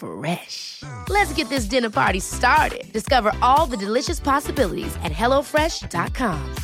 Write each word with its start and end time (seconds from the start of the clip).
Fresh. 0.00 0.82
Let's 1.08 1.32
get 1.32 1.48
this 1.48 1.64
dinner 1.66 1.90
party 1.90 2.20
started. 2.20 2.92
Discover 2.92 3.32
all 3.40 3.66
the 3.66 3.76
delicious 3.76 4.18
possibilities 4.20 4.94
at 5.04 5.12
hellofresh.com. 5.12 6.54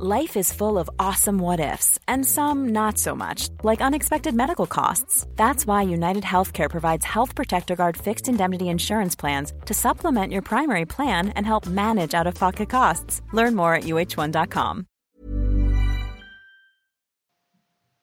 Life 0.00 0.36
is 0.36 0.52
full 0.52 0.76
of 0.76 0.90
awesome 0.98 1.38
what 1.38 1.60
ifs, 1.60 2.00
and 2.08 2.26
some 2.26 2.70
not 2.72 2.98
so 2.98 3.14
much, 3.14 3.48
like 3.62 3.80
unexpected 3.80 4.34
medical 4.34 4.66
costs. 4.66 5.24
That's 5.36 5.68
why 5.68 5.82
United 5.82 6.24
Healthcare 6.24 6.68
provides 6.68 7.04
Health 7.04 7.36
Protector 7.36 7.76
Guard 7.76 7.96
fixed 7.96 8.28
indemnity 8.28 8.68
insurance 8.68 9.14
plans 9.14 9.52
to 9.66 9.72
supplement 9.72 10.32
your 10.32 10.42
primary 10.42 10.84
plan 10.84 11.28
and 11.36 11.46
help 11.46 11.68
manage 11.68 12.12
out 12.12 12.26
of 12.26 12.34
pocket 12.34 12.68
costs. 12.68 13.22
Learn 13.32 13.54
more 13.54 13.74
at 13.76 13.84
uh1.com. 13.84 14.86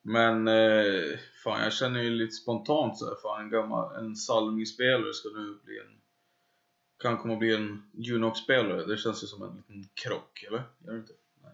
Men 0.02 0.48
eh, 0.48 1.20
fan 1.44 1.64
jag 1.64 1.74
känner 1.74 2.02
ju 2.02 2.10
lite 2.10 2.32
spontant 2.32 2.98
så 2.98 3.06
här, 3.06 3.16
fan 3.16 3.42
en 3.42 3.50
gammal, 3.50 3.96
en 3.96 4.16
Salmi-spelare 4.16 5.14
ska 5.14 5.30
nu 5.30 5.60
bli 5.66 5.80
en 5.80 6.02
kan 7.02 7.18
komma 7.18 7.34
att 7.34 7.40
bli 7.40 7.56
en 7.56 7.84
Junox-spelare. 7.94 8.86
Det 8.86 8.98
känns 8.98 9.24
ju 9.24 9.28
som 9.28 9.44
en 9.44 9.56
liten 9.56 9.90
krock, 9.94 10.44
eller? 10.48 10.64
Gör 10.86 10.94
det 10.94 11.00
inte? 11.00 11.14
Nej. 11.44 11.54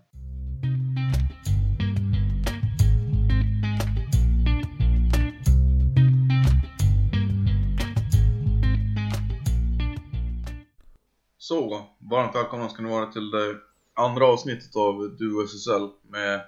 Så, 11.38 11.88
varmt 12.00 12.36
välkomna 12.36 12.70
ska 12.70 12.84
ni 12.84 12.90
vara 12.90 13.12
till 13.12 13.32
det 13.32 13.56
andra 13.94 14.26
avsnittet 14.26 14.76
av 14.76 15.18
Duo 15.18 15.44
SSL 15.44 15.90
med 16.02 16.42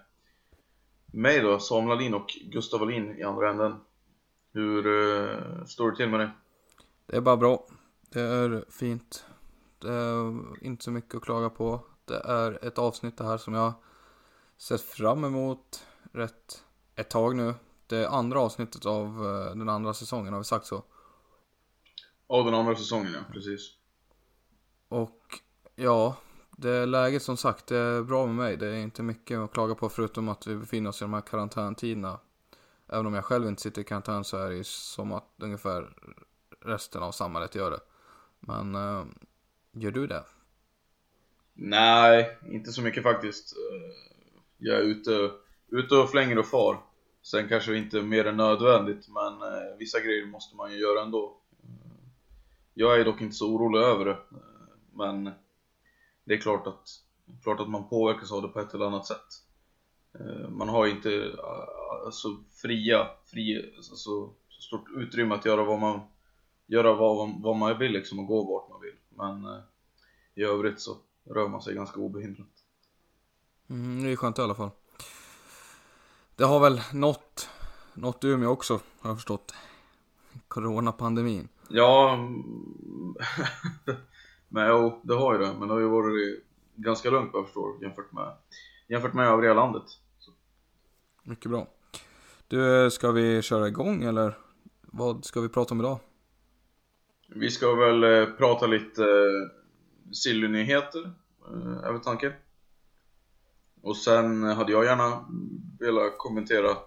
mig 1.11 1.41
då, 1.41 1.59
Samuel 1.59 1.97
Alin 1.97 2.13
och 2.13 2.37
Gustav 2.43 2.81
Alin 2.81 3.17
i 3.17 3.23
andra 3.23 3.49
änden. 3.49 3.75
Hur 4.51 4.87
eh, 4.87 5.65
står 5.65 5.91
det 5.91 5.97
till 5.97 6.09
med 6.09 6.19
dig? 6.19 6.29
Det 7.05 7.17
är 7.17 7.21
bara 7.21 7.37
bra. 7.37 7.65
Det 8.09 8.21
är 8.21 8.65
fint. 8.69 9.25
Det 9.79 9.91
är 9.91 10.65
inte 10.65 10.83
så 10.83 10.91
mycket 10.91 11.15
att 11.15 11.23
klaga 11.23 11.49
på. 11.49 11.81
Det 12.05 12.21
är 12.25 12.65
ett 12.65 12.77
avsnitt 12.77 13.17
det 13.17 13.23
här 13.23 13.37
som 13.37 13.53
jag 13.53 13.73
sett 14.57 14.81
fram 14.81 15.23
emot 15.23 15.85
rätt 16.11 16.63
ett 16.95 17.09
tag 17.09 17.35
nu. 17.35 17.53
Det 17.87 18.09
andra 18.09 18.39
avsnittet 18.39 18.85
av 18.85 19.05
eh, 19.05 19.55
den 19.55 19.69
andra 19.69 19.93
säsongen, 19.93 20.33
har 20.33 20.39
vi 20.39 20.45
sagt 20.45 20.65
så? 20.65 20.83
Av 22.27 22.45
den 22.45 22.53
andra 22.53 22.75
säsongen 22.75 23.13
ja, 23.13 23.33
precis. 23.33 23.75
Och 24.89 25.39
ja, 25.75 26.15
det 26.61 26.69
är 26.69 26.85
läget 26.85 27.23
som 27.23 27.37
sagt, 27.37 27.67
det 27.67 27.77
är 27.77 28.03
bra 28.03 28.25
med 28.25 28.35
mig. 28.35 28.57
Det 28.57 28.67
är 28.67 28.77
inte 28.77 29.03
mycket 29.03 29.39
att 29.39 29.53
klaga 29.53 29.75
på 29.75 29.89
förutom 29.89 30.29
att 30.29 30.47
vi 30.47 30.55
befinner 30.55 30.89
oss 30.89 31.01
i 31.01 31.05
de 31.05 31.13
här 31.13 31.21
karantäntiderna. 31.21 32.19
Även 32.87 33.05
om 33.05 33.13
jag 33.13 33.25
själv 33.25 33.47
inte 33.47 33.61
sitter 33.61 33.81
i 33.81 33.85
karantän 33.85 34.23
så 34.23 34.37
är 34.37 34.49
det 34.49 34.55
ju 34.55 34.63
som 34.63 35.11
att 35.11 35.27
ungefär 35.37 35.89
resten 36.61 37.03
av 37.03 37.11
samhället 37.11 37.55
gör 37.55 37.71
det. 37.71 37.79
Men 38.39 38.75
eh, 38.75 39.05
gör 39.71 39.91
du 39.91 40.07
det? 40.07 40.23
Nej, 41.53 42.37
inte 42.45 42.71
så 42.71 42.81
mycket 42.81 43.03
faktiskt. 43.03 43.57
Eh, 43.57 43.91
jag 44.57 44.77
är 44.77 44.83
ute, 44.83 45.31
ute 45.67 45.95
och 45.95 46.09
flänger 46.09 46.39
och 46.39 46.47
far. 46.47 46.77
Sen 47.21 47.49
kanske 47.49 47.75
inte 47.75 48.01
mer 48.01 48.25
än 48.25 48.37
nödvändigt, 48.37 49.07
men 49.09 49.33
eh, 49.33 49.77
vissa 49.77 49.99
grejer 49.99 50.25
måste 50.25 50.55
man 50.55 50.71
ju 50.71 50.77
göra 50.77 51.03
ändå. 51.03 51.37
Eh, 51.63 51.69
jag 52.73 52.99
är 52.99 53.05
dock 53.05 53.21
inte 53.21 53.35
så 53.35 53.49
orolig 53.49 53.79
över 53.79 54.05
det, 54.05 54.17
men 54.93 55.31
det 56.29 56.35
är 56.35 56.41
klart 56.41 56.67
att, 56.67 56.89
klart 57.43 57.59
att 57.59 57.69
man 57.69 57.89
påverkas 57.89 58.31
av 58.31 58.41
det 58.41 58.47
på 58.47 58.59
ett 58.59 58.73
eller 58.73 58.85
annat 58.85 59.05
sätt. 59.07 59.27
Eh, 60.19 60.49
Man 60.49 60.69
har 60.69 60.87
inte 60.87 61.15
eh, 61.15 62.05
alltså, 62.05 62.37
fria, 62.61 63.07
fri, 63.25 63.73
alltså, 63.77 63.95
så 63.95 64.33
stort 64.49 64.89
utrymme 64.95 65.35
att 65.35 65.45
göra 65.45 65.63
vad 65.63 65.79
man, 65.79 65.99
göra 66.67 66.93
vad, 66.93 67.41
vad 67.41 67.57
man 67.57 67.79
vill 67.79 67.91
liksom 67.91 68.19
och 68.19 68.27
gå 68.27 68.43
vart 68.43 68.69
man 68.69 68.81
vill. 68.81 68.95
Men 69.09 69.45
eh, 69.55 69.61
i 70.35 70.43
övrigt 70.43 70.81
så 70.81 70.97
rör 71.25 71.47
man 71.47 71.61
sig 71.61 71.75
ganska 71.75 71.99
obehindrat. 71.99 72.47
Mm, 73.69 74.03
det 74.03 74.11
är 74.11 74.15
skönt 74.15 74.39
i 74.39 74.41
alla 74.41 74.55
fall. 74.55 74.71
Det 76.35 76.43
har 76.43 76.59
väl 76.59 76.81
nått, 76.93 77.49
nått 77.93 78.23
Umeå 78.23 78.49
också, 78.49 78.79
har 78.99 79.09
jag 79.09 79.17
förstått. 79.17 79.53
Coronapandemin. 80.47 81.47
Ja, 81.69 82.13
mm, 82.13 83.15
men 84.49 84.67
jo, 84.67 85.01
det 85.03 85.13
har 85.13 85.33
ju 85.33 85.39
det. 85.39 85.53
Men 85.59 85.67
det 85.67 85.73
har 85.73 85.81
ju 85.81 85.87
varit 85.87 86.43
ganska 86.75 87.09
lugnt 87.09 87.29
vad 87.33 87.39
jag 87.39 87.47
förstår 87.47 87.83
jämfört 87.83 88.11
med, 88.11 88.33
jämfört 88.87 89.13
med 89.13 89.27
övriga 89.27 89.53
landet. 89.53 89.83
Så. 90.19 90.31
Mycket 91.23 91.51
bra. 91.51 91.67
Du, 92.47 92.91
ska 92.91 93.11
vi 93.11 93.41
köra 93.41 93.67
igång 93.67 94.03
eller? 94.03 94.37
Vad 94.81 95.25
ska 95.25 95.41
vi 95.41 95.49
prata 95.49 95.73
om 95.73 95.79
idag? 95.79 95.99
Vi 97.27 97.51
ska 97.51 97.75
väl 97.75 98.03
eh, 98.03 98.25
prata 98.25 98.67
lite 98.67 99.03
eh, 99.03 100.11
Silly-nyheter, 100.11 101.11
eh, 101.47 101.83
är 101.83 101.91
väl 101.91 102.01
tanken. 102.01 102.31
Och 103.81 103.97
sen 103.97 104.43
hade 104.43 104.71
jag 104.71 104.85
gärna 104.85 105.25
velat 105.79 106.17
kommentera 106.17 106.77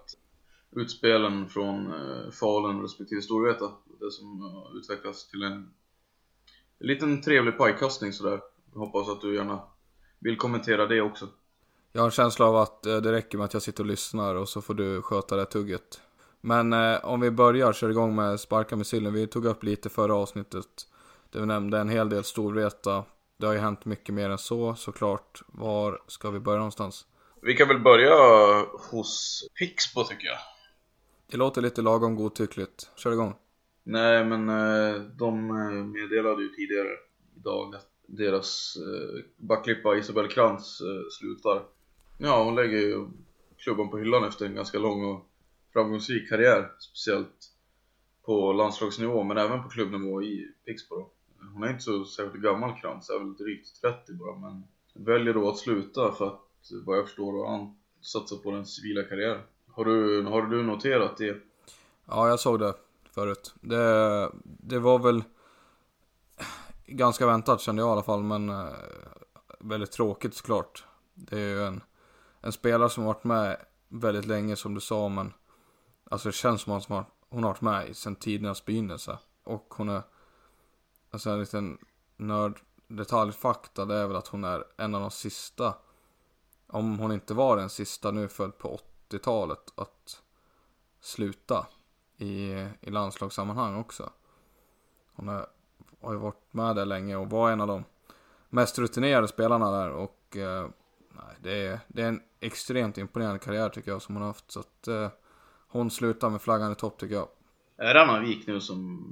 utspelen 0.71 1.49
från 1.49 1.93
eh, 1.93 2.31
Falun 2.31 2.81
respektive 2.81 3.21
Storvreta. 3.21 3.71
Det 3.99 4.11
som 4.11 4.41
har 4.41 4.77
utvecklats 4.77 5.27
till 5.27 5.43
en, 5.43 5.73
en 6.83 6.87
liten 6.87 7.21
trevlig 7.21 7.57
pajkastning 7.57 8.13
sådär. 8.13 8.41
Hoppas 8.73 9.09
att 9.09 9.21
du 9.21 9.35
gärna 9.35 9.61
vill 10.19 10.37
kommentera 10.37 10.85
det 10.85 11.01
också. 11.01 11.27
Jag 11.91 12.01
har 12.01 12.05
en 12.05 12.11
känsla 12.11 12.45
av 12.45 12.55
att 12.55 12.85
eh, 12.85 12.97
det 12.97 13.11
räcker 13.11 13.37
med 13.37 13.45
att 13.45 13.53
jag 13.53 13.63
sitter 13.63 13.83
och 13.83 13.87
lyssnar 13.87 14.35
och 14.35 14.49
så 14.49 14.61
får 14.61 14.73
du 14.73 15.01
sköta 15.01 15.35
det 15.35 15.45
tugget. 15.45 16.01
Men 16.41 16.73
eh, 16.73 17.05
om 17.05 17.19
vi 17.19 17.31
börjar, 17.31 17.73
kör 17.73 17.89
igång 17.89 18.15
med 18.15 18.39
Sparka 18.39 18.75
med 18.75 18.87
sillen. 18.87 19.13
Vi 19.13 19.27
tog 19.27 19.45
upp 19.45 19.63
lite 19.63 19.89
förra 19.89 20.15
avsnittet. 20.15 20.65
Där 21.29 21.39
vi 21.39 21.45
nämnde 21.45 21.79
en 21.79 21.89
hel 21.89 22.09
del 22.09 22.23
Storvreta. 22.23 23.03
Det 23.37 23.45
har 23.45 23.53
ju 23.53 23.59
hänt 23.59 23.85
mycket 23.85 24.15
mer 24.15 24.29
än 24.29 24.37
så 24.37 24.75
såklart. 24.75 25.41
Var 25.47 26.01
ska 26.07 26.29
vi 26.29 26.39
börja 26.39 26.57
någonstans? 26.57 27.05
Vi 27.41 27.53
kan 27.53 27.67
väl 27.67 27.79
börja 27.79 28.15
hos 28.91 29.43
Pixbo 29.59 30.03
tycker 30.03 30.27
jag. 30.27 30.37
Det 31.31 31.37
låter 31.37 31.61
lite 31.61 31.81
lagom 31.81 32.15
godtyckligt. 32.15 32.89
Kör 32.95 33.11
igång. 33.11 33.35
Nej 33.83 34.25
men 34.25 34.49
eh, 34.49 35.01
de 35.01 35.49
eh, 35.49 35.85
meddelade 35.85 36.43
ju 36.43 36.49
tidigare 36.49 36.89
idag 37.37 37.75
att 37.75 37.89
deras 38.07 38.77
eh, 38.77 39.23
backklippa 39.37 39.97
Isabel 39.97 40.27
Krantz 40.27 40.81
slutar. 41.19 41.63
Ja, 42.17 42.43
hon 42.43 42.55
lägger 42.55 42.77
ju 42.77 43.07
klubban 43.57 43.89
på 43.89 43.97
hyllan 43.97 44.23
efter 44.23 44.45
en 44.45 44.55
ganska 44.55 44.79
lång 44.79 45.05
och 45.05 45.29
framgångsrik 45.73 46.29
karriär. 46.29 46.71
Speciellt 46.79 47.51
på 48.25 48.53
landslagsnivå 48.53 49.23
men 49.23 49.37
även 49.37 49.63
på 49.63 49.69
klubbnivå 49.69 50.23
i 50.23 50.47
Pixbo 50.65 50.95
då. 50.95 51.11
Hon 51.53 51.63
är 51.63 51.69
inte 51.69 51.83
så 51.83 52.05
särskilt 52.05 52.43
gammal 52.43 52.79
Krantz, 52.81 53.09
är 53.09 53.19
väl 53.19 53.33
drygt 53.33 53.81
30 53.81 54.13
bara 54.13 54.35
men 54.39 54.63
väljer 54.93 55.33
då 55.33 55.49
att 55.49 55.57
sluta 55.57 56.11
för 56.11 56.27
att 56.27 56.41
vad 56.85 56.97
jag 56.97 57.05
förstår 57.05 57.33
har 57.33 57.57
han 57.57 57.75
satsat 58.01 58.43
på 58.43 58.51
den 58.51 58.65
civila 58.65 59.03
karriären. 59.03 59.41
Har 59.67 59.85
du, 59.85 60.23
har 60.23 60.41
du 60.41 60.63
noterat 60.63 61.17
det? 61.17 61.37
Ja, 62.05 62.29
jag 62.29 62.39
såg 62.39 62.59
det 62.59 62.73
förut. 63.13 63.53
Det, 63.61 64.31
det 64.43 64.79
var 64.79 64.99
väl 64.99 65.23
ganska 66.85 67.25
väntat 67.27 67.61
kände 67.61 67.81
jag 67.81 67.89
i 67.89 67.91
alla 67.91 68.03
fall, 68.03 68.23
men 68.23 68.49
eh, 68.49 68.73
väldigt 69.59 69.91
tråkigt 69.91 70.35
såklart. 70.35 70.85
Det 71.13 71.35
är 71.35 71.49
ju 71.49 71.63
en, 71.63 71.83
en 72.41 72.51
spelare 72.51 72.89
som 72.89 73.03
har 73.03 73.13
varit 73.13 73.23
med 73.23 73.57
väldigt 73.87 74.25
länge 74.25 74.55
som 74.55 74.73
du 74.73 74.81
sa, 74.81 75.09
men 75.09 75.33
alltså 76.11 76.29
det 76.29 76.33
känns 76.35 76.61
som 76.61 76.73
att 76.73 76.85
hon 76.85 76.97
har, 76.97 77.05
hon 77.29 77.43
har 77.43 77.49
varit 77.49 77.61
med 77.61 77.97
sedan 77.97 78.15
tidernas 78.15 78.65
begynnelse. 78.65 79.17
Och 79.43 79.73
hon 79.77 79.89
är, 79.89 80.01
alltså 81.11 81.29
en 81.29 81.39
liten 81.39 81.77
nörd 82.17 82.59
detaljfakta, 82.87 83.85
det 83.85 83.95
är 83.95 84.07
väl 84.07 84.15
att 84.15 84.27
hon 84.27 84.43
är 84.43 84.63
en 84.77 84.95
av 84.95 85.01
de 85.01 85.11
sista 85.11 85.73
om 86.67 86.99
hon 86.99 87.11
inte 87.11 87.33
var 87.33 87.57
den 87.57 87.69
sista 87.69 88.11
nu 88.11 88.27
född 88.27 88.57
på 88.57 88.79
80-talet 89.09 89.73
att 89.75 90.21
sluta 91.01 91.67
i, 92.17 92.67
i 92.81 92.89
landslagssammanhang 92.89 93.75
också. 93.75 94.09
Hon 95.13 95.29
är, 95.29 95.45
har 96.01 96.13
ju 96.13 96.19
varit 96.19 96.53
med 96.53 96.75
där 96.75 96.85
länge 96.85 97.15
och 97.15 97.29
var 97.29 97.51
en 97.51 97.61
av 97.61 97.67
de 97.67 97.83
mest 98.49 98.79
rutinerade 98.79 99.27
spelarna 99.27 99.71
där 99.71 99.89
och 99.91 100.37
eh, 100.37 100.67
nej, 101.11 101.35
det, 101.41 101.67
är, 101.67 101.79
det 101.87 102.01
är 102.01 102.07
en 102.07 102.21
extremt 102.39 102.97
imponerande 102.97 103.39
karriär 103.39 103.69
tycker 103.69 103.91
jag 103.91 104.01
som 104.01 104.15
hon 104.15 104.21
har 104.21 104.29
haft. 104.29 104.51
Så 104.51 104.59
att 104.59 104.87
eh, 104.87 105.09
hon 105.67 105.91
slutar 105.91 106.29
med 106.29 106.41
flaggan 106.41 106.71
i 106.71 106.75
topp 106.75 106.97
tycker 106.99 107.15
jag. 107.15 107.27
Är 107.77 107.95
Anna 107.95 108.19
Wik 108.19 108.47
nu 108.47 108.61
som 108.61 109.03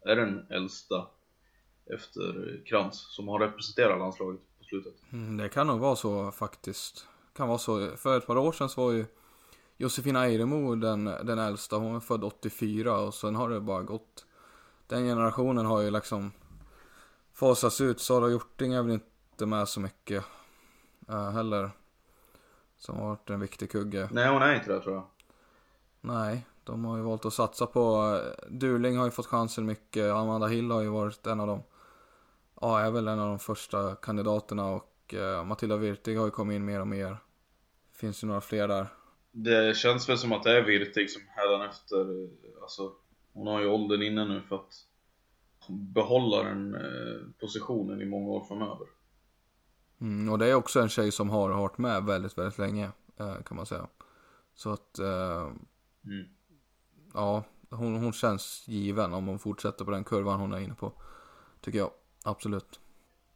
är 0.00 0.16
den 0.16 0.46
äldsta 0.50 1.06
efter 1.94 2.62
Krantz 2.66 2.98
som 2.98 3.28
har 3.28 3.38
representerat 3.38 3.98
landslaget 3.98 4.40
på 4.58 4.64
slutet? 4.64 4.94
Mm, 5.12 5.36
det 5.36 5.48
kan 5.48 5.66
nog 5.66 5.80
vara 5.80 5.96
så 5.96 6.30
faktiskt. 6.30 7.06
Kan 7.36 7.48
vara 7.48 7.58
så. 7.58 7.96
För 7.96 8.18
ett 8.18 8.26
par 8.26 8.36
år 8.36 8.52
sedan 8.52 8.68
så 8.68 8.84
var 8.84 8.92
ju 8.92 9.06
Josefina 9.76 10.24
Eiremo 10.24 10.74
den, 10.74 11.04
den 11.04 11.38
äldsta. 11.38 11.76
Hon 11.76 11.96
är 11.96 12.00
född 12.00 12.24
84 12.24 12.98
och 12.98 13.14
sen 13.14 13.34
har 13.34 13.50
det 13.50 13.60
bara 13.60 13.82
gått. 13.82 14.26
Den 14.86 15.04
generationen 15.04 15.66
har 15.66 15.80
ju 15.80 15.90
liksom 15.90 16.32
fasats 17.32 17.80
ut. 17.80 18.00
Sara 18.00 18.30
Hjorting 18.30 18.72
är 18.72 18.82
väl 18.82 18.92
inte 18.92 19.46
med 19.46 19.68
så 19.68 19.80
mycket 19.80 20.24
uh, 21.10 21.30
heller. 21.30 21.70
Som 22.78 22.96
har 22.96 23.08
varit 23.08 23.30
en 23.30 23.40
viktig 23.40 23.70
kugge. 23.70 24.08
Nej, 24.12 24.28
hon 24.28 24.42
är 24.42 24.54
inte 24.54 24.72
det 24.72 24.80
tror 24.80 24.94
jag. 24.94 25.04
Nej, 26.00 26.46
de 26.64 26.84
har 26.84 26.96
ju 26.96 27.02
valt 27.02 27.24
att 27.24 27.32
satsa 27.32 27.66
på, 27.66 28.18
Durling 28.48 28.96
har 28.96 29.04
ju 29.04 29.10
fått 29.10 29.26
chansen 29.26 29.66
mycket, 29.66 30.12
Amanda 30.12 30.46
Hill 30.46 30.70
har 30.70 30.82
ju 30.82 30.88
varit 30.88 31.26
en 31.26 31.40
av 31.40 31.46
dem. 31.46 31.62
Ja, 32.60 32.80
är 32.80 32.90
väl 32.90 33.08
en 33.08 33.18
av 33.18 33.28
de 33.28 33.38
första 33.38 33.94
kandidaterna 33.94 34.66
och 34.66 35.14
uh, 35.14 35.44
Matilda 35.44 35.76
Virtig 35.76 36.18
har 36.18 36.24
ju 36.24 36.30
kommit 36.30 36.54
in 36.56 36.64
mer 36.64 36.80
och 36.80 36.86
mer. 36.86 37.18
Finns 37.92 38.24
ju 38.24 38.26
några 38.28 38.40
fler 38.40 38.68
där. 38.68 38.86
Det 39.38 39.76
känns 39.76 40.08
väl 40.08 40.18
som 40.18 40.32
att 40.32 40.42
det 40.42 40.58
är 40.58 40.62
Virtig 40.62 41.10
som 41.10 41.22
efter, 41.70 42.28
alltså 42.62 42.92
hon 43.32 43.46
har 43.46 43.60
ju 43.60 43.66
åldern 43.66 44.02
inne 44.02 44.24
nu 44.24 44.40
för 44.40 44.56
att 44.56 44.74
behålla 45.68 46.42
den 46.42 46.74
eh, 46.74 47.40
positionen 47.40 48.02
i 48.02 48.04
många 48.04 48.30
år 48.30 48.44
framöver. 48.44 48.86
Mm, 50.00 50.32
och 50.32 50.38
det 50.38 50.46
är 50.46 50.54
också 50.54 50.80
en 50.80 50.88
tjej 50.88 51.12
som 51.12 51.30
har 51.30 51.48
varit 51.48 51.78
med 51.78 52.04
väldigt, 52.04 52.38
väldigt 52.38 52.58
länge 52.58 52.90
eh, 53.16 53.42
kan 53.42 53.56
man 53.56 53.66
säga. 53.66 53.86
Så 54.54 54.72
att, 54.72 54.98
eh, 54.98 55.52
mm. 56.04 56.26
ja, 57.14 57.44
hon, 57.70 57.94
hon 57.96 58.12
känns 58.12 58.64
given 58.68 59.14
om 59.14 59.26
hon 59.26 59.38
fortsätter 59.38 59.84
på 59.84 59.90
den 59.90 60.04
kurvan 60.04 60.40
hon 60.40 60.52
är 60.52 60.60
inne 60.60 60.74
på. 60.74 60.92
Tycker 61.60 61.78
jag, 61.78 61.90
absolut. 62.24 62.80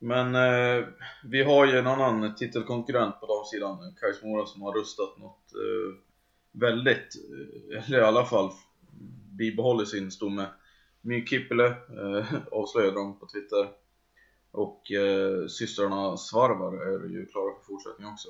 Men 0.03 0.35
eh, 0.35 0.87
vi 1.25 1.43
har 1.43 1.67
ju 1.67 1.79
en 1.79 1.87
annan 1.87 2.35
titelkonkurrent 2.35 3.21
på 3.21 3.27
damsidan, 3.27 3.95
Kais 4.01 4.23
Mora 4.23 4.47
som 4.47 4.63
har 4.63 4.73
rustat 4.73 5.19
något 5.19 5.53
eh, 5.55 5.99
väldigt, 6.53 7.17
eh, 7.73 7.87
eller 7.87 7.99
i 7.99 8.05
alla 8.05 8.25
fall 8.25 8.51
bibehåller 9.39 9.85
sin 9.85 10.11
stomme. 10.11 10.47
My 11.01 11.27
Kippele 11.27 11.67
eh, 11.67 12.35
avslöjade 12.53 12.97
de 12.97 13.19
på 13.19 13.27
Twitter. 13.27 13.69
Och 14.51 14.91
eh, 14.91 15.47
systrarna 15.47 16.17
Svarvar 16.17 16.73
är 16.73 17.09
ju 17.09 17.27
klara 17.27 17.55
för 17.55 17.65
fortsättning 17.65 18.09
också. 18.09 18.29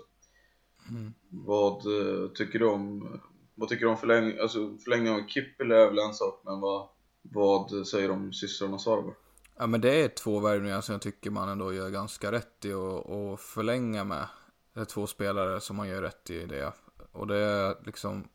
Mm. 0.90 1.12
Vad 1.28 1.76
eh, 1.76 2.30
tycker 2.30 2.58
du 2.58 2.66
om 2.66 3.20
vad 3.54 3.68
tycker 3.68 3.84
du 3.84 3.90
om 3.90 3.96
förlängning, 3.96 4.38
alltså 4.38 4.76
förlängning 4.84 5.12
av 5.12 5.26
Kippele 5.26 5.76
är 5.76 5.86
väl 5.86 5.98
en 5.98 6.14
sak, 6.14 6.42
men 6.44 6.60
vad, 6.60 6.88
vad 7.22 7.86
säger 7.86 8.08
du 8.08 8.14
om 8.14 8.32
systrarna 8.32 8.78
Svarvar? 8.78 9.14
Ja 9.60 9.66
men 9.66 9.80
det 9.80 10.04
är 10.04 10.08
två 10.08 10.40
värvningar 10.40 10.80
som 10.80 10.92
jag 10.92 11.02
tycker 11.02 11.30
man 11.30 11.48
ändå 11.48 11.72
gör 11.72 11.90
ganska 11.90 12.32
rätt 12.32 12.64
i 12.64 12.72
att 12.72 13.40
förlänga 13.40 14.04
med. 14.04 14.26
Det 14.74 14.80
är 14.80 14.84
två 14.84 15.06
spelare 15.06 15.60
som 15.60 15.76
man 15.76 15.88
gör 15.88 16.02
rätt 16.02 16.30
i 16.30 16.46
det. 16.46 16.72
Och 17.12 17.26
det 17.26 17.36
är 17.36 17.76
liksom 17.84 18.28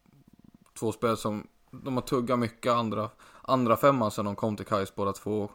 två 0.79 0.91
spelare 0.91 1.17
som 1.17 1.47
de 1.71 1.93
har 1.95 2.01
tuggat 2.01 2.39
mycket 2.39 2.71
andra, 2.71 3.09
andra 3.41 3.77
femman 3.77 4.11
sen 4.11 4.25
de 4.25 4.35
kom 4.35 4.55
till 4.55 4.65
Kais 4.65 4.95
båda 4.95 5.13
två. 5.13 5.49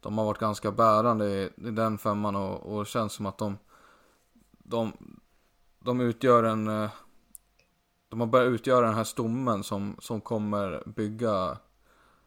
De 0.00 0.18
har 0.18 0.24
varit 0.24 0.38
ganska 0.38 0.70
bärande 0.72 1.26
i, 1.26 1.50
i 1.68 1.70
den 1.70 1.98
femman 1.98 2.36
och, 2.36 2.76
och 2.76 2.86
känns 2.86 3.12
som 3.12 3.26
att 3.26 3.38
de, 3.38 3.58
de, 4.50 4.92
de 5.78 6.00
utgör 6.00 6.44
en, 6.44 6.68
eh, 6.68 6.90
de 8.08 8.20
har 8.20 8.26
börjat 8.26 8.52
utgöra 8.52 8.86
den 8.86 8.94
här 8.94 9.04
stommen 9.04 9.62
som, 9.64 9.96
som 9.98 10.20
kommer 10.20 10.82
bygga 10.86 11.58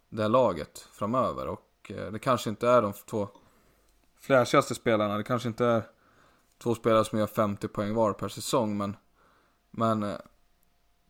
det 0.09 0.27
laget 0.27 0.79
framöver. 0.91 1.47
Och 1.47 1.71
Eh, 1.91 2.11
det 2.11 2.19
kanske 2.19 2.49
inte 2.49 2.69
är 2.69 2.81
de 2.81 2.93
två 2.93 3.27
flashigaste 4.19 4.75
spelarna. 4.75 5.17
Det 5.17 5.23
kanske 5.23 5.47
inte 5.47 5.65
är 5.65 5.83
två 6.57 6.75
spelare 6.75 7.05
som 7.05 7.19
gör 7.19 7.27
50 7.27 7.67
poäng 7.67 7.93
var 7.93 8.13
per 8.13 8.27
säsong. 8.27 8.77
Men, 8.77 8.97
men 9.71 10.03
eh, 10.03 10.17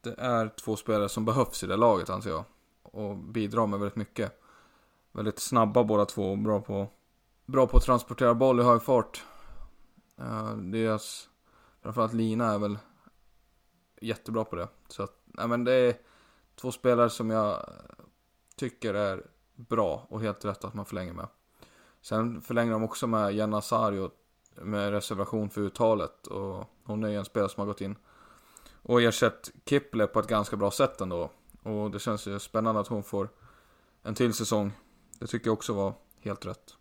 det 0.01 0.16
är 0.18 0.50
två 0.50 0.75
spelare 0.75 1.10
som 1.10 1.25
behövs 1.25 1.63
i 1.63 1.68
det 1.68 1.75
laget 1.75 2.10
anser 2.10 2.30
jag. 2.30 2.44
Och 2.83 3.18
bidrar 3.18 3.68
med 3.68 3.80
väldigt 3.80 3.95
mycket. 3.95 4.42
Väldigt 5.12 5.39
snabba 5.39 5.83
båda 5.83 6.06
två 6.06 6.31
och 6.31 6.38
bra 6.38 6.62
på, 6.62 6.88
bra 7.45 7.68
på 7.68 7.77
att 7.77 7.83
transportera 7.83 8.33
boll 8.33 8.60
i 8.60 8.63
hög 8.63 8.81
fart. 8.81 9.24
Eh, 10.18 10.56
deras, 10.57 11.30
framförallt 11.81 12.13
Lina 12.13 12.54
är 12.54 12.60
väl 12.60 12.77
jättebra 14.01 14.44
på 14.44 14.56
det. 14.56 14.68
Så 14.88 15.04
att, 15.04 15.22
nej 15.25 15.48
men 15.48 15.63
det 15.63 15.74
är 15.74 15.95
två 16.56 16.72
spelare 16.72 17.10
som 17.10 17.30
jag 17.30 17.69
tycker 18.56 18.94
är 18.94 19.25
bra 19.55 20.05
och 20.09 20.21
helt 20.21 20.45
rätt 20.45 20.65
att 20.65 20.73
man 20.73 20.85
förlänger 20.85 21.13
med. 21.13 21.27
Sen 22.01 22.41
förlänger 22.41 22.71
de 22.71 22.83
också 22.83 23.07
med 23.07 23.33
Jenna 23.33 23.61
Sario 23.61 24.11
med 24.55 24.91
reservation 24.91 25.49
för 25.49 25.61
uttalet 25.61 26.27
och 26.27 26.65
hon 26.83 27.03
är 27.03 27.09
ju 27.09 27.15
en 27.15 27.25
spelare 27.25 27.49
som 27.49 27.61
har 27.61 27.67
gått 27.67 27.81
in 27.81 27.95
och 28.81 29.01
ersatt 29.01 29.51
Kipler 29.65 30.07
på 30.07 30.19
ett 30.19 30.27
ganska 30.27 30.57
bra 30.57 30.71
sätt 30.71 31.01
ändå. 31.01 31.29
Och 31.63 31.91
det 31.91 31.99
känns 31.99 32.27
ju 32.27 32.39
spännande 32.39 32.81
att 32.81 32.87
hon 32.87 33.03
får 33.03 33.29
en 34.03 34.15
till 34.15 34.33
säsong. 34.33 34.71
Det 35.19 35.27
tycker 35.27 35.47
jag 35.47 35.53
också 35.53 35.73
var 35.73 35.93
helt 36.19 36.45
rätt. 36.45 36.75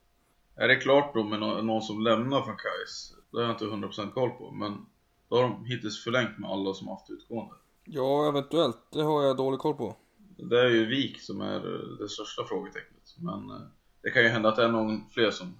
Är 0.56 0.68
det 0.68 0.76
klart 0.76 1.14
då 1.14 1.24
med 1.24 1.40
någon 1.40 1.82
som 1.82 2.00
lämnar 2.00 2.42
från 2.42 2.56
Kais? 2.56 3.14
Det 3.30 3.36
har 3.36 3.44
jag 3.44 3.52
inte 3.52 3.64
100% 3.64 4.12
koll 4.12 4.30
på, 4.30 4.50
men 4.50 4.86
då 5.28 5.36
har 5.36 5.42
de 5.42 5.64
hittills 5.64 6.04
förlängt 6.04 6.38
med 6.38 6.50
alla 6.50 6.74
som 6.74 6.88
haft 6.88 7.10
utgående. 7.10 7.54
Ja, 7.84 8.28
eventuellt. 8.28 8.78
Det 8.92 9.02
har 9.02 9.22
jag 9.22 9.36
dålig 9.36 9.60
koll 9.60 9.74
på. 9.74 9.96
Det 10.36 10.60
är 10.60 10.69
ju 10.70 10.86
Vik 10.86 11.20
som 11.20 11.40
är 11.40 11.60
det 11.98 12.08
största 12.08 12.44
frågetecknet. 12.44 13.16
Men 13.19 13.50
eh, 13.50 13.66
det 14.02 14.10
kan 14.10 14.22
ju 14.22 14.28
hända 14.28 14.48
att 14.48 14.56
det 14.56 14.64
är 14.64 14.69
någon 14.69 15.10
fler 15.10 15.31
som, 15.31 15.54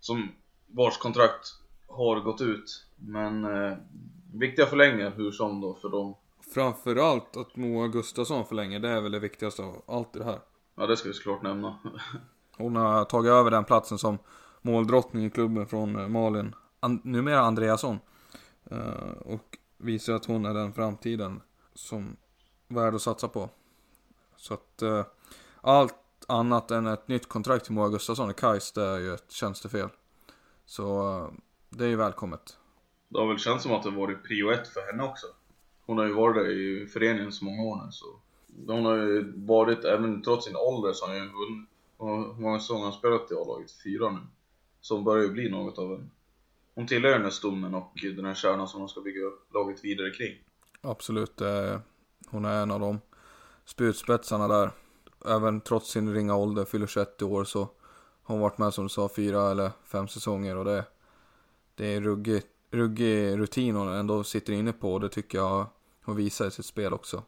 som 0.00 0.32
vars 0.66 0.98
kontrakt 0.98 1.48
har 1.86 2.20
gått 2.20 2.40
ut. 2.40 2.86
Men 2.96 3.44
eh, 3.44 3.76
Viktiga 4.34 4.66
förlängningar 4.66 5.12
hur 5.16 5.30
som 5.30 5.60
då 5.60 5.74
för 5.74 5.88
dem. 5.88 6.14
Framförallt 6.54 7.36
att 7.36 7.56
Moa 7.56 7.88
Gustafsson 7.88 8.46
förlänger, 8.46 8.80
det 8.80 8.88
är 8.88 9.00
väl 9.00 9.12
det 9.12 9.18
viktigaste 9.18 9.62
av 9.62 9.82
allt 9.86 10.16
i 10.16 10.18
det 10.18 10.24
här. 10.24 10.38
Ja 10.74 10.86
det 10.86 10.96
ska 10.96 11.08
vi 11.08 11.14
såklart 11.14 11.42
nämna. 11.42 11.78
Hon 12.56 12.76
har 12.76 13.04
tagit 13.04 13.30
över 13.30 13.50
den 13.50 13.64
platsen 13.64 13.98
som 13.98 14.18
måldrottning 14.62 15.24
i 15.24 15.30
klubben 15.30 15.66
från 15.66 15.96
eh, 15.96 16.08
Malin, 16.08 16.54
An 16.80 17.00
numera 17.04 17.40
Andreasson. 17.40 17.98
Uh, 18.72 19.12
och 19.24 19.58
visar 19.78 20.14
att 20.14 20.24
hon 20.24 20.46
är 20.46 20.54
den 20.54 20.72
framtiden 20.72 21.40
som 21.74 22.16
värd 22.68 22.94
att 22.94 23.02
satsa 23.02 23.28
på. 23.28 23.50
Så 24.44 24.54
att 24.54 24.82
uh, 24.82 25.04
allt 25.60 25.94
annat 26.28 26.70
än 26.70 26.86
ett 26.86 27.08
nytt 27.08 27.28
kontrakt 27.28 27.64
till 27.64 27.74
Moa 27.74 27.88
Gustafsson 27.88 28.30
i 28.30 28.34
Kais, 28.34 28.72
det 28.72 28.82
är 28.82 28.98
ju 28.98 29.14
ett 29.14 29.30
tjänstefel. 29.30 29.88
Så 30.66 31.16
uh, 31.18 31.30
det 31.70 31.84
är 31.84 31.88
ju 31.88 31.96
välkommet 31.96 32.58
det 33.14 33.20
har 33.20 33.28
väl 33.28 33.38
känts 33.38 33.62
som 33.62 33.72
att 33.72 33.82
det 33.82 33.90
varit 33.90 34.24
prio 34.24 34.50
ett 34.50 34.68
för 34.68 34.92
henne 34.92 35.02
också. 35.02 35.26
Hon 35.86 35.98
har 35.98 36.04
ju 36.04 36.12
varit 36.12 36.36
där 36.36 36.50
i 36.50 36.86
föreningen 36.86 37.32
så 37.32 37.44
många 37.44 37.62
år 37.62 37.82
nu 37.84 37.92
så. 37.92 38.06
Hon 38.66 38.84
har 38.84 38.96
ju 38.96 39.32
varit, 39.36 39.84
även 39.84 40.22
trots 40.22 40.46
sin 40.46 40.56
ålder 40.56 40.92
så 40.92 41.06
har 41.06 41.12
hon 41.14 41.22
ju 41.22 41.28
vunnit. 41.28 41.68
Hur 42.36 42.40
många 42.42 42.60
säsonger 42.60 42.80
har 42.80 42.90
hon 42.90 42.98
spelat 42.98 43.30
i 43.30 43.34
A-laget? 43.34 43.72
Fyra 43.84 44.10
nu. 44.10 44.18
Så 44.80 44.94
hon 44.94 45.04
börjar 45.04 45.24
ju 45.24 45.30
bli 45.30 45.50
något 45.50 45.78
av 45.78 45.92
en... 45.92 46.10
Hon 46.74 46.86
tillhör 46.86 47.12
den 47.12 47.22
här 47.22 47.30
stommen 47.30 47.74
och 47.74 47.92
den 48.16 48.24
här 48.24 48.34
kärnan 48.34 48.68
som 48.68 48.80
de 48.80 48.88
ska 48.88 49.00
bygga 49.00 49.20
laget 49.54 49.84
vidare 49.84 50.10
kring. 50.10 50.34
Absolut. 50.80 51.40
Hon 52.26 52.44
är 52.44 52.62
en 52.62 52.70
av 52.70 52.80
de 52.80 53.00
spjutspetsarna 53.64 54.48
där. 54.48 54.70
Även 55.26 55.60
trots 55.60 55.90
sin 55.90 56.14
ringa 56.14 56.36
ålder, 56.36 56.64
fyller 56.64 56.86
21 56.86 57.22
år 57.22 57.44
så 57.44 57.58
har 58.22 58.34
hon 58.34 58.40
varit 58.40 58.58
med 58.58 58.74
som 58.74 58.84
du 58.84 58.88
sa 58.88 59.08
fyra 59.08 59.50
eller 59.50 59.70
fem 59.84 60.08
säsonger 60.08 60.56
och 60.56 60.64
det, 60.64 60.84
det 61.74 61.86
är 61.86 62.00
ruggigt 62.00 62.48
ruggig 62.74 63.38
rutin 63.38 63.76
hon 63.76 63.88
ändå 63.88 64.24
sitter 64.24 64.52
inne 64.52 64.72
på. 64.72 64.92
Och 64.92 65.00
det 65.00 65.08
tycker 65.08 65.38
jag 65.38 65.66
hon 66.04 66.16
visar 66.16 66.46
i 66.46 66.50
sitt 66.50 66.66
spel 66.66 66.92
också. 66.92 67.22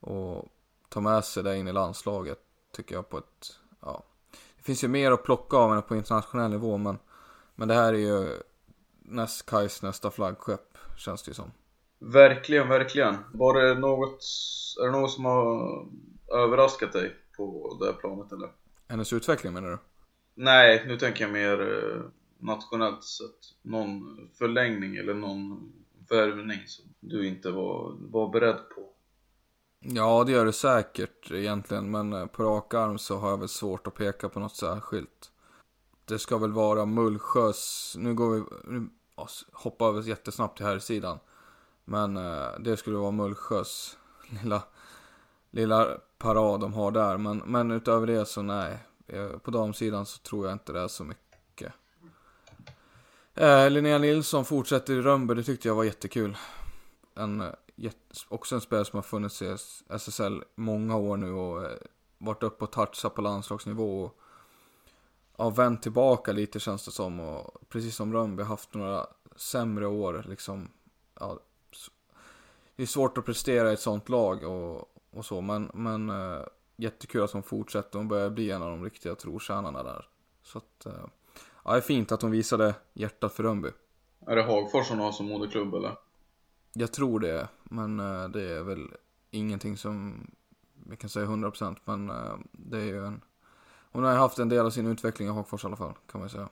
Och 0.00 0.44
ta 0.88 1.00
med 1.00 1.24
sig 1.24 1.42
det 1.42 1.56
in 1.56 1.68
i 1.68 1.72
landslaget 1.72 2.38
tycker 2.72 2.94
jag 2.94 3.08
på 3.08 3.18
ett, 3.18 3.58
ja. 3.80 4.04
Det 4.56 4.62
finns 4.62 4.84
ju 4.84 4.88
mer 4.88 5.12
att 5.12 5.24
plocka 5.24 5.56
av 5.56 5.70
henne 5.70 5.82
på 5.82 5.96
internationell 5.96 6.50
nivå 6.50 6.76
men, 6.76 6.98
men 7.54 7.68
det 7.68 7.74
här 7.74 7.94
är 7.94 7.98
ju 7.98 8.42
näst 9.02 9.46
Kajs 9.46 9.82
nästa 9.82 10.10
flaggskepp 10.10 10.78
känns 10.96 11.22
det 11.22 11.30
ju 11.30 11.34
som. 11.34 11.50
Verkligen, 11.98 12.68
verkligen. 12.68 13.16
Var 13.32 13.62
det 13.62 13.74
något, 13.74 14.24
är 14.82 14.86
det 14.86 14.92
något 14.92 15.12
som 15.12 15.24
har 15.24 15.86
överraskat 16.34 16.92
dig 16.92 17.16
på 17.36 17.76
det 17.80 17.86
här 17.86 17.92
planet 17.92 18.32
eller? 18.32 18.50
Hennes 18.88 19.12
utveckling 19.12 19.52
menar 19.52 19.70
du? 19.70 19.78
Nej, 20.34 20.84
nu 20.86 20.96
tänker 20.96 21.24
jag 21.24 21.32
mer 21.32 21.60
eh, 21.60 22.02
nationellt 22.38 23.04
sett 23.04 23.54
någon 23.62 24.18
förlängning 24.38 24.96
eller 24.96 25.14
någon 25.14 25.72
värvning 26.10 26.60
som 26.66 26.84
du 27.00 27.28
inte 27.28 27.50
var, 27.50 27.96
var 27.98 28.28
beredd 28.28 28.68
på? 28.74 28.88
Ja, 29.80 30.24
det 30.24 30.32
gör 30.32 30.44
det 30.44 30.52
säkert 30.52 31.30
egentligen, 31.30 31.90
men 31.90 32.12
eh, 32.12 32.26
på 32.26 32.42
rak 32.42 32.74
arm 32.74 32.98
så 32.98 33.16
har 33.16 33.30
jag 33.30 33.38
väl 33.38 33.48
svårt 33.48 33.86
att 33.86 33.94
peka 33.94 34.28
på 34.28 34.40
något 34.40 34.56
särskilt. 34.56 35.32
Det 36.04 36.18
ska 36.18 36.38
väl 36.38 36.52
vara 36.52 36.86
Mullsjös, 36.86 37.94
nu 37.98 38.14
går 38.14 38.30
vi, 38.34 38.42
nu 38.64 38.88
hoppar 39.52 39.92
vi 39.92 40.08
jättesnabbt 40.08 40.56
till 40.56 40.66
här 40.66 40.78
sidan. 40.78 41.18
Men 41.88 42.16
eh, 42.16 42.48
det 42.60 42.76
skulle 42.76 42.96
vara 42.96 43.10
Mullsjös 43.10 43.96
lilla, 44.30 44.62
lilla 45.50 45.98
parad 46.18 46.60
de 46.60 46.72
har 46.72 46.90
där. 46.90 47.18
Men, 47.18 47.38
men 47.38 47.70
utöver 47.70 48.06
det 48.06 48.26
så 48.26 48.42
nej. 48.42 48.78
Eh, 49.06 49.28
på 49.28 49.50
damsidan 49.50 50.06
så 50.06 50.18
tror 50.18 50.46
jag 50.46 50.52
inte 50.52 50.72
det 50.72 50.80
är 50.80 50.88
så 50.88 51.04
mycket. 51.04 51.72
Eh, 53.34 53.70
Linnea 53.70 53.98
Nilsson 53.98 54.44
fortsätter 54.44 54.94
i 54.94 55.02
Rönnby, 55.02 55.34
det 55.34 55.42
tyckte 55.42 55.68
jag 55.68 55.74
var 55.74 55.84
jättekul. 55.84 56.36
En, 57.14 57.40
eh, 57.40 57.92
också 58.28 58.54
en 58.54 58.60
spelare 58.60 58.84
som 58.84 58.96
har 58.96 59.02
funnits 59.02 59.42
i 59.42 59.56
SSL 59.88 60.42
många 60.54 60.96
år 60.96 61.16
nu 61.16 61.32
och 61.32 61.64
eh, 61.64 61.78
varit 62.18 62.42
uppe 62.42 62.64
och 62.64 62.72
touchat 62.72 63.14
på 63.14 63.22
landslagsnivå. 63.22 64.04
Och, 64.04 64.18
ja, 65.36 65.50
vänt 65.50 65.82
tillbaka 65.82 66.32
lite 66.32 66.60
känns 66.60 66.84
det 66.84 66.90
som. 66.90 67.20
Och 67.20 67.68
precis 67.68 67.96
som 67.96 68.12
Rönnby 68.12 68.42
haft 68.42 68.74
några 68.74 69.06
sämre 69.36 69.86
år 69.86 70.24
liksom. 70.28 70.70
Ja, 71.20 71.38
det 72.78 72.84
är 72.84 72.86
svårt 72.86 73.18
att 73.18 73.24
prestera 73.24 73.70
i 73.70 73.74
ett 73.74 73.80
sånt 73.80 74.08
lag 74.08 74.44
och, 74.44 74.94
och 75.10 75.24
så. 75.24 75.40
Men, 75.40 75.70
men 75.74 76.10
äh, 76.10 76.42
jättekul 76.76 77.22
att 77.22 77.30
hon 77.30 77.42
fortsätter. 77.42 77.98
Hon 77.98 78.08
börjar 78.08 78.30
bli 78.30 78.50
en 78.50 78.62
av 78.62 78.70
de 78.70 78.84
riktiga 78.84 79.14
trotjänarna 79.14 79.82
där. 79.82 80.06
Så 80.42 80.58
att, 80.58 80.86
äh, 80.86 80.92
ja, 81.64 81.70
det 81.70 81.76
är 81.76 81.80
fint 81.80 82.12
att 82.12 82.22
hon 82.22 82.30
visade 82.30 82.74
hjärtat 82.94 83.32
för 83.32 83.42
Rönnby. 83.42 83.68
Är 84.26 84.36
det 84.36 84.42
Hagfors 84.42 84.90
hon 84.90 84.98
har 84.98 85.12
som 85.12 85.26
moderklubb 85.26 85.74
eller? 85.74 85.92
Jag 86.72 86.92
tror 86.92 87.20
det, 87.20 87.48
men 87.64 88.00
äh, 88.00 88.28
det 88.28 88.42
är 88.42 88.62
väl 88.62 88.88
ingenting 89.30 89.76
som 89.76 90.26
vi 90.86 90.96
kan 90.96 91.10
säga 91.10 91.26
100% 91.26 91.76
men 91.84 92.12
det 92.52 92.78
är 92.78 92.84
ju 92.84 93.06
en 93.06 93.20
hon 93.92 94.04
har 94.04 94.14
haft 94.14 94.38
en 94.38 94.48
del 94.48 94.66
av 94.66 94.70
sin 94.70 94.86
utveckling 94.86 95.28
i 95.28 95.30
Hagfors 95.30 95.64
i 95.64 95.66
alla 95.66 95.76
fall, 95.76 95.92
kan 96.12 96.20
man 96.20 96.30
säga. 96.30 96.48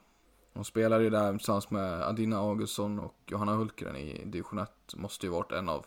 Hon 0.52 0.64
spelade 0.64 1.04
ju 1.04 1.10
där 1.10 1.32
tillsammans 1.32 1.70
med 1.70 2.02
Adina 2.02 2.38
Augustsson 2.38 2.98
och 2.98 3.14
Johanna 3.26 3.52
Hultgren 3.52 3.96
i 3.96 4.24
division 4.24 4.58
1. 4.58 4.70
Måste 4.96 5.26
ju 5.26 5.32
varit 5.32 5.52
en 5.52 5.68
av, 5.68 5.86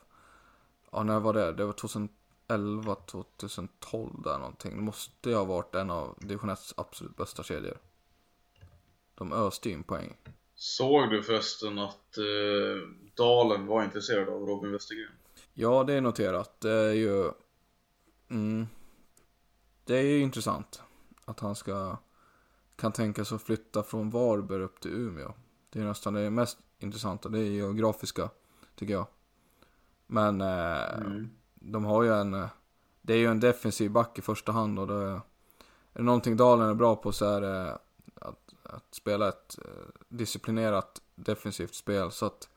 ja 0.92 1.04
när 1.04 1.20
var 1.20 1.34
det? 1.34 1.54
Det 1.54 1.66
var 1.66 1.74
2011, 1.74 2.96
2012 2.96 4.22
där 4.24 4.38
någonting. 4.38 4.76
Det 4.76 4.82
måste 4.82 5.30
ju 5.30 5.36
ha 5.36 5.46
varit 5.46 5.76
en 5.76 5.90
av 5.90 6.18
division 6.20 6.50
1 6.50 6.60
absolut 6.78 7.16
bästa 7.16 7.44
kedjor. 7.44 7.78
De 9.16 9.34
öste 9.34 9.70
in 9.70 9.84
poäng. 9.84 10.18
Såg 10.56 11.10
du 11.10 11.24
förresten 11.24 11.80
att 11.80 12.18
eh, 12.18 12.90
Dalen 13.16 13.66
var 13.66 13.84
intresserad 13.84 14.30
av 14.30 14.46
Robin 14.46 14.72
Westergren? 14.72 15.12
Ja, 15.54 15.84
det 15.84 15.94
är 15.94 16.02
noterat. 16.02 16.62
Det 16.62 16.72
är 16.72 16.94
ju... 16.94 17.32
Mm, 18.30 18.68
det 19.84 19.98
är 19.98 20.04
ju 20.04 20.20
intressant 20.20 20.82
att 21.26 21.40
han 21.40 21.56
ska 21.56 21.98
kan 22.76 22.92
tänka 22.92 23.26
sig 23.26 23.36
att 23.36 23.42
flytta 23.42 23.84
från 23.84 24.10
Varberg 24.10 24.64
upp 24.64 24.80
till 24.80 24.92
Umeå. 24.92 25.34
Det 25.70 25.80
är 25.80 25.84
nästan 25.84 26.14
det 26.14 26.30
mest 26.30 26.58
intressanta, 26.80 27.30
det 27.30 27.40
är 27.40 27.44
geografiska, 27.44 28.30
tycker 28.76 28.94
jag. 28.94 29.08
Men 30.12 30.42
eh, 30.42 30.98
mm. 30.98 31.30
de 31.54 31.86
har 31.86 32.04
ju 32.04 32.14
en, 32.14 32.48
det 33.02 33.14
är 33.14 33.18
ju 33.18 33.28
en 33.28 33.40
defensiv 33.40 33.92
back 33.92 34.20
i 34.20 34.22
första 34.22 34.52
hand 34.52 34.80
och 34.80 34.88
det, 34.88 34.94
är 34.94 35.22
det 35.94 36.04
någonting 36.04 36.38
Dalen 36.38 36.70
är 36.70 36.74
bra 36.74 36.96
på 36.96 37.12
så 37.12 37.26
är 37.26 37.42
det 37.42 37.78
att, 38.16 38.54
att 38.64 38.96
spela 38.96 39.28
ett 39.28 39.60
eh, 39.66 40.02
disciplinerat 40.08 41.02
defensivt 41.16 41.76
spel. 41.76 42.12
Så 42.12 42.26
att 42.26 42.50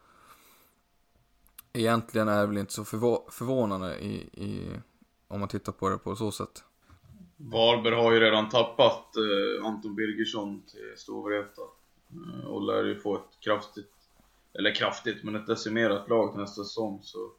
egentligen 1.73 2.29
är 2.29 2.41
det 2.41 2.47
väl 2.47 2.59
inte 2.59 2.73
så 2.73 2.85
förvå 2.85 3.29
förvånande 3.31 3.99
i, 3.99 4.15
i, 4.33 4.81
om 5.29 5.41
man 5.41 5.49
tittar 5.49 5.73
på 5.73 5.89
det 5.89 5.99
på 5.99 6.17
så 6.17 6.31
sätt. 6.31 6.65
Varberg 7.37 7.95
har 7.95 8.13
ju 8.13 8.21
redan 8.21 8.49
tappat 8.49 9.17
eh, 9.17 9.67
Anton 9.67 9.95
Birgersson 9.95 10.63
till 10.63 10.93
Storvreta 10.97 11.63
eh, 12.11 12.47
och 12.47 12.63
lär 12.63 12.85
ju 12.85 13.01
få 13.01 13.15
ett 13.17 13.41
kraftigt, 13.41 13.93
eller 14.59 14.75
kraftigt, 14.75 15.25
men 15.25 15.37
ett 15.37 15.47
decimerat 15.47 16.09
lag 16.09 16.39
nästa 16.39 16.65
säsong 16.65 17.01
så 17.03 17.33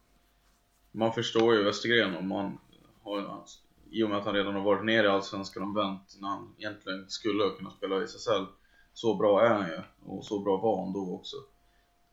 man 0.94 1.12
förstår 1.12 1.54
ju 1.54 1.62
Västergren 1.62 2.16
om 2.16 2.28
man 2.28 2.58
har, 3.02 3.44
i 3.90 4.02
och 4.02 4.08
med 4.08 4.18
att 4.18 4.24
han 4.24 4.34
redan 4.34 4.54
har 4.54 4.62
varit 4.62 4.84
nere 4.84 5.06
i 5.06 5.10
Allsvenskan 5.10 5.62
och 5.62 5.76
vänt 5.76 6.16
när 6.20 6.28
han 6.28 6.54
egentligen 6.58 7.04
skulle 7.08 7.50
kunna 7.58 7.70
spela 7.70 8.00
i 8.00 8.04
SSL. 8.04 8.44
Så 8.92 9.14
bra 9.14 9.42
är 9.42 9.54
han 9.54 9.68
ju 9.68 9.80
och 10.06 10.24
så 10.24 10.38
bra 10.38 10.56
var 10.56 10.84
han 10.84 10.92
då 10.92 11.14
också. 11.14 11.36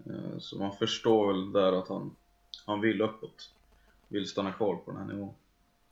Eh, 0.06 0.38
så 0.40 0.58
man 0.58 0.72
förstår 0.72 1.28
väl 1.28 1.52
där 1.52 1.74
att 1.74 1.88
han, 1.88 2.16
han 2.66 2.82
vill 2.82 3.02
uppåt. 3.02 3.50
Vill 4.08 4.28
stanna 4.28 4.52
kvar 4.52 4.76
på 4.76 4.92
den 4.92 5.00
här 5.00 5.08
nivån. 5.08 5.34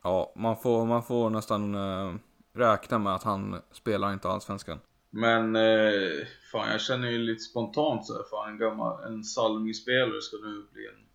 Ja, 0.02 0.34
man 0.36 0.58
får, 0.58 0.86
man 0.86 1.04
får 1.04 1.30
nästan 1.30 1.76
äh, 1.76 2.16
räkna 2.54 2.98
med 2.98 3.16
att 3.16 3.24
han 3.24 3.62
spelar 3.72 4.14
inte 4.14 4.30
allsvenskan. 4.30 4.80
Men 5.10 5.56
eh, 5.56 6.26
fan 6.52 6.72
jag 6.72 6.82
känner 6.82 7.10
ju 7.10 7.18
lite 7.18 7.42
spontant 7.42 8.06
så 8.06 8.14
här, 8.14 8.24
fan 8.24 8.50
en 8.50 8.58
gammal, 8.58 9.04
en 9.04 9.24
Salmi-spelare 9.24 10.22
ska 10.22 10.38
nu 10.38 10.66
bli 10.74 10.88
en 10.88 11.09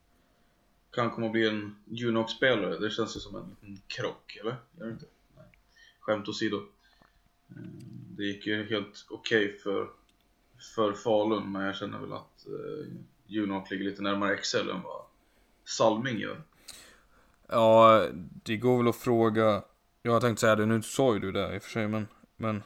kan 0.94 1.10
komma 1.10 1.26
att 1.26 1.32
bli 1.32 1.48
en 1.48 1.76
Junox-spelare. 1.84 2.78
Det 2.78 2.90
känns 2.90 3.16
ju 3.16 3.20
som 3.20 3.36
en 3.36 3.48
liten 3.50 3.82
krock, 3.86 4.38
eller? 4.40 4.56
Gör 4.78 4.86
det 4.86 4.92
inte? 4.92 5.06
Nej. 5.36 5.44
Skämt 6.00 6.28
åsido. 6.28 6.56
Eh, 6.56 7.62
det 8.16 8.24
gick 8.24 8.46
ju 8.46 8.66
helt 8.66 9.06
okej 9.10 9.44
okay 9.44 9.58
för, 9.58 9.88
för 10.74 10.92
Falun, 10.92 11.52
men 11.52 11.62
jag 11.62 11.76
känner 11.76 11.98
väl 11.98 12.12
att 12.12 12.46
eh, 12.46 12.86
Junox 13.26 13.70
ligger 13.70 13.84
lite 13.84 14.02
närmare 14.02 14.34
Excel 14.34 14.70
än 14.70 14.82
vad 14.82 15.02
Salming 15.64 16.18
gör. 16.18 16.42
Ja, 17.48 18.06
det 18.44 18.56
går 18.56 18.78
väl 18.78 18.88
att 18.88 18.96
fråga. 18.96 19.62
Jag 20.02 20.20
tänkte 20.20 20.40
säga 20.40 20.56
det, 20.56 20.66
nu 20.66 20.82
sa 20.82 21.14
ju 21.14 21.20
du 21.20 21.32
det 21.32 21.54
i 21.54 21.58
och 21.58 21.62
för 21.62 21.70
sig, 21.70 21.88
men, 21.88 22.08
men 22.36 22.62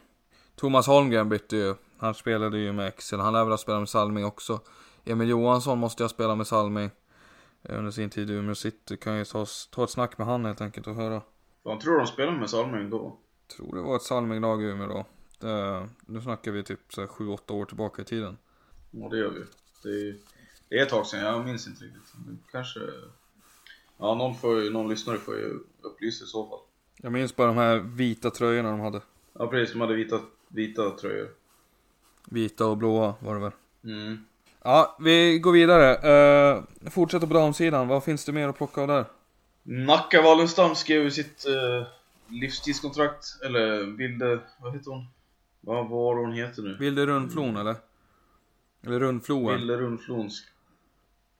Thomas 0.55 0.87
Holmgren 0.87 1.29
bytte 1.29 1.57
ju. 1.57 1.75
Han 1.97 2.13
spelade 2.13 2.57
ju 2.57 2.73
med 2.73 2.87
Excel. 2.87 3.19
Han 3.19 3.33
lär 3.33 3.43
väl 3.43 3.51
ha 3.51 3.57
spelat 3.57 3.81
med 3.81 3.89
Salming 3.89 4.25
också. 4.25 4.59
Emil 5.05 5.29
Johansson 5.29 5.79
måste 5.79 6.03
jag 6.03 6.09
spela 6.09 6.35
med 6.35 6.47
Salming 6.47 6.89
under 7.63 7.91
sin 7.91 8.09
tid 8.09 8.29
i 8.29 8.33
Umeå 8.33 8.55
City. 8.55 8.97
Kan 8.97 9.17
ju 9.17 9.25
ta, 9.25 9.45
ta 9.71 9.83
ett 9.83 9.89
snack 9.89 10.17
med 10.17 10.27
han 10.27 10.45
helt 10.45 10.61
enkelt 10.61 10.87
och 10.87 10.95
höra. 10.95 11.21
Vad 11.63 11.79
tror 11.79 11.93
du 11.93 11.99
de 11.99 12.07
spelade 12.07 12.37
med 12.37 12.49
Salming 12.49 12.89
då? 12.89 13.17
Tror 13.55 13.75
det 13.75 13.81
var 13.81 13.95
ett 13.95 14.01
Salming-lag 14.01 14.63
i 14.63 14.65
Umeå 14.65 14.87
då. 14.87 15.05
Det, 15.39 15.89
nu 16.05 16.21
snackar 16.21 16.51
vi 16.51 16.63
typ 16.63 16.91
7-8 16.91 17.51
år 17.51 17.65
tillbaka 17.65 18.01
i 18.01 18.05
tiden. 18.05 18.37
Ja 18.91 19.09
det 19.09 19.17
gör 19.17 19.29
vi. 19.29 19.43
Det 19.83 19.89
är, 19.89 20.15
det 20.69 20.79
är 20.79 20.83
ett 20.83 20.89
tag 20.89 21.05
sedan, 21.07 21.19
jag 21.19 21.45
minns 21.45 21.67
inte 21.67 21.83
riktigt. 21.83 22.13
Kanske 22.51 22.79
Ja, 24.01 24.15
någon, 24.15 24.35
får, 24.35 24.71
någon 24.71 24.89
lyssnare 24.89 25.17
får 25.17 25.35
ju 25.35 25.59
upplysa 25.81 26.23
i 26.23 26.27
så 26.27 26.47
fall. 26.47 26.59
Jag 26.97 27.11
minns 27.11 27.35
bara 27.35 27.47
de 27.47 27.57
här 27.57 27.79
vita 27.79 28.31
tröjorna 28.31 28.69
de 28.69 28.79
hade. 28.79 29.01
Ja 29.33 29.47
precis, 29.47 29.73
de 29.73 29.81
hade 29.81 29.93
vita, 29.93 30.19
vita 30.47 30.91
tröjor. 30.91 31.29
Vita 32.25 32.65
och 32.65 32.77
blåa 32.77 33.15
var 33.19 33.35
det 33.35 33.41
väl. 33.41 33.51
Mm. 33.83 34.25
Ja, 34.69 34.95
vi 34.99 35.39
går 35.39 35.51
vidare. 35.51 36.57
Uh, 36.57 36.63
fortsätter 36.89 37.27
på 37.27 37.33
damsidan. 37.33 37.87
Vad 37.87 38.03
finns 38.03 38.25
det 38.25 38.31
mer 38.31 38.47
att 38.47 38.57
plocka 38.57 38.81
av 38.81 38.87
där? 38.87 39.05
Nacka 39.63 40.21
Wallenstam 40.21 40.75
skrev 40.75 41.09
sitt 41.09 41.45
uh, 41.47 41.87
livstidskontrakt. 42.27 43.25
Eller 43.45 43.97
Vilde, 43.97 44.39
vad 44.61 44.73
heter 44.73 44.91
hon? 44.91 45.05
Vad 45.61 45.89
var 45.89 46.15
hon 46.15 46.33
heter 46.33 46.61
nu? 46.61 46.77
Vilde 46.79 47.05
Rundflon 47.05 47.57
eller? 47.57 47.75
Eller 48.85 48.99
Rundfloen? 48.99 49.57
Vilde 49.57 49.77
Rundflon 49.77 50.29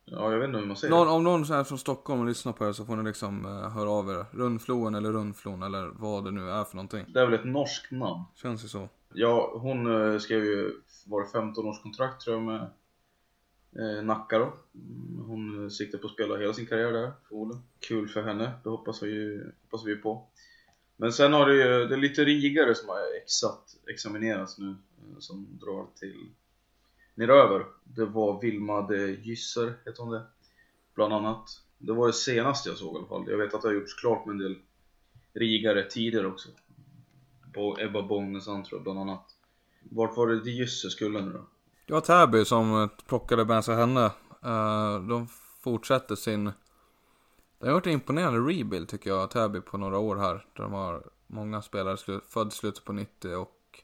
Ja, 0.05 0.31
jag 0.31 0.39
vet 0.39 0.47
inte 0.47 0.59
hur 0.59 0.65
man 0.65 0.77
säger 0.77 0.95
någon, 0.95 1.07
Om 1.07 1.23
någon 1.23 1.41
är 1.41 1.63
från 1.63 1.77
Stockholm 1.77 2.21
och 2.21 2.27
lyssnar 2.27 2.53
på 2.53 2.63
det 2.63 2.73
så 2.73 2.85
får 2.85 2.95
ni 2.95 3.03
liksom 3.03 3.45
uh, 3.45 3.69
höra 3.69 3.89
av 3.89 4.09
er. 4.09 4.25
Rundfloen 4.31 4.95
eller 4.95 5.11
Rundflon 5.11 5.63
eller 5.63 5.91
vad 5.93 6.23
det 6.23 6.31
nu 6.31 6.49
är 6.49 6.63
för 6.63 6.75
någonting. 6.75 7.05
Det 7.07 7.19
är 7.19 7.25
väl 7.25 7.39
ett 7.39 7.45
norskt 7.45 7.91
namn? 7.91 8.23
Känns 8.35 8.63
ju 8.63 8.67
så. 8.67 8.89
Ja, 9.13 9.51
hon 9.61 9.87
uh, 9.87 10.19
skrev 10.19 10.43
ju, 10.43 10.71
var 11.05 11.21
det 11.21 11.27
15 11.27 11.65
års 11.65 11.81
kontrakt 11.81 12.21
tror 12.21 12.35
jag 12.35 12.43
med 12.43 12.67
eh, 13.75 14.03
Nacka 14.03 14.39
då. 14.39 14.53
Mm, 14.75 15.25
hon 15.27 15.71
siktar 15.71 15.97
på 15.97 16.07
att 16.07 16.13
spela 16.13 16.37
hela 16.37 16.53
sin 16.53 16.65
karriär 16.65 16.91
där, 16.91 17.11
förmodligen. 17.27 17.63
Kul 17.79 18.07
för 18.07 18.23
henne, 18.23 18.51
det 18.63 18.69
hoppas 18.69 19.03
vi, 19.03 19.43
hoppas 19.61 19.85
vi 19.85 19.95
på. 19.95 20.27
Men 20.97 21.13
sen 21.13 21.33
har 21.33 21.45
det 21.45 21.55
ju, 21.55 21.87
det 21.87 21.95
är 21.95 21.99
lite 21.99 22.25
rigare 22.25 22.75
som 22.75 22.89
har 22.89 23.17
exat, 23.23 23.77
examinerats 23.87 24.57
nu, 24.57 24.69
eh, 24.69 25.19
som 25.19 25.47
drar 25.61 25.87
till 25.95 26.29
neröver. 27.15 27.65
Det 27.83 28.05
var 28.05 28.41
Vilma 28.41 28.81
de 28.81 29.13
Gysser, 29.13 29.73
heter 29.85 30.03
hon 30.03 30.11
det. 30.11 30.23
Bland 30.95 31.13
annat. 31.13 31.49
Det 31.77 31.93
var 31.93 32.07
det 32.07 32.13
senaste 32.13 32.69
jag 32.69 32.77
såg 32.77 32.95
i 32.95 32.97
alla 32.97 33.07
fall. 33.07 33.25
Jag 33.29 33.37
vet 33.37 33.53
att 33.53 33.61
det 33.61 33.67
har 33.67 33.75
gjorts 33.75 33.93
klart 33.93 34.25
med 34.25 34.33
en 34.33 34.39
del 34.39 34.55
rigare 35.33 35.89
tidigare 35.89 36.27
också. 36.27 36.49
På 37.53 37.77
Ebba 37.79 38.01
Bångnässon 38.01 38.63
tror 38.63 38.79
jag 38.79 38.83
bland 38.83 38.99
annat. 38.99 39.35
Vart 39.83 40.17
var 40.17 40.27
det 40.27 40.43
de 40.43 40.51
Gysser 40.51 40.89
skulle 40.89 41.21
nu 41.21 41.31
då? 41.31 41.47
Det 41.89 41.93
var 41.93 42.01
Täby 42.01 42.45
som 42.45 42.89
plockade 43.07 43.45
med 43.45 43.65
sig 43.65 43.75
henne. 43.75 44.05
Eh, 44.43 45.01
de 45.01 45.27
fortsätter 45.63 46.15
sin... 46.15 46.51
Det 47.59 47.67
har 47.67 47.73
varit 47.73 47.87
en 47.87 47.93
imponerande 47.93 48.39
rebuild 48.39 48.89
tycker 48.89 49.09
jag, 49.09 49.31
Täby 49.31 49.61
på 49.61 49.77
några 49.77 49.97
år 49.97 50.15
här. 50.15 50.45
Där 50.53 50.63
de 50.63 50.73
har 50.73 51.03
många 51.27 51.61
spelare 51.61 52.21
födda 52.27 52.47
i 52.47 52.51
slutet 52.51 52.85
på 52.85 52.93
90 52.93 53.35
och 53.35 53.83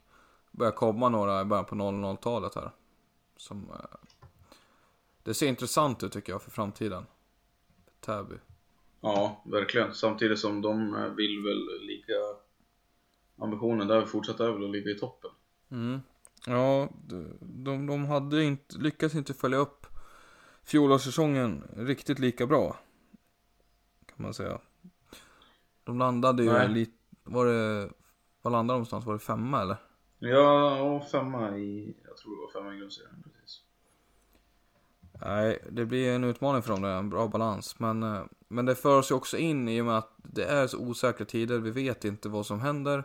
börjar 0.50 0.72
komma 0.72 1.08
några 1.08 1.40
i 1.40 1.44
början 1.44 1.64
på 1.64 1.74
00-talet 1.74 2.54
här. 2.54 2.70
Som, 3.36 3.70
eh, 3.70 3.98
det 5.22 5.34
ser 5.34 5.48
intressant 5.48 6.02
ut 6.02 6.12
tycker 6.12 6.32
jag 6.32 6.42
för 6.42 6.50
framtiden. 6.50 7.06
Täby. 8.00 8.36
Ja, 9.00 9.42
verkligen. 9.44 9.94
Samtidigt 9.94 10.38
som 10.38 10.62
de 10.62 10.94
eh, 10.94 11.08
vill 11.08 11.42
väl 11.42 11.86
lika 11.86 12.12
ambitionen 13.38 13.88
där 13.88 14.06
fortsätta 14.06 14.46
är 14.46 14.52
väl 14.52 14.64
att 14.64 14.70
ligga 14.70 14.90
i 14.90 14.98
toppen. 14.98 15.30
Mm. 15.70 16.00
Ja, 16.48 16.88
de, 17.40 17.86
de 17.86 18.04
hade 18.04 18.44
inte, 18.44 18.78
lyckats 18.78 19.14
inte 19.14 19.34
följa 19.34 19.58
upp 19.58 19.86
fjolårssäsongen 20.64 21.64
riktigt 21.76 22.18
lika 22.18 22.46
bra. 22.46 22.76
Kan 24.06 24.16
man 24.16 24.34
säga. 24.34 24.58
De 25.84 25.98
landade 25.98 26.42
ju 26.42 26.52
Nej. 26.52 26.68
lite, 26.68 26.92
var 27.24 27.46
det, 27.46 27.90
var 28.42 28.50
landade 28.50 28.74
de 28.74 28.78
någonstans? 28.78 29.06
Var 29.06 29.12
det 29.12 29.18
femma 29.18 29.62
eller? 29.62 29.76
Ja, 30.18 31.06
femma 31.12 31.58
i, 31.58 31.96
jag 32.08 32.16
tror 32.16 32.36
det 32.36 32.42
var 32.42 32.62
femma 32.62 32.74
i 32.74 32.78
grundserien 32.78 33.22
precis. 33.22 33.62
Nej, 35.20 35.58
det 35.70 35.86
blir 35.86 36.12
en 36.12 36.24
utmaning 36.24 36.62
för 36.62 36.72
dem, 36.72 36.82
det 36.82 36.88
en 36.88 37.10
bra 37.10 37.28
balans. 37.28 37.78
Men, 37.78 38.02
eh, 38.02 38.22
men 38.48 38.66
det 38.66 38.74
för 38.74 38.98
oss 38.98 39.10
ju 39.10 39.14
också 39.14 39.36
in 39.36 39.68
i 39.68 39.80
och 39.80 39.84
med 39.84 39.98
att 39.98 40.14
det 40.16 40.44
är 40.44 40.66
så 40.66 40.78
osäkra 40.78 41.26
tider. 41.26 41.58
Vi 41.58 41.70
vet 41.70 42.04
inte 42.04 42.28
vad 42.28 42.46
som 42.46 42.60
händer 42.60 43.04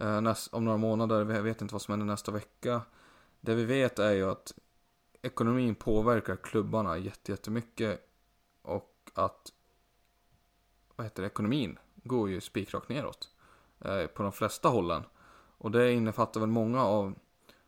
Eh, 0.00 0.20
näst, 0.20 0.54
om 0.54 0.64
några 0.64 0.78
månader. 0.78 1.24
Vi 1.24 1.40
vet 1.40 1.62
inte 1.62 1.74
vad 1.74 1.82
som 1.82 1.92
händer 1.92 2.06
nästa 2.06 2.32
vecka. 2.32 2.82
Det 3.40 3.54
vi 3.54 3.64
vet 3.64 3.98
är 3.98 4.12
ju 4.12 4.30
att 4.30 4.54
ekonomin 5.22 5.74
påverkar 5.74 6.36
klubbarna 6.36 6.98
jättemycket. 6.98 8.00
Och 8.62 9.10
att 9.14 9.52
vad 10.96 11.06
heter 11.06 11.22
det, 11.22 11.26
ekonomin 11.26 11.78
går 11.94 12.30
ju 12.30 12.40
spikrakt 12.40 12.88
neråt. 12.88 13.28
Eh, 13.80 14.06
på 14.06 14.22
de 14.22 14.32
flesta 14.32 14.68
hållen. 14.68 15.02
Och 15.58 15.70
det 15.70 15.92
innefattar 15.92 16.40
väl 16.40 16.48
många 16.48 16.84
av 16.84 17.14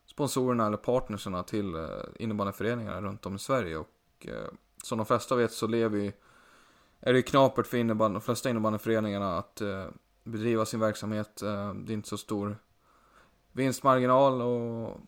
sponsorerna 0.07 0.67
eller 0.67 0.77
partnerserna 0.77 1.43
till 1.43 1.75
eh, 1.75 1.89
innebandyföreningarna 2.19 3.01
runt 3.01 3.27
om 3.27 3.37
i 3.37 3.39
Sverige. 3.39 3.77
Och 3.77 4.27
eh, 4.27 4.49
som 4.83 4.99
de 4.99 5.07
flesta 5.07 5.37
vet 5.37 5.53
så 5.53 5.67
lever 5.67 5.99
ju, 5.99 6.13
är 7.01 7.13
det 7.13 7.19
ju 7.19 7.23
knapert 7.23 7.67
för 7.67 7.77
innebandy, 7.77 8.15
de 8.15 8.21
flesta 8.21 8.51
innebandyföreningarna 8.51 9.39
att 9.39 9.61
eh, 9.61 9.87
bedriva 10.25 10.67
sin 10.67 10.81
verksamhet. 10.81 11.43
Eh, 11.43 11.75
det 11.75 11.93
är 11.93 11.95
inte 11.95 12.09
så 12.09 12.19
stor 12.19 12.57
vinstmarginal 13.53 14.43
och 14.43 15.01